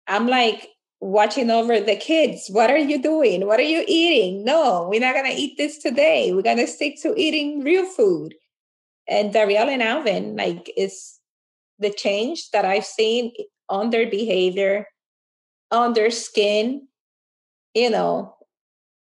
I'm 0.06 0.26
like 0.26 0.68
watching 1.00 1.50
over 1.50 1.80
the 1.80 1.96
kids. 1.96 2.48
What 2.50 2.70
are 2.70 2.78
you 2.78 3.00
doing? 3.00 3.46
What 3.46 3.60
are 3.60 3.62
you 3.62 3.84
eating? 3.86 4.44
No, 4.44 4.88
we're 4.90 5.00
not 5.00 5.14
going 5.14 5.30
to 5.30 5.40
eat 5.40 5.56
this 5.56 5.78
today. 5.78 6.32
We're 6.32 6.42
to 6.42 6.66
stick 6.66 7.00
to 7.02 7.14
eating 7.16 7.62
real 7.62 7.86
food. 7.86 8.34
And 9.06 9.32
Dariel 9.32 9.68
and 9.68 9.82
Alvin, 9.82 10.36
like, 10.36 10.70
is 10.76 11.18
the 11.78 11.90
change 11.90 12.50
that 12.50 12.64
I've 12.64 12.84
seen 12.84 13.32
on 13.68 13.90
their 13.90 14.08
behavior, 14.08 14.86
on 15.70 15.92
their 15.92 16.10
skin. 16.10 16.88
You 17.74 17.90
know, 17.90 18.34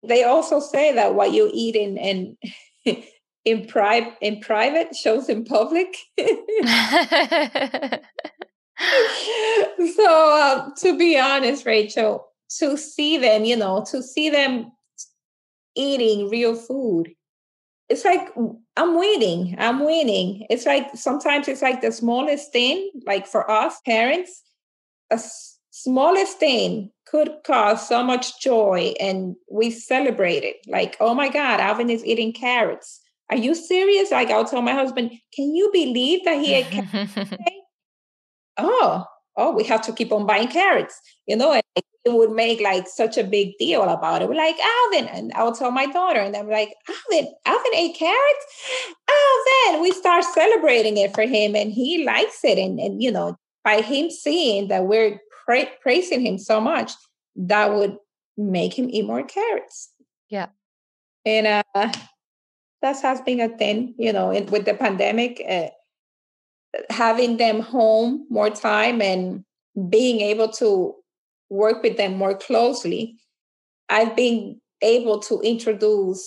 they 0.03 0.25
also 0.25 0.61
say 0.61 0.93
that 0.95 1.15
what 1.15 1.33
you 1.33 1.51
eat 1.53 1.77
in 1.77 1.97
in 1.97 2.37
in, 3.45 3.67
pri- 3.67 4.17
in 4.21 4.41
private 4.41 4.95
shows 4.95 5.29
in 5.29 5.45
public. 5.45 5.97
so 9.97 10.63
um, 10.63 10.73
to 10.77 10.97
be 10.97 11.19
honest 11.19 11.67
rachel 11.67 12.29
to 12.49 12.77
see 12.77 13.19
them 13.19 13.45
you 13.45 13.57
know 13.57 13.85
to 13.91 14.03
see 14.03 14.31
them 14.31 14.71
eating 15.75 16.29
real 16.29 16.55
food 16.55 17.11
it's 17.89 18.05
like 18.05 18.29
i'm 18.77 18.97
winning 18.97 19.57
i'm 19.59 19.85
winning 19.85 20.47
it's 20.49 20.65
like 20.65 20.87
sometimes 20.95 21.49
it's 21.49 21.63
like 21.63 21.81
the 21.81 21.91
smallest 21.91 22.53
thing 22.53 22.91
like 23.05 23.27
for 23.27 23.51
us 23.51 23.81
parents 23.85 24.43
a 25.11 25.21
smallest 25.71 26.39
thing 26.39 26.91
could 27.07 27.31
cause 27.47 27.89
so 27.89 28.03
much 28.03 28.41
joy 28.41 28.93
and 29.01 29.37
we 29.51 29.71
celebrate 29.71 30.45
it 30.45 30.57
like 30.67 30.97
oh 31.01 31.15
my 31.15 31.29
god 31.29 31.61
alvin 31.61 31.89
is 31.89 32.05
eating 32.05 32.33
carrots 32.33 33.01
are 33.31 33.37
you 33.37 33.55
serious 33.55 34.11
like 34.11 34.31
i'll 34.31 34.45
tell 34.45 34.63
my 34.63 34.73
husband 34.73 35.11
can 35.35 35.55
you 35.55 35.71
believe 35.73 36.25
that 36.25 36.39
he 36.39 36.55
ate 36.55 36.67
carrots 36.71 37.33
oh, 38.59 39.05
oh, 39.37 39.53
we 39.53 39.65
have 39.65 39.81
to 39.83 39.93
keep 39.93 40.13
on 40.13 40.27
buying 40.27 40.49
carrots, 40.49 41.01
you 41.27 41.37
know, 41.37 41.53
and 41.53 41.63
it 41.77 42.13
would 42.13 42.33
make 42.33 42.61
like 42.61 42.87
such 42.89 43.17
a 43.17 43.25
big 43.25 43.57
deal 43.59 43.83
about 43.83 44.21
it. 44.21 44.29
We're 44.29 44.35
like, 44.35 44.57
Alvin, 44.59 45.09
and 45.09 45.33
I'll 45.35 45.55
tell 45.55 45.71
my 45.71 45.87
daughter, 45.87 46.21
and 46.21 46.37
I'm 46.37 46.51
like, 46.51 46.75
Alvin, 46.89 47.33
Alvin 47.47 47.75
ate 47.75 47.97
carrots? 47.97 48.47
Alvin, 49.09 49.81
we 49.81 49.93
start 49.93 50.25
celebrating 50.25 50.97
it 50.97 51.15
for 51.15 51.23
him, 51.23 51.55
and 51.55 51.73
he 51.73 52.05
likes 52.05 52.45
it. 52.45 52.59
And, 52.59 52.79
and 52.79 53.03
you 53.03 53.11
know, 53.11 53.37
by 53.69 53.83
him 53.83 54.11
seeing 54.11 54.69
that 54.69 54.87
we're 54.87 55.21
pra- 55.45 55.77
praising 55.83 56.25
him 56.25 56.39
so 56.39 56.59
much, 56.59 56.93
that 57.37 57.75
would 57.75 57.99
make 58.39 58.79
him 58.79 58.89
eat 58.89 59.05
more 59.05 59.23
carrots. 59.23 59.93
Yeah. 60.31 60.47
And 61.27 61.47
uh, 61.47 61.93
that 62.81 63.03
has 63.03 63.21
been 63.21 63.41
a 63.41 63.51
thing, 63.59 63.95
you 63.99 64.11
know, 64.11 64.31
in, 64.31 64.47
with 64.47 64.65
the 64.65 64.73
pandemic. 64.73 65.43
Uh, 65.47 65.69
having 66.89 67.37
them 67.37 67.61
home 67.61 68.27
more 68.31 68.49
time 68.49 69.03
and 69.03 69.45
being 69.91 70.23
able 70.23 70.49
to 70.49 70.95
work 71.51 71.83
with 71.83 71.99
them 71.99 72.17
more 72.17 72.37
closely, 72.39 73.19
I've 73.91 74.17
been 74.17 74.63
able 74.81 75.19
to 75.29 75.41
introduce 75.41 76.23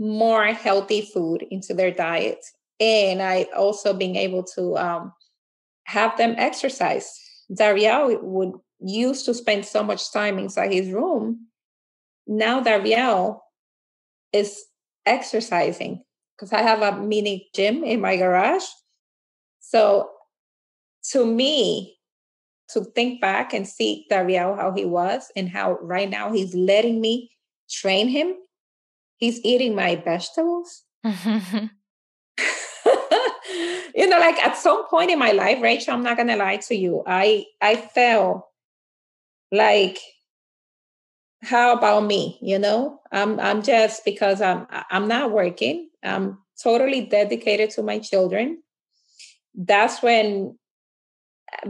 more 0.00 0.46
healthy 0.46 1.02
food 1.02 1.46
into 1.52 1.72
their 1.72 1.92
diet. 1.92 2.44
And 2.80 3.22
I've 3.22 3.52
also 3.56 3.94
been 3.94 4.16
able 4.16 4.42
to 4.56 4.76
um, 4.76 5.12
have 5.84 6.16
them 6.16 6.34
exercise. 6.38 7.12
Dariel 7.50 8.18
would 8.22 8.52
used 8.80 9.24
to 9.26 9.34
spend 9.34 9.64
so 9.64 9.82
much 9.82 10.12
time 10.12 10.38
inside 10.38 10.72
his 10.72 10.90
room. 10.90 11.46
Now 12.26 12.62
Dariel 12.62 13.40
is 14.32 14.64
exercising 15.06 16.02
because 16.36 16.52
I 16.52 16.62
have 16.62 16.82
a 16.82 17.00
mini 17.00 17.48
gym 17.54 17.84
in 17.84 18.00
my 18.00 18.16
garage. 18.16 18.64
So 19.60 20.10
to 21.10 21.24
me, 21.24 21.98
to 22.70 22.82
think 22.82 23.20
back 23.20 23.52
and 23.52 23.68
see 23.68 24.06
Dariel 24.10 24.56
how 24.56 24.72
he 24.72 24.84
was 24.84 25.30
and 25.36 25.48
how 25.48 25.78
right 25.80 26.08
now 26.08 26.32
he's 26.32 26.54
letting 26.54 27.00
me 27.00 27.30
train 27.70 28.08
him. 28.08 28.34
He's 29.18 29.40
eating 29.44 29.74
my 29.74 29.96
vegetables. 29.96 30.82
you 33.94 34.08
know, 34.08 34.18
like 34.18 34.38
at 34.44 34.56
some 34.56 34.86
point 34.88 35.10
in 35.10 35.18
my 35.18 35.32
life, 35.32 35.62
Rachel, 35.62 35.94
I'm 35.94 36.02
not 36.02 36.16
gonna 36.16 36.36
lie 36.36 36.56
to 36.68 36.74
you. 36.74 37.02
I 37.06 37.46
I 37.60 37.76
felt 37.76 38.46
like 39.52 39.98
how 41.42 41.74
about 41.76 42.04
me 42.04 42.38
you 42.40 42.58
know 42.58 43.00
i'm 43.12 43.38
i'm 43.38 43.62
just 43.62 44.04
because 44.04 44.40
i'm 44.40 44.66
i'm 44.90 45.06
not 45.06 45.30
working 45.30 45.88
i'm 46.02 46.38
totally 46.62 47.02
dedicated 47.02 47.70
to 47.70 47.82
my 47.82 47.98
children 47.98 48.62
that's 49.54 50.02
when 50.02 50.56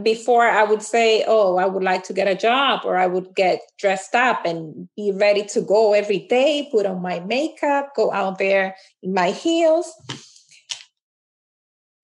before 0.01 0.43
i 0.45 0.63
would 0.63 0.81
say 0.81 1.23
oh 1.27 1.57
i 1.57 1.65
would 1.65 1.83
like 1.83 2.03
to 2.03 2.13
get 2.13 2.27
a 2.27 2.35
job 2.35 2.81
or 2.85 2.97
i 2.97 3.05
would 3.05 3.35
get 3.35 3.59
dressed 3.77 4.15
up 4.15 4.45
and 4.45 4.87
be 4.95 5.11
ready 5.11 5.43
to 5.43 5.61
go 5.61 5.93
every 5.93 6.19
day 6.19 6.67
put 6.71 6.85
on 6.85 7.01
my 7.01 7.19
makeup 7.19 7.93
go 7.95 8.11
out 8.11 8.37
there 8.39 8.75
in 9.03 9.13
my 9.13 9.31
heels 9.31 9.93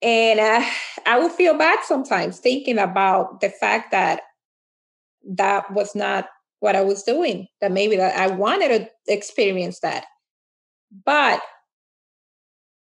and 0.02 0.40
uh, 0.40 0.64
i 1.06 1.18
would 1.18 1.32
feel 1.32 1.56
bad 1.56 1.78
sometimes 1.84 2.38
thinking 2.38 2.78
about 2.78 3.40
the 3.40 3.48
fact 3.50 3.90
that 3.92 4.20
that 5.24 5.72
was 5.72 5.94
not 5.94 6.28
what 6.60 6.76
I 6.76 6.82
was 6.82 7.02
doing, 7.02 7.48
that 7.60 7.72
maybe 7.72 7.96
that 7.96 8.16
I 8.16 8.28
wanted 8.28 8.68
to 8.68 8.88
experience 9.12 9.80
that. 9.80 10.04
But 11.04 11.40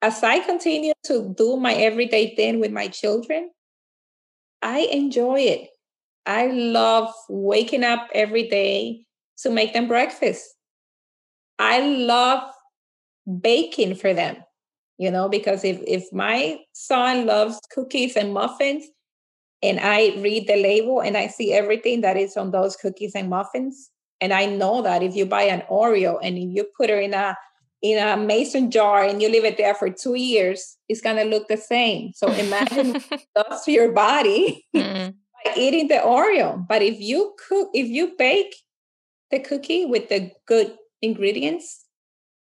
as 0.03 0.23
I 0.23 0.41
continue 0.41 0.93
to 1.05 1.35
do 1.37 1.57
my 1.57 1.73
everyday 1.75 2.35
thing 2.35 2.61
with 2.61 2.73
my 2.73 2.89
children, 2.89 3.51
I 4.63 4.81
enjoy 4.93 5.41
it. 5.41 5.69
I 6.27 6.49
love 6.49 7.13
waking 7.29 7.85
up 7.85 8.09
every 8.15 8.49
day 8.49 9.05
to 9.39 9.51
make 9.51 9.73
them 9.73 9.89
breakfast. 9.89 10.45
I 11.59 11.81
love 11.81 12.43
baking 13.41 13.97
for 13.97 14.15
them, 14.15 14.39
you 14.99 15.11
know, 15.11 15.29
because 15.29 15.65
if, 15.65 15.81
if 15.87 16.05
my 16.13 16.59
son 16.73 17.27
loves 17.27 17.61
cookies 17.73 18.17
and 18.17 18.33
muffins, 18.33 18.87
and 19.63 19.81
I 19.81 20.15
read 20.19 20.47
the 20.47 20.57
label 20.57 21.01
and 21.01 21.17
I 21.17 21.29
see 21.29 21.53
everything 21.53 22.03
that 22.03 22.17
is 22.17 22.37
on 22.37 22.51
those 22.51 22.77
cookies 22.77 23.15
and 23.15 23.31
muffins. 23.31 23.91
And 24.21 24.33
I 24.33 24.47
know 24.47 24.83
that 24.83 25.03
if 25.03 25.15
you 25.15 25.27
buy 25.27 25.43
an 25.43 25.63
Oreo 25.71 26.19
and 26.23 26.39
if 26.39 26.55
you 26.55 26.69
put 26.77 26.91
it 26.91 27.03
in 27.03 27.15
a 27.15 27.37
in 27.83 28.03
a 28.03 28.17
mason 28.17 28.71
jar 28.71 29.05
and 29.05 29.21
you 29.21 29.29
leave 29.29 29.45
it 29.45 29.59
there 29.59 29.75
for 29.75 29.91
two 29.91 30.15
years, 30.15 30.77
it's 30.89 31.01
gonna 31.01 31.25
look 31.25 31.49
the 31.49 31.57
same. 31.57 32.13
So 32.15 32.33
imagine 32.33 33.03
does 33.35 33.65
to 33.65 33.73
your 33.73 33.93
body 33.93 34.65
mm. 34.77 35.15
by 35.45 35.53
eating 35.57 35.89
the 35.89 35.97
Oreo. 35.97 36.67
But 36.67 36.83
if 36.83 36.99
you 37.01 37.35
cook, 37.49 37.71
if 37.75 37.87
you 37.89 38.15
bake 38.17 38.57
the 39.31 39.41
cookie 39.41 39.85
with 39.85 40.09
the 40.09 40.31
good 40.47 40.77
ingredients, 41.03 41.85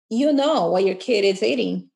you 0.09 0.33
know 0.33 0.71
what 0.71 0.85
your 0.85 0.95
kid 0.95 1.23
is 1.23 1.43
eating. 1.43 1.89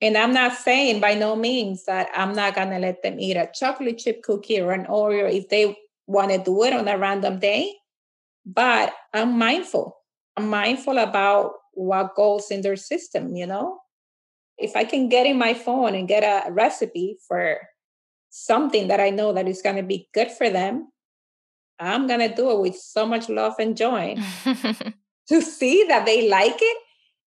And 0.00 0.16
I'm 0.16 0.32
not 0.32 0.52
saying 0.56 1.00
by 1.00 1.14
no 1.14 1.36
means 1.36 1.84
that 1.86 2.08
I'm 2.14 2.34
not 2.34 2.54
going 2.54 2.70
to 2.70 2.78
let 2.78 3.02
them 3.02 3.18
eat 3.18 3.36
a 3.36 3.50
chocolate 3.54 3.98
chip 3.98 4.22
cookie 4.22 4.60
or 4.60 4.72
an 4.72 4.86
Oreo 4.86 5.32
if 5.32 5.48
they 5.48 5.76
want 6.06 6.30
to 6.30 6.38
do 6.38 6.64
it 6.64 6.74
on 6.74 6.86
a 6.86 6.98
random 6.98 7.38
day. 7.38 7.74
But 8.44 8.92
I'm 9.14 9.38
mindful. 9.38 9.96
I'm 10.36 10.48
mindful 10.48 10.98
about 10.98 11.52
what 11.72 12.14
goes 12.14 12.50
in 12.50 12.60
their 12.60 12.76
system, 12.76 13.34
you 13.34 13.46
know? 13.46 13.78
If 14.58 14.76
I 14.76 14.84
can 14.84 15.08
get 15.08 15.26
in 15.26 15.38
my 15.38 15.54
phone 15.54 15.94
and 15.94 16.08
get 16.08 16.22
a 16.22 16.50
recipe 16.50 17.18
for 17.26 17.58
something 18.30 18.88
that 18.88 19.00
I 19.00 19.10
know 19.10 19.32
that 19.32 19.48
is 19.48 19.62
going 19.62 19.76
to 19.76 19.82
be 19.82 20.08
good 20.14 20.30
for 20.30 20.48
them, 20.48 20.88
I'm 21.78 22.06
going 22.06 22.20
to 22.20 22.34
do 22.34 22.50
it 22.50 22.60
with 22.60 22.76
so 22.76 23.06
much 23.06 23.28
love 23.28 23.54
and 23.58 23.76
joy 23.76 24.16
to 25.28 25.42
see 25.42 25.84
that 25.88 26.06
they 26.06 26.28
like 26.28 26.56
it. 26.58 26.76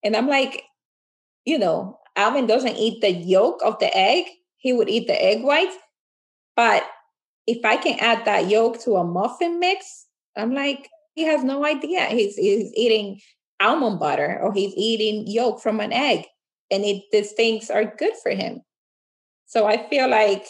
And 0.04 0.16
I'm 0.16 0.28
like, 0.28 0.64
you 1.46 1.60
know, 1.60 1.99
Alvin 2.16 2.48
doesn't 2.48 2.78
eat 2.78 3.02
the 3.02 3.12
yolk 3.12 3.62
of 3.64 3.80
the 3.80 3.96
egg. 3.96 4.26
He 4.58 4.74
would 4.74 4.90
eat 4.90 5.08
the 5.08 5.22
egg 5.22 5.44
whites. 5.44 5.76
But 6.56 6.84
if 7.48 7.64
I 7.64 7.78
can 7.78 7.98
add 8.00 8.26
that 8.26 8.50
yolk 8.50 8.80
to 8.82 8.98
a 8.98 9.04
muffin 9.04 9.60
mix, 9.60 10.08
I'm 10.36 10.54
like, 10.54 10.90
he 11.16 11.24
has 11.24 11.44
no 11.44 11.66
idea. 11.66 12.06
He's, 12.06 12.36
he's 12.36 12.72
eating 12.76 13.20
almond 13.60 14.00
butter 14.00 14.40
or 14.42 14.54
he's 14.54 14.74
eating 14.76 15.26
yolk 15.28 15.62
from 15.62 15.80
an 15.80 15.94
egg. 15.94 16.26
And 16.72 16.84
it, 16.84 17.04
these 17.12 17.32
things 17.32 17.70
are 17.70 17.96
good 17.98 18.14
for 18.22 18.32
him. 18.32 18.62
So 19.46 19.66
I 19.66 19.90
feel 19.90 20.08
like 20.08 20.46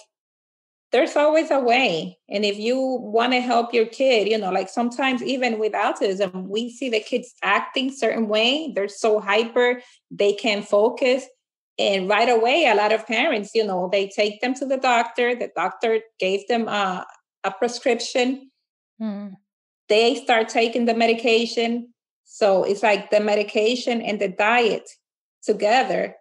there's 0.92 1.16
always 1.16 1.52
a 1.52 1.60
way. 1.60 2.18
And 2.28 2.44
if 2.44 2.58
you 2.58 2.78
want 2.80 3.34
to 3.34 3.42
help 3.42 3.74
your 3.74 3.86
kid, 3.86 4.28
you 4.28 4.38
know, 4.38 4.52
like 4.52 4.70
sometimes 4.70 5.22
even 5.22 5.60
with 5.60 5.74
autism, 5.74 6.48
we 6.48 6.72
see 6.72 6.90
the 6.90 7.00
kids 7.00 7.34
acting 7.44 7.92
certain 7.92 8.28
way. 8.28 8.72
They're 8.76 8.88
so 8.88 9.20
hyper, 9.20 9.82
they 10.10 10.34
can't 10.34 10.68
focus. 10.68 11.26
And 11.80 12.10
right 12.10 12.28
away, 12.28 12.68
a 12.68 12.76
lot 12.76 12.92
of 12.92 13.08
parents, 13.08 13.52
you 13.56 13.66
know, 13.66 13.88
they 13.90 14.10
take 14.10 14.42
them 14.42 14.54
to 14.56 14.66
the 14.66 14.76
doctor. 14.76 15.34
The 15.34 15.50
doctor 15.56 16.02
gave 16.20 16.46
them 16.50 16.68
a, 16.68 17.08
a 17.46 17.52
prescription. 17.52 18.52
Mm. 19.02 19.36
They 19.88 20.16
start 20.16 20.50
taking 20.50 20.86
the 20.86 20.94
medication. 20.94 21.94
So 22.26 22.64
it's 22.64 22.84
like 22.84 23.12
the 23.12 23.22
medication 23.22 24.02
and 24.02 24.20
the 24.20 24.28
diet 24.28 24.90
together 25.42 26.16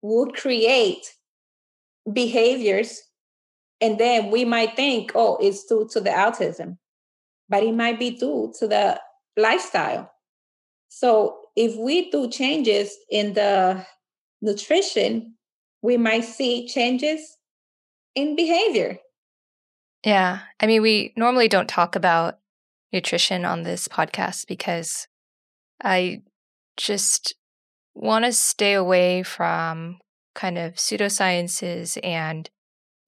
would 0.00 0.34
create 0.34 1.14
behaviors. 2.10 3.02
And 3.82 3.98
then 3.98 4.30
we 4.30 4.46
might 4.46 4.74
think, 4.74 5.12
oh, 5.14 5.36
it's 5.40 5.64
due 5.64 5.86
to 5.92 6.00
the 6.00 6.10
autism, 6.10 6.78
but 7.46 7.62
it 7.62 7.74
might 7.74 7.98
be 7.98 8.10
due 8.10 8.54
to 8.58 8.66
the 8.66 8.98
lifestyle. 9.36 10.10
So 10.88 11.40
if 11.54 11.76
we 11.76 12.10
do 12.10 12.30
changes 12.30 12.96
in 13.10 13.34
the 13.34 13.84
nutrition, 14.40 15.34
we 15.82 15.96
might 15.96 16.24
see 16.24 16.66
changes 16.66 17.36
in 18.14 18.36
behavior. 18.36 18.98
Yeah. 20.04 20.40
I 20.60 20.66
mean, 20.66 20.82
we 20.82 21.12
normally 21.16 21.48
don't 21.48 21.68
talk 21.68 21.96
about 21.96 22.38
nutrition 22.92 23.44
on 23.44 23.62
this 23.62 23.88
podcast 23.88 24.46
because 24.46 25.06
I 25.82 26.22
just 26.76 27.34
want 27.94 28.24
to 28.24 28.32
stay 28.32 28.74
away 28.74 29.22
from 29.22 29.98
kind 30.34 30.56
of 30.56 30.74
pseudosciences 30.74 31.98
and 32.04 32.48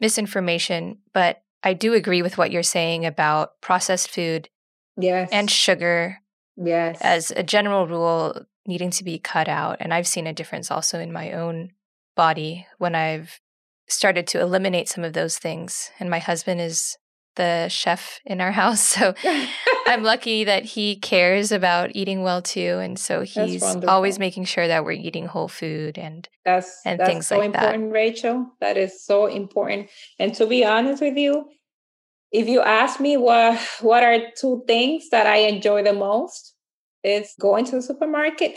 misinformation. 0.00 0.98
But 1.14 1.42
I 1.62 1.74
do 1.74 1.94
agree 1.94 2.22
with 2.22 2.38
what 2.38 2.50
you're 2.50 2.62
saying 2.62 3.06
about 3.06 3.60
processed 3.60 4.10
food 4.10 4.48
yes. 4.96 5.28
and 5.32 5.50
sugar. 5.50 6.18
Yes. 6.56 6.98
As 7.00 7.30
a 7.30 7.42
general 7.42 7.86
rule, 7.86 8.42
needing 8.66 8.90
to 8.90 9.04
be 9.04 9.18
cut 9.18 9.48
out. 9.48 9.76
And 9.80 9.92
I've 9.92 10.06
seen 10.06 10.26
a 10.26 10.32
difference 10.32 10.70
also 10.70 10.98
in 10.98 11.12
my 11.12 11.32
own 11.32 11.70
body 12.16 12.66
when 12.78 12.94
I've 12.94 13.40
started 13.88 14.26
to 14.28 14.40
eliminate 14.40 14.88
some 14.88 15.04
of 15.04 15.12
those 15.12 15.38
things. 15.38 15.90
And 15.98 16.10
my 16.10 16.18
husband 16.18 16.60
is 16.60 16.96
the 17.36 17.68
chef 17.68 18.20
in 18.24 18.40
our 18.40 18.52
house. 18.62 18.80
So 18.80 19.14
I'm 19.86 20.02
lucky 20.12 20.44
that 20.44 20.64
he 20.64 20.96
cares 20.96 21.52
about 21.52 21.90
eating 21.94 22.22
well 22.22 22.42
too. 22.42 22.78
And 22.80 22.98
so 22.98 23.22
he's 23.22 23.62
always 23.62 24.18
making 24.18 24.44
sure 24.44 24.66
that 24.66 24.84
we're 24.84 24.92
eating 24.92 25.26
whole 25.26 25.48
food 25.48 25.98
and 25.98 26.28
that's 26.44 26.80
and 26.84 26.98
things 26.98 27.00
like 27.00 27.00
that. 27.00 27.06
That's 27.06 27.12
things 27.12 27.26
so 27.26 27.38
like 27.38 27.46
important, 27.46 27.84
that. 27.84 27.94
Rachel. 27.94 28.46
That 28.60 28.76
is 28.76 29.04
so 29.04 29.26
important. 29.26 29.88
And 30.18 30.34
to 30.34 30.46
be 30.46 30.64
honest 30.64 31.02
with 31.02 31.16
you, 31.16 31.46
if 32.32 32.46
you 32.46 32.60
ask 32.60 33.00
me 33.00 33.16
what 33.16 33.58
what 33.80 34.04
are 34.04 34.18
two 34.36 34.62
things 34.66 35.08
that 35.10 35.26
I 35.26 35.38
enjoy 35.48 35.82
the 35.82 35.92
most, 35.92 36.49
it's 37.02 37.34
going 37.40 37.64
to 37.64 37.76
the 37.76 37.82
supermarket 37.82 38.52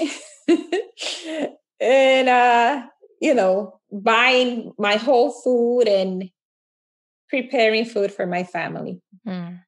and 1.80 2.30
uh 2.30 2.84
you 3.22 3.34
know 3.34 3.80
buying 3.92 4.72
my 4.78 4.96
whole 4.96 5.32
food 5.32 5.88
and 5.88 6.30
preparing 7.30 7.86
food 7.86 8.12
for 8.12 8.28
my 8.28 8.44
family. 8.44 9.02
Mm. 9.28 9.60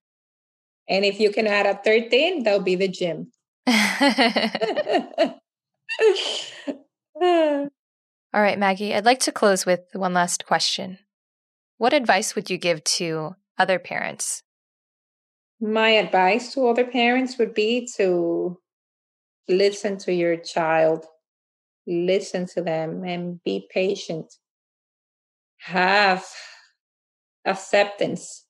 and 0.90 1.06
if 1.06 1.20
you 1.20 1.32
can 1.32 1.48
add 1.48 1.66
a 1.66 1.80
third 1.84 2.10
thing 2.10 2.44
that'll 2.44 2.60
be 2.60 2.76
the 2.76 2.88
gym. 2.88 3.32
All 8.34 8.42
right 8.42 8.60
maggie 8.60 8.94
i'd 8.94 9.06
like 9.06 9.22
to 9.22 9.32
close 9.32 9.66
with 9.66 9.82
one 9.94 10.14
last 10.14 10.46
question. 10.46 11.00
What 11.78 11.94
advice 11.94 12.36
would 12.36 12.50
you 12.50 12.58
give 12.58 12.84
to 12.84 13.36
other 13.58 13.80
parents? 13.80 14.44
My 15.60 15.90
advice 15.90 16.54
to 16.54 16.68
other 16.68 16.86
parents 16.86 17.38
would 17.38 17.54
be 17.54 17.88
to 17.98 18.60
listen 19.48 19.98
to 20.00 20.14
your 20.14 20.38
child, 20.38 21.06
listen 21.88 22.46
to 22.48 22.62
them, 22.62 23.04
and 23.04 23.44
be 23.44 23.68
patient. 23.72 24.34
Have 25.60 26.26
acceptance. 27.46 28.46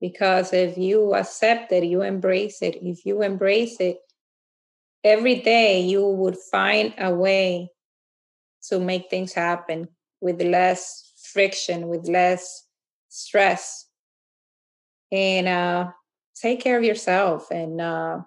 Because 0.00 0.52
if 0.52 0.76
you 0.76 1.14
accept 1.14 1.70
it, 1.72 1.84
you 1.84 2.02
embrace 2.02 2.60
it. 2.60 2.76
If 2.82 3.06
you 3.06 3.22
embrace 3.22 3.76
it, 3.78 3.98
every 5.04 5.36
day 5.36 5.80
you 5.80 6.04
would 6.06 6.36
find 6.50 6.94
a 6.98 7.14
way 7.14 7.70
to 8.68 8.80
make 8.80 9.10
things 9.10 9.32
happen 9.32 9.88
with 10.20 10.42
less 10.42 11.12
friction, 11.32 11.88
with 11.88 12.08
less 12.08 12.66
stress. 13.08 13.86
And 15.10 15.46
uh, 15.46 15.90
take 16.34 16.60
care 16.60 16.78
of 16.78 16.84
yourself 16.84 17.50
and 17.50 17.80
uh, 17.80 18.20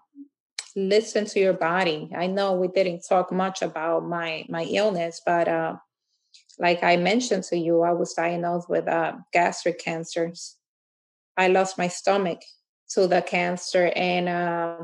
listen 0.75 1.25
to 1.25 1.39
your 1.39 1.53
body. 1.53 2.11
I 2.15 2.27
know 2.27 2.53
we 2.53 2.67
didn't 2.67 3.05
talk 3.07 3.31
much 3.31 3.61
about 3.61 4.07
my 4.07 4.45
my 4.49 4.63
illness, 4.63 5.21
but 5.25 5.47
uh, 5.47 5.75
like 6.59 6.83
I 6.83 6.97
mentioned 6.97 7.43
to 7.45 7.57
you, 7.57 7.81
I 7.81 7.91
was 7.91 8.13
diagnosed 8.13 8.69
with 8.69 8.87
uh, 8.87 9.13
gastric 9.33 9.79
cancers. 9.79 10.57
I 11.37 11.47
lost 11.47 11.77
my 11.77 11.87
stomach 11.87 12.41
to 12.89 13.07
the 13.07 13.21
cancer, 13.21 13.91
and 13.95 14.29
uh, 14.29 14.77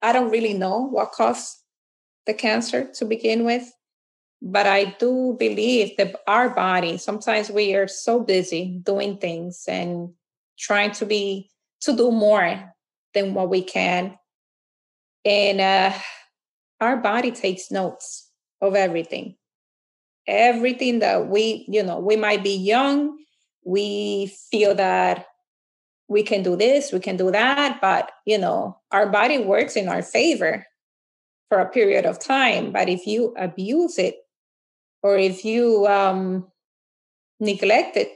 I 0.00 0.12
don't 0.12 0.30
really 0.30 0.54
know 0.54 0.86
what 0.86 1.12
caused 1.12 1.56
the 2.26 2.34
cancer 2.34 2.90
to 2.94 3.04
begin 3.04 3.44
with. 3.44 3.70
But 4.44 4.66
I 4.66 4.96
do 4.98 5.36
believe 5.38 5.96
that 5.98 6.16
our 6.26 6.50
body, 6.50 6.98
sometimes 6.98 7.48
we 7.48 7.76
are 7.76 7.86
so 7.86 8.18
busy 8.18 8.80
doing 8.82 9.18
things 9.18 9.64
and 9.68 10.10
trying 10.58 10.90
to 10.92 11.06
be, 11.06 11.50
to 11.82 11.96
do 11.96 12.10
more 12.10 12.74
than 13.14 13.34
what 13.34 13.50
we 13.50 13.62
can. 13.62 14.18
And 15.24 15.60
uh, 15.60 15.92
our 16.80 16.96
body 16.96 17.30
takes 17.30 17.70
notes 17.70 18.28
of 18.60 18.74
everything 18.74 19.36
everything 20.26 21.00
that 21.00 21.28
we, 21.28 21.64
you 21.68 21.82
know, 21.82 21.98
we 21.98 22.16
might 22.16 22.42
be 22.42 22.56
young, 22.56 23.18
we 23.64 24.32
feel 24.50 24.74
that 24.74 25.26
we 26.08 26.22
can 26.22 26.42
do 26.42 26.56
this, 26.56 26.92
we 26.92 27.00
can 27.00 27.16
do 27.16 27.30
that, 27.30 27.80
but, 27.80 28.12
you 28.26 28.38
know, 28.38 28.78
our 28.90 29.08
body 29.08 29.38
works 29.38 29.76
in 29.76 29.88
our 29.88 30.02
favor 30.02 30.66
for 31.48 31.58
a 31.58 31.68
period 31.68 32.04
of 32.04 32.18
time. 32.18 32.72
But 32.72 32.88
if 32.88 33.06
you 33.06 33.34
abuse 33.38 33.98
it 33.98 34.16
or 35.02 35.16
if 35.16 35.44
you 35.44 35.86
um, 35.86 36.46
neglect 37.40 37.96
it, 37.96 38.10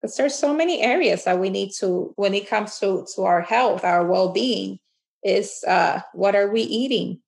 because 0.00 0.16
there's 0.16 0.34
so 0.34 0.54
many 0.54 0.82
areas 0.82 1.24
that 1.24 1.38
we 1.38 1.48
need 1.48 1.70
to, 1.78 2.12
when 2.16 2.34
it 2.34 2.48
comes 2.48 2.78
to, 2.80 3.06
to 3.14 3.22
our 3.22 3.40
health, 3.40 3.84
our 3.84 4.06
well 4.06 4.32
being, 4.32 4.78
is 5.24 5.64
uh, 5.66 6.00
what 6.12 6.36
are 6.36 6.50
we 6.50 6.62
eating? 6.62 7.20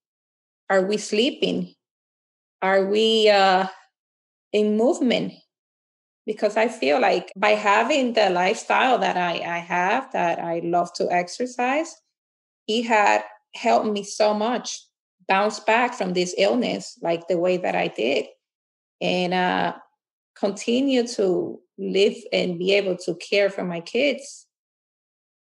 Are 0.69 0.85
we 0.85 0.97
sleeping? 0.97 1.73
Are 2.61 2.85
we 2.85 3.29
uh, 3.29 3.67
in 4.53 4.77
movement 4.77 5.33
because 6.25 6.57
I 6.57 6.67
feel 6.67 6.99
like 6.99 7.31
by 7.37 7.51
having 7.51 8.13
the 8.13 8.29
lifestyle 8.29 8.97
that 8.99 9.15
I, 9.15 9.39
I 9.39 9.59
have, 9.59 10.11
that 10.11 10.39
I 10.39 10.61
love 10.63 10.91
to 10.95 11.09
exercise, 11.11 11.95
it 12.67 12.83
had 12.83 13.23
helped 13.55 13.87
me 13.87 14.03
so 14.03 14.33
much 14.33 14.85
bounce 15.27 15.59
back 15.61 15.93
from 15.93 16.13
this 16.13 16.35
illness 16.37 16.99
like 17.01 17.27
the 17.27 17.37
way 17.37 17.57
that 17.57 17.75
I 17.75 17.87
did 17.87 18.25
and 19.01 19.33
uh, 19.33 19.75
continue 20.37 21.07
to 21.07 21.59
live 21.77 22.15
and 22.33 22.59
be 22.59 22.73
able 22.73 22.97
to 22.97 23.15
care 23.15 23.49
for 23.49 23.63
my 23.63 23.79
kids, 23.79 24.47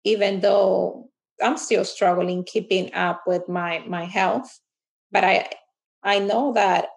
even 0.03 0.41
though 0.41 1.09
I'm 1.43 1.57
still 1.57 1.85
struggling 1.85 2.43
keeping 2.43 2.93
up 2.93 3.23
with 3.27 3.47
my 3.47 3.83
my 3.87 4.05
health. 4.05 4.59
But 5.11 5.23
I 5.23 5.49
I 6.03 6.19
know 6.19 6.53
that 6.53 6.87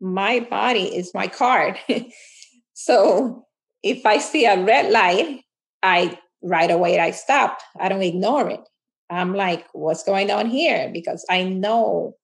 my 0.00 0.40
body 0.40 0.84
is 0.96 1.12
my 1.14 1.26
card. 1.26 1.78
so 2.74 3.46
if 3.82 4.04
I 4.04 4.18
see 4.18 4.46
a 4.46 4.62
red 4.62 4.92
light, 4.92 5.42
I 5.82 6.18
right 6.42 6.70
away 6.70 6.98
I 6.98 7.10
stop. 7.10 7.58
I 7.78 7.88
don't 7.88 8.02
ignore 8.02 8.48
it. 8.50 8.60
I'm 9.10 9.34
like, 9.34 9.66
what's 9.72 10.02
going 10.02 10.30
on 10.30 10.46
here? 10.46 10.90
Because 10.92 11.24
I 11.30 11.44
know 11.44 12.16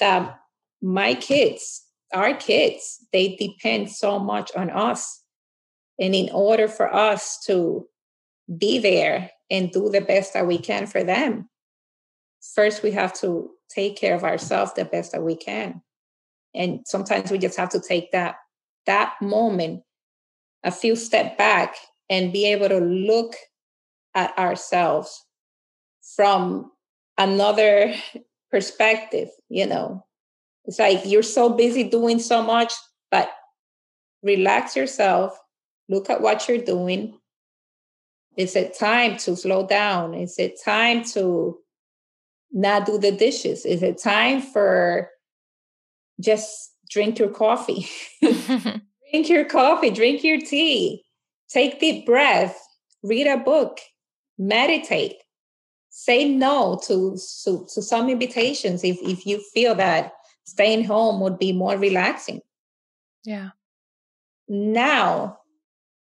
that 0.00 0.36
my 0.82 1.14
kids, 1.14 1.82
our 2.12 2.34
kids, 2.34 2.98
they 3.12 3.36
depend 3.36 3.90
so 3.90 4.18
much 4.18 4.50
on 4.56 4.70
us. 4.70 5.22
And 6.00 6.14
in 6.14 6.28
order 6.32 6.66
for 6.66 6.92
us 6.92 7.38
to 7.46 7.86
be 8.58 8.78
there 8.78 9.30
and 9.50 9.70
do 9.70 9.88
the 9.88 10.00
best 10.00 10.34
that 10.34 10.46
we 10.46 10.58
can 10.58 10.86
for 10.86 11.02
them, 11.02 11.48
first 12.54 12.82
we 12.82 12.90
have 12.92 13.12
to 13.20 13.50
take 13.70 13.96
care 13.96 14.14
of 14.14 14.24
ourselves 14.24 14.72
the 14.74 14.84
best 14.84 15.12
that 15.12 15.22
we 15.22 15.36
can. 15.36 15.82
And 16.54 16.80
sometimes 16.86 17.30
we 17.30 17.38
just 17.38 17.56
have 17.56 17.70
to 17.70 17.80
take 17.80 18.12
that 18.12 18.36
that 18.86 19.14
moment 19.20 19.82
a 20.62 20.70
few 20.70 20.94
step 20.94 21.38
back 21.38 21.74
and 22.10 22.32
be 22.32 22.46
able 22.46 22.68
to 22.68 22.78
look 22.78 23.34
at 24.14 24.36
ourselves 24.38 25.24
from 26.16 26.70
another 27.16 27.94
perspective 28.50 29.28
you 29.48 29.66
know? 29.66 30.04
It's 30.66 30.78
like 30.78 31.02
you're 31.04 31.22
so 31.22 31.50
busy 31.50 31.84
doing 31.84 32.18
so 32.18 32.42
much 32.42 32.72
but 33.10 33.30
relax 34.22 34.76
yourself 34.76 35.38
look 35.88 36.08
at 36.08 36.20
what 36.20 36.48
you're 36.48 36.58
doing 36.58 37.18
is 38.36 38.56
it 38.56 38.76
time 38.78 39.16
to 39.16 39.36
slow 39.36 39.66
down 39.66 40.14
is 40.14 40.38
it 40.38 40.60
time 40.64 41.04
to 41.04 41.58
not 42.52 42.86
do 42.86 42.98
the 42.98 43.12
dishes 43.12 43.64
is 43.64 43.82
it 43.82 43.98
time 43.98 44.40
for 44.40 45.10
just 46.20 46.74
drink 46.90 47.18
your 47.18 47.28
coffee. 47.28 47.88
drink 48.20 49.28
your 49.28 49.44
coffee, 49.44 49.90
drink 49.90 50.24
your 50.24 50.40
tea, 50.40 51.04
take 51.48 51.80
deep 51.80 52.06
breath, 52.06 52.58
read 53.02 53.26
a 53.26 53.38
book, 53.38 53.80
meditate. 54.38 55.16
Say 55.90 56.28
no 56.28 56.80
to, 56.86 57.16
to, 57.44 57.66
to 57.72 57.82
some 57.82 58.10
invitations 58.10 58.82
if, 58.82 58.98
if 59.02 59.26
you 59.26 59.40
feel 59.52 59.76
that 59.76 60.12
staying 60.44 60.84
home 60.84 61.20
would 61.20 61.38
be 61.38 61.52
more 61.52 61.76
relaxing. 61.76 62.40
Yeah. 63.24 63.50
Now 64.48 65.38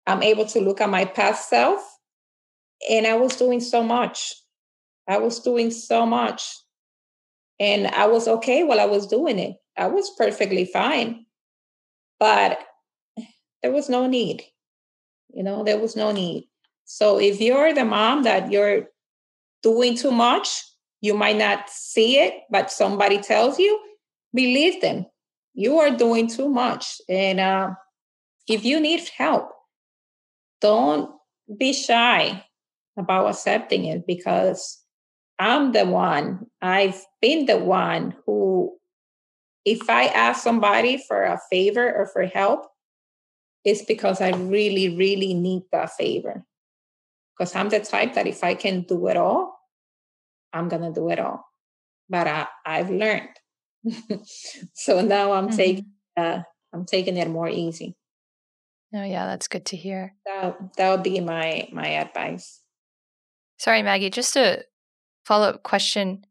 I'm 0.07 0.23
able 0.23 0.47
to 0.47 0.61
look 0.61 0.81
at 0.81 0.89
my 0.89 1.05
past 1.05 1.49
self 1.49 1.92
and 2.89 3.07
I 3.07 3.15
was 3.15 3.37
doing 3.37 3.61
so 3.61 3.83
much. 3.83 4.35
I 5.09 5.19
was 5.19 5.41
doing 5.41 5.71
so 5.71 6.07
much. 6.07 6.57
And 7.61 7.87
I 7.87 8.07
was 8.07 8.27
okay 8.27 8.65
while 8.65 8.81
I 8.81 8.87
was 8.87 9.07
doing 9.07 9.39
it. 9.39 9.57
I 9.77 9.87
was 9.87 10.11
perfectly 10.17 10.65
fine. 10.65 11.27
But 12.19 12.59
there 13.63 13.73
was 13.73 13.89
no 13.89 14.07
need. 14.07 14.43
You 15.33 15.43
know, 15.43 15.65
there 15.65 15.79
was 15.79 15.97
no 15.97 16.13
need. 16.13 16.49
So 16.85 17.19
if 17.19 17.41
you're 17.41 17.73
the 17.73 17.85
mom 17.85 18.25
that 18.25 18.51
you're 18.51 18.89
doing 19.63 19.97
too 19.97 20.11
much, 20.11 20.63
you 21.01 21.15
might 21.15 21.37
not 21.37 21.69
see 21.71 22.19
it, 22.19 22.35
but 22.51 22.71
somebody 22.71 23.19
tells 23.19 23.59
you, 23.59 23.79
believe 24.35 24.81
them. 24.81 25.07
You 25.55 25.79
are 25.79 25.91
doing 25.91 26.29
too 26.29 26.49
much. 26.49 27.01
And 27.09 27.41
uh, 27.41 27.71
if 28.49 28.65
you 28.65 28.81
need 28.81 29.09
help, 29.17 29.51
don't 30.61 31.11
be 31.59 31.73
shy 31.73 32.45
about 32.99 33.31
accepting 33.31 33.85
it 33.87 34.07
because 34.07 34.83
I'm 35.39 35.73
the 35.73 35.85
one, 35.87 36.47
I've 36.61 37.01
been 37.21 37.47
the 37.47 37.59
one 37.59 38.15
who 38.27 38.77
if 39.65 39.89
I 39.89 40.07
ask 40.07 40.43
somebody 40.43 41.03
for 41.07 41.23
a 41.23 41.41
favor 41.51 41.93
or 41.93 42.07
for 42.07 42.25
help, 42.27 42.67
it's 43.65 43.85
because 43.85 44.21
I 44.21 44.31
really, 44.31 44.97
really 44.97 45.35
need 45.35 45.63
that 45.71 45.93
favor. 45.93 46.45
Because 47.39 47.55
I'm 47.55 47.69
the 47.69 47.81
type 47.81 48.15
that 48.15 48.27
if 48.27 48.43
I 48.43 48.55
can 48.55 48.83
do 48.83 49.07
it 49.07 49.17
all, 49.17 49.57
I'm 50.53 50.69
going 50.69 50.83
to 50.83 50.93
do 50.93 51.09
it 51.11 51.19
all. 51.19 51.45
But 52.09 52.27
I, 52.27 52.47
I've 52.67 52.91
learned. 52.91 53.29
so 54.75 55.01
now 55.01 55.33
I'm 55.33 55.49
mm-hmm. 55.49 55.57
taking 55.57 55.87
uh, 56.17 56.43
I'm 56.73 56.85
taking 56.85 57.17
it 57.17 57.29
more 57.29 57.49
easy. 57.49 57.97
Oh 58.95 59.03
yeah, 59.03 59.27
that's 59.27 59.49
good 59.49 59.65
to 59.67 59.77
hear. 59.77 60.15
That 60.27 60.77
that 60.77 60.91
would 60.91 61.03
be 61.03 61.21
my 61.21 61.69
my 61.73 61.89
advice. 61.89 62.62
Sorry, 63.59 63.83
Maggie, 63.83 64.11
just 64.11 64.37
a 64.37 64.65
follow 65.25 65.49
up 65.51 65.63
question. 65.63 66.27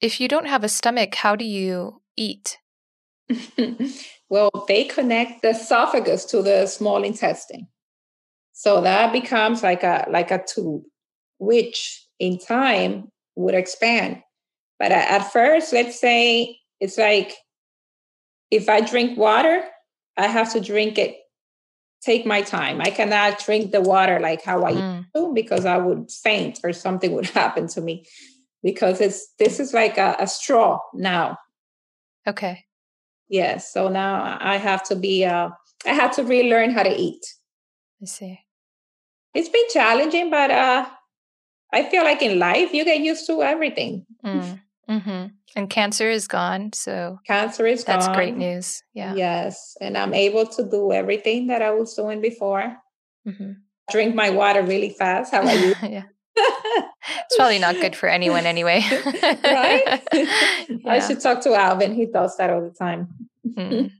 If 0.00 0.20
you 0.20 0.28
don't 0.28 0.46
have 0.46 0.64
a 0.64 0.68
stomach, 0.68 1.14
how 1.14 1.36
do 1.36 1.44
you 1.44 2.02
eat? 2.16 2.58
well, 4.28 4.50
they 4.68 4.84
connect 4.84 5.42
the 5.42 5.50
esophagus 5.50 6.24
to 6.26 6.42
the 6.42 6.66
small 6.66 7.02
intestine. 7.02 7.68
So 8.52 8.80
that 8.80 9.12
becomes 9.12 9.62
like 9.62 9.82
a 9.82 10.06
like 10.10 10.30
a 10.30 10.42
tube, 10.42 10.82
which 11.38 12.06
in 12.18 12.38
time 12.38 13.08
would 13.34 13.54
expand. 13.54 14.22
But 14.78 14.92
at 14.92 15.30
first, 15.32 15.72
let's 15.72 16.00
say 16.00 16.58
it's 16.80 16.98
like 16.98 17.34
if 18.50 18.68
I 18.68 18.80
drink 18.80 19.18
water, 19.18 19.62
I 20.16 20.26
have 20.28 20.52
to 20.52 20.60
drink 20.60 20.98
it, 20.98 21.16
take 22.02 22.26
my 22.26 22.42
time. 22.42 22.80
I 22.80 22.90
cannot 22.90 23.38
drink 23.44 23.72
the 23.72 23.80
water 23.80 24.20
like 24.20 24.42
how 24.42 24.64
I 24.64 24.72
mm. 24.72 24.96
used 24.96 25.08
to 25.14 25.32
because 25.34 25.64
I 25.64 25.76
would 25.76 26.10
faint 26.10 26.60
or 26.62 26.72
something 26.72 27.12
would 27.16 27.30
happen 27.30 27.66
to 27.68 27.80
me 27.80 28.06
because 28.62 29.00
it's 29.00 29.32
this 29.38 29.60
is 29.60 29.74
like 29.74 29.98
a, 29.98 30.16
a 30.18 30.26
straw 30.26 30.80
now. 30.94 31.38
Okay. 32.26 32.64
Yes. 33.28 33.72
So 33.72 33.88
now 33.88 34.38
I 34.40 34.56
have 34.56 34.82
to 34.84 34.96
be, 34.96 35.24
uh, 35.24 35.50
I 35.84 35.92
have 35.92 36.14
to 36.16 36.22
relearn 36.22 36.70
how 36.70 36.82
to 36.82 36.94
eat. 36.94 37.24
I 38.02 38.06
see. 38.06 38.40
It's 39.34 39.48
been 39.48 39.68
challenging, 39.72 40.30
but 40.30 40.50
uh, 40.50 40.86
I 41.72 41.84
feel 41.84 42.04
like 42.04 42.22
in 42.22 42.38
life 42.38 42.72
you 42.72 42.84
get 42.84 43.00
used 43.00 43.26
to 43.26 43.42
everything. 43.42 44.06
Mm. 44.24 44.60
Mm-hmm. 44.88 45.26
And 45.56 45.70
cancer 45.70 46.08
is 46.08 46.28
gone, 46.28 46.72
so 46.72 47.18
cancer 47.26 47.66
is 47.66 47.84
that's 47.84 48.06
gone. 48.06 48.12
That's 48.12 48.16
great 48.16 48.36
news. 48.36 48.82
Yeah. 48.94 49.14
Yes, 49.14 49.76
and 49.80 49.96
I'm 49.96 50.14
able 50.14 50.46
to 50.46 50.68
do 50.68 50.92
everything 50.92 51.48
that 51.48 51.62
I 51.62 51.72
was 51.72 51.94
doing 51.94 52.20
before. 52.20 52.76
Mm-hmm. 53.26 53.52
Drink 53.90 54.14
my 54.14 54.30
water 54.30 54.62
really 54.62 54.90
fast. 54.90 55.32
How 55.32 55.42
about 55.42 55.58
you? 55.58 55.74
yeah. 55.88 56.02
it's 56.36 57.36
probably 57.36 57.58
not 57.58 57.76
good 57.76 57.96
for 57.96 58.08
anyone 58.08 58.46
anyway. 58.46 58.84
right? 59.44 60.02
Yeah. 60.68 60.92
I 60.92 60.98
should 61.00 61.20
talk 61.20 61.42
to 61.42 61.54
Alvin. 61.54 61.94
He 61.94 62.06
does 62.06 62.36
that 62.36 62.50
all 62.50 62.60
the 62.60 62.70
time. 62.70 63.08
Mm. 63.46 63.90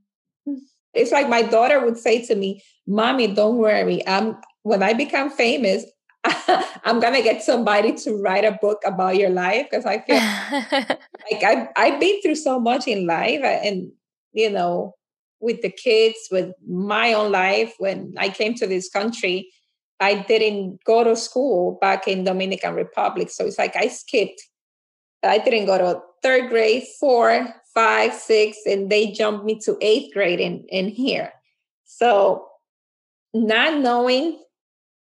it's 0.94 1.12
like 1.12 1.28
my 1.28 1.42
daughter 1.42 1.84
would 1.84 1.98
say 1.98 2.24
to 2.26 2.34
me, 2.34 2.62
Mommy, 2.86 3.28
don't 3.28 3.56
worry. 3.56 4.06
I'm 4.06 4.36
when 4.62 4.82
I 4.82 4.92
become 4.92 5.30
famous, 5.30 5.84
I'm 6.84 7.00
gonna 7.00 7.22
get 7.22 7.42
somebody 7.42 7.94
to 7.94 8.14
write 8.16 8.44
a 8.44 8.58
book 8.60 8.82
about 8.84 9.16
your 9.16 9.30
life 9.30 9.66
because 9.70 9.86
I 9.86 9.98
feel 10.00 10.16
like 11.30 11.42
I've 11.44 11.68
I've 11.76 12.00
been 12.00 12.20
through 12.22 12.36
so 12.36 12.58
much 12.58 12.86
in 12.86 13.06
life 13.06 13.40
uh, 13.42 13.60
and 13.64 13.92
you 14.32 14.50
know 14.50 14.94
with 15.40 15.62
the 15.62 15.70
kids 15.70 16.16
with 16.30 16.52
my 16.66 17.12
own 17.12 17.30
life 17.30 17.74
when 17.78 18.14
I 18.18 18.28
came 18.28 18.54
to 18.54 18.66
this 18.66 18.88
country 18.88 19.50
I 20.00 20.14
didn't 20.14 20.84
go 20.84 21.04
to 21.04 21.16
school 21.16 21.78
back 21.80 22.08
in 22.08 22.24
Dominican 22.24 22.74
Republic 22.74 23.30
so 23.30 23.46
it's 23.46 23.58
like 23.58 23.76
I 23.76 23.88
skipped 23.88 24.42
I 25.22 25.38
didn't 25.38 25.66
go 25.66 25.78
to 25.78 26.00
third 26.22 26.48
grade 26.50 26.84
four 26.98 27.54
five 27.74 28.14
six 28.14 28.58
and 28.66 28.90
they 28.90 29.10
jumped 29.10 29.44
me 29.44 29.58
to 29.60 29.76
eighth 29.80 30.12
grade 30.14 30.40
in 30.40 30.64
in 30.68 30.88
here. 30.88 31.32
So 31.84 32.48
not 33.34 33.78
knowing 33.80 34.40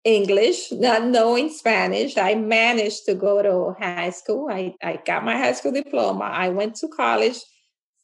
English, 0.06 0.70
not 0.70 1.04
knowing 1.04 1.50
Spanish. 1.50 2.16
I 2.16 2.36
managed 2.36 3.06
to 3.06 3.14
go 3.14 3.42
to 3.42 3.76
high 3.82 4.10
school. 4.10 4.48
I, 4.48 4.76
I 4.80 5.00
got 5.04 5.24
my 5.24 5.36
high 5.36 5.52
school 5.52 5.72
diploma. 5.72 6.24
I 6.24 6.48
went 6.50 6.76
to 6.76 6.88
college 6.88 7.38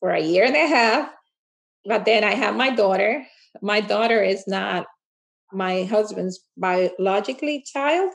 for 0.01 0.11
a 0.11 0.21
year 0.21 0.45
and 0.45 0.57
a 0.57 0.67
half, 0.67 1.09
but 1.85 2.05
then 2.05 2.25
I 2.25 2.33
had 2.35 2.57
my 2.57 2.71
daughter. 2.71 3.25
My 3.63 3.81
daughter 3.81 4.21
is 4.21 4.43
not 4.49 4.87
my 5.53 5.85
husband's 5.85 6.41
biologically 6.57 7.65
child. 7.73 8.13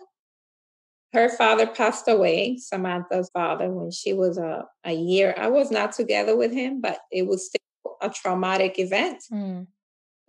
Her 1.13 1.29
father 1.29 1.65
passed 1.65 2.09
away, 2.09 2.57
Samantha's 2.57 3.29
father, 3.33 3.71
when 3.71 3.91
she 3.91 4.11
was 4.11 4.37
a, 4.37 4.65
a 4.83 4.93
year. 4.93 5.33
I 5.37 5.47
was 5.47 5.71
not 5.71 5.93
together 5.93 6.35
with 6.35 6.51
him, 6.51 6.81
but 6.81 6.99
it 7.09 7.25
was 7.25 7.45
still 7.45 7.95
a 8.01 8.09
traumatic 8.09 8.79
event. 8.79 9.23
Mm. 9.31 9.67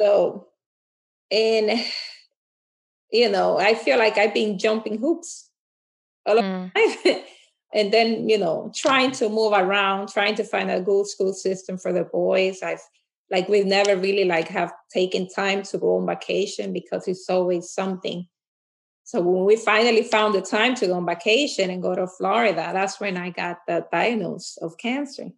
So, 0.00 0.46
and 1.32 1.84
you 3.10 3.28
know, 3.28 3.58
I 3.58 3.74
feel 3.74 3.98
like 3.98 4.18
I've 4.18 4.34
been 4.34 4.58
jumping 4.58 4.98
hoops 4.98 5.50
a 6.26 6.34
lot 6.34 6.44
mm. 6.44 7.22
and 7.74 7.92
then, 7.92 8.28
you 8.28 8.38
know, 8.38 8.70
trying 8.74 9.12
to 9.12 9.28
move 9.28 9.52
around, 9.52 10.08
trying 10.08 10.34
to 10.36 10.44
find 10.44 10.70
a 10.70 10.80
good 10.80 11.06
school 11.06 11.32
system 11.32 11.78
for 11.78 11.92
the 11.92 12.04
boys. 12.04 12.62
I've 12.62 12.82
like 13.30 13.48
we've 13.48 13.66
never 13.66 13.96
really 13.96 14.24
like 14.24 14.48
have 14.48 14.72
taken 14.92 15.28
time 15.28 15.62
to 15.62 15.78
go 15.78 15.98
on 15.98 16.06
vacation 16.06 16.72
because 16.72 17.06
it's 17.08 17.28
always 17.28 17.70
something. 17.70 18.26
So 19.04 19.22
when 19.22 19.44
we 19.44 19.56
finally 19.56 20.02
found 20.02 20.34
the 20.34 20.42
time 20.42 20.74
to 20.76 20.86
go 20.86 20.94
on 20.94 21.06
vacation 21.06 21.70
and 21.70 21.82
go 21.82 21.94
to 21.94 22.06
Florida, 22.06 22.70
that's 22.72 23.00
when 23.00 23.16
I 23.16 23.30
got 23.30 23.58
the 23.66 23.86
diagnosis 23.90 24.58
of 24.58 24.76
cancer. 24.76 25.28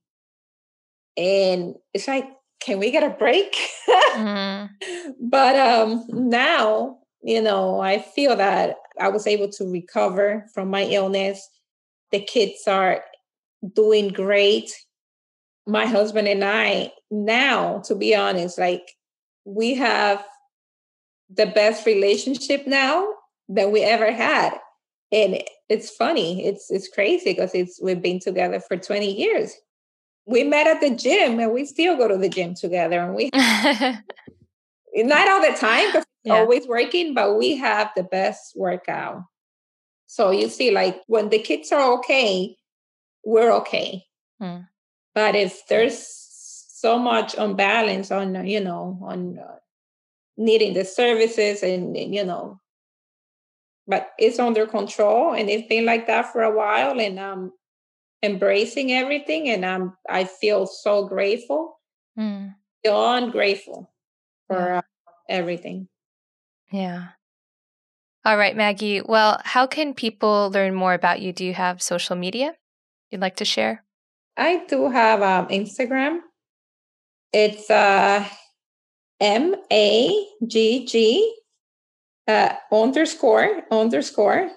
And 1.16 1.74
it's 1.94 2.08
like, 2.08 2.28
can 2.60 2.78
we 2.78 2.90
get 2.90 3.02
a 3.02 3.10
break? 3.10 3.56
mm. 4.14 4.68
But 5.20 5.56
um 5.56 6.04
now 6.08 6.99
you 7.22 7.42
know, 7.42 7.80
I 7.80 7.98
feel 7.98 8.36
that 8.36 8.76
I 8.98 9.08
was 9.08 9.26
able 9.26 9.48
to 9.50 9.70
recover 9.70 10.46
from 10.54 10.70
my 10.70 10.84
illness. 10.84 11.46
The 12.12 12.20
kids 12.20 12.66
are 12.66 13.02
doing 13.74 14.08
great. 14.08 14.72
My 15.66 15.86
husband 15.86 16.28
and 16.28 16.44
I, 16.44 16.92
now, 17.10 17.80
to 17.80 17.94
be 17.94 18.14
honest, 18.14 18.58
like 18.58 18.96
we 19.44 19.74
have 19.74 20.24
the 21.28 21.46
best 21.46 21.86
relationship 21.86 22.66
now 22.66 23.06
that 23.48 23.70
we 23.70 23.82
ever 23.82 24.10
had. 24.10 24.54
And 25.12 25.42
it's 25.68 25.90
funny, 25.90 26.46
it's 26.46 26.70
it's 26.70 26.88
crazy 26.88 27.32
because 27.32 27.54
it's 27.54 27.80
we've 27.82 28.00
been 28.00 28.20
together 28.20 28.60
for 28.60 28.76
20 28.76 29.12
years. 29.12 29.52
We 30.26 30.44
met 30.44 30.66
at 30.68 30.80
the 30.80 30.90
gym 30.90 31.40
and 31.40 31.52
we 31.52 31.64
still 31.64 31.96
go 31.96 32.06
to 32.08 32.16
the 32.16 32.28
gym 32.28 32.54
together 32.54 33.00
and 33.00 33.14
we 33.14 33.30
not 33.34 35.28
all 35.28 35.42
the 35.42 35.56
time 35.58 36.04
yeah. 36.24 36.34
always 36.34 36.66
working, 36.66 37.14
but 37.14 37.36
we 37.36 37.56
have 37.56 37.90
the 37.96 38.02
best 38.02 38.52
workout. 38.56 39.24
So 40.06 40.30
you 40.30 40.48
see, 40.48 40.70
like 40.70 41.00
when 41.06 41.28
the 41.28 41.38
kids 41.38 41.72
are 41.72 41.92
okay, 41.98 42.56
we're 43.24 43.52
okay. 43.52 44.04
Hmm. 44.40 44.62
But 45.14 45.36
if 45.36 45.66
there's 45.68 45.98
so 45.98 46.98
much 46.98 47.34
unbalance 47.36 48.10
on, 48.10 48.46
you 48.46 48.60
know, 48.60 48.98
on 49.02 49.38
uh, 49.38 49.56
needing 50.36 50.74
the 50.74 50.84
services 50.84 51.62
and, 51.62 51.96
and, 51.96 52.14
you 52.14 52.24
know, 52.24 52.60
but 53.86 54.10
it's 54.18 54.38
under 54.38 54.66
control 54.66 55.34
and 55.34 55.50
it's 55.50 55.68
been 55.68 55.84
like 55.84 56.06
that 56.06 56.32
for 56.32 56.42
a 56.42 56.54
while 56.54 57.00
and 57.00 57.18
I'm 57.18 57.52
embracing 58.22 58.92
everything 58.92 59.48
and 59.48 59.64
I'm 59.66 59.96
I 60.08 60.24
feel 60.24 60.66
so 60.66 61.06
grateful. 61.06 61.78
Mm. 62.18 62.54
Beyond 62.82 63.32
grateful 63.32 63.92
for 64.46 64.74
uh, 64.74 64.82
everything. 65.28 65.88
Yeah. 66.70 67.08
All 68.24 68.36
right, 68.36 68.54
Maggie. 68.54 69.00
Well, 69.00 69.40
how 69.44 69.66
can 69.66 69.94
people 69.94 70.50
learn 70.50 70.74
more 70.74 70.94
about 70.94 71.20
you? 71.20 71.32
Do 71.32 71.44
you 71.44 71.54
have 71.54 71.82
social 71.82 72.16
media 72.16 72.54
you'd 73.10 73.20
like 73.20 73.36
to 73.36 73.44
share? 73.44 73.84
I 74.36 74.64
do 74.68 74.90
have 74.90 75.22
um, 75.22 75.48
Instagram. 75.48 76.20
It's 77.32 77.70
uh, 77.70 78.24
M 79.20 79.54
A 79.72 80.26
G 80.46 80.86
G 80.86 81.34
uh, 82.28 82.54
underscore 82.72 83.62
underscore 83.70 84.50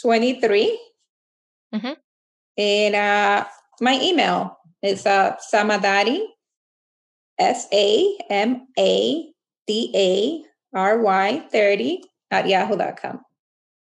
23. 0.00 0.78
Mm-hmm. 1.74 1.92
And 2.58 2.94
uh, 2.94 3.44
my 3.80 4.00
email 4.00 4.58
is 4.82 5.06
uh, 5.06 5.36
Samadari, 5.52 6.20
S 7.38 7.66
A 7.72 8.18
M 8.30 8.66
A 8.78 9.32
D 9.66 9.92
A 9.94 10.42
ry30 10.76 12.00
at 12.30 12.46
yahoo.com. 12.46 13.20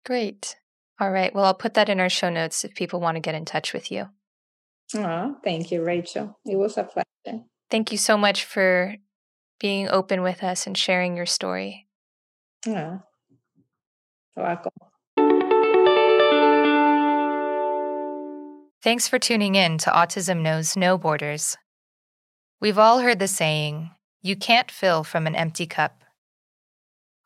Great. 0.04 0.56
All 1.00 1.10
right. 1.10 1.34
Well, 1.34 1.44
I'll 1.44 1.54
put 1.54 1.74
that 1.74 1.88
in 1.88 1.98
our 1.98 2.10
show 2.10 2.28
notes 2.28 2.64
if 2.64 2.74
people 2.74 3.00
want 3.00 3.16
to 3.16 3.20
get 3.20 3.34
in 3.34 3.44
touch 3.44 3.72
with 3.72 3.90
you. 3.90 4.08
Oh, 4.94 5.36
thank 5.42 5.72
you, 5.72 5.82
Rachel. 5.82 6.38
It 6.44 6.56
was 6.56 6.76
a 6.76 6.84
pleasure. 6.84 7.44
Thank 7.70 7.90
you 7.90 7.98
so 7.98 8.16
much 8.16 8.44
for 8.44 8.94
being 9.58 9.88
open 9.88 10.22
with 10.22 10.44
us 10.44 10.66
and 10.66 10.76
sharing 10.76 11.16
your 11.16 11.26
story. 11.26 11.86
Oh, 12.66 13.00
welcome. 14.36 14.72
Thanks 18.82 19.08
for 19.08 19.18
tuning 19.18 19.54
in 19.54 19.78
to 19.78 19.90
Autism 19.90 20.42
Knows 20.42 20.76
No 20.76 20.98
Borders. 20.98 21.56
We've 22.60 22.78
all 22.78 23.00
heard 23.00 23.18
the 23.18 23.28
saying, 23.28 23.90
you 24.22 24.36
can't 24.36 24.70
fill 24.70 25.04
from 25.04 25.26
an 25.26 25.34
empty 25.34 25.66
cup. 25.66 26.03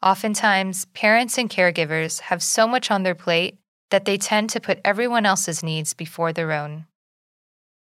Oftentimes, 0.02 0.84
parents 0.86 1.38
and 1.38 1.50
caregivers 1.50 2.20
have 2.20 2.42
so 2.42 2.68
much 2.68 2.90
on 2.90 3.02
their 3.02 3.16
plate 3.16 3.58
that 3.90 4.04
they 4.04 4.16
tend 4.16 4.50
to 4.50 4.60
put 4.60 4.80
everyone 4.84 5.26
else's 5.26 5.62
needs 5.62 5.92
before 5.92 6.32
their 6.32 6.52
own. 6.52 6.86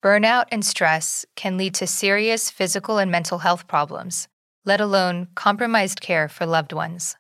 Burnout 0.02 0.44
and 0.52 0.64
stress 0.64 1.26
can 1.34 1.56
lead 1.56 1.74
to 1.74 1.86
serious 1.86 2.50
physical 2.50 2.98
and 2.98 3.10
mental 3.10 3.38
health 3.38 3.66
problems, 3.66 4.28
let 4.64 4.80
alone 4.80 5.26
compromised 5.34 6.00
care 6.00 6.28
for 6.28 6.46
loved 6.46 6.72
ones. 6.72 7.16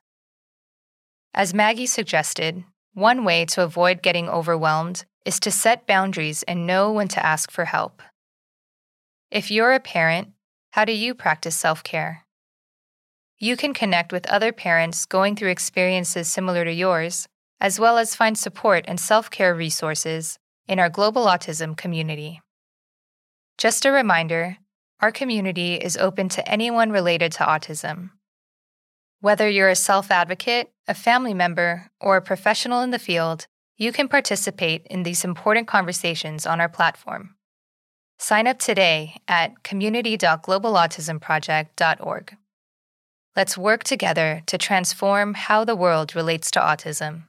As 1.34 1.52
Maggie 1.52 1.86
suggested, 1.86 2.62
one 2.94 3.24
way 3.24 3.44
to 3.46 3.62
avoid 3.62 4.00
getting 4.02 4.28
overwhelmed 4.28 5.04
is 5.24 5.40
to 5.40 5.50
set 5.50 5.88
boundaries 5.88 6.44
and 6.44 6.66
know 6.66 6.92
when 6.92 7.08
to 7.08 7.24
ask 7.24 7.50
for 7.50 7.64
help. 7.64 8.00
If 9.30 9.50
you're 9.50 9.72
a 9.72 9.80
parent, 9.80 10.28
how 10.70 10.84
do 10.84 10.92
you 10.92 11.14
practice 11.14 11.56
self 11.56 11.82
care? 11.82 12.27
You 13.40 13.56
can 13.56 13.72
connect 13.72 14.12
with 14.12 14.26
other 14.26 14.50
parents 14.50 15.06
going 15.06 15.36
through 15.36 15.50
experiences 15.50 16.26
similar 16.26 16.64
to 16.64 16.72
yours, 16.72 17.28
as 17.60 17.78
well 17.78 17.96
as 17.96 18.16
find 18.16 18.36
support 18.36 18.84
and 18.88 18.98
self 18.98 19.30
care 19.30 19.54
resources 19.54 20.40
in 20.66 20.80
our 20.80 20.88
Global 20.88 21.26
Autism 21.26 21.76
community. 21.76 22.40
Just 23.56 23.84
a 23.84 23.92
reminder 23.92 24.56
our 25.00 25.12
community 25.12 25.76
is 25.76 25.96
open 25.96 26.28
to 26.30 26.50
anyone 26.50 26.90
related 26.90 27.30
to 27.32 27.44
autism. 27.44 28.10
Whether 29.20 29.48
you're 29.48 29.68
a 29.68 29.76
self 29.76 30.10
advocate, 30.10 30.72
a 30.88 30.94
family 30.94 31.34
member, 31.34 31.92
or 32.00 32.16
a 32.16 32.22
professional 32.22 32.82
in 32.82 32.90
the 32.90 32.98
field, 32.98 33.46
you 33.76 33.92
can 33.92 34.08
participate 34.08 34.84
in 34.90 35.04
these 35.04 35.24
important 35.24 35.68
conversations 35.68 36.44
on 36.44 36.60
our 36.60 36.68
platform. 36.68 37.36
Sign 38.18 38.48
up 38.48 38.58
today 38.58 39.14
at 39.28 39.62
community.globalautismproject.org. 39.62 42.36
Let's 43.38 43.56
work 43.56 43.84
together 43.84 44.42
to 44.46 44.58
transform 44.58 45.34
how 45.34 45.64
the 45.64 45.76
world 45.76 46.16
relates 46.16 46.50
to 46.50 46.58
autism. 46.58 47.28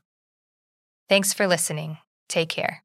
Thanks 1.08 1.34
for 1.34 1.46
listening. 1.46 2.00
Take 2.28 2.50
care. 2.50 2.82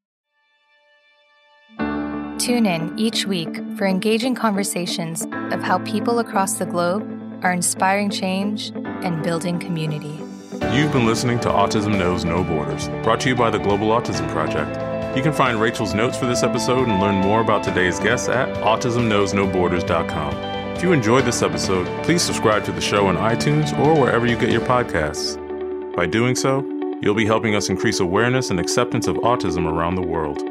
Tune 2.36 2.66
in 2.66 2.92
each 2.98 3.24
week 3.24 3.48
for 3.78 3.86
engaging 3.86 4.34
conversations 4.34 5.26
of 5.54 5.62
how 5.62 5.78
people 5.86 6.18
across 6.18 6.58
the 6.58 6.66
globe 6.66 7.02
are 7.42 7.54
inspiring 7.54 8.10
change 8.10 8.72
and 8.74 9.22
building 9.22 9.58
community. 9.58 10.20
You've 10.74 10.92
been 10.92 11.06
listening 11.06 11.40
to 11.40 11.48
Autism 11.48 11.96
Knows 11.96 12.26
No 12.26 12.44
Borders, 12.44 12.88
brought 13.02 13.20
to 13.20 13.30
you 13.30 13.34
by 13.34 13.48
the 13.48 13.58
Global 13.58 13.88
Autism 13.88 14.30
Project. 14.32 15.16
You 15.16 15.22
can 15.22 15.32
find 15.32 15.58
Rachel's 15.58 15.94
notes 15.94 16.18
for 16.18 16.26
this 16.26 16.42
episode 16.42 16.88
and 16.88 17.00
learn 17.00 17.14
more 17.14 17.40
about 17.40 17.64
today's 17.64 17.98
guests 17.98 18.28
at 18.28 18.54
autismknowsnoborders.com. 18.58 20.53
If 20.74 20.82
you 20.82 20.92
enjoyed 20.92 21.24
this 21.24 21.40
episode, 21.40 21.86
please 22.02 22.20
subscribe 22.20 22.64
to 22.64 22.72
the 22.72 22.80
show 22.80 23.06
on 23.06 23.16
iTunes 23.16 23.78
or 23.78 23.98
wherever 23.98 24.26
you 24.26 24.36
get 24.36 24.50
your 24.50 24.60
podcasts. 24.60 25.38
By 25.94 26.06
doing 26.06 26.34
so, 26.34 26.62
you'll 27.00 27.14
be 27.14 27.24
helping 27.24 27.54
us 27.54 27.68
increase 27.68 28.00
awareness 28.00 28.50
and 28.50 28.58
acceptance 28.58 29.06
of 29.06 29.14
autism 29.18 29.70
around 29.70 29.94
the 29.94 30.02
world. 30.02 30.42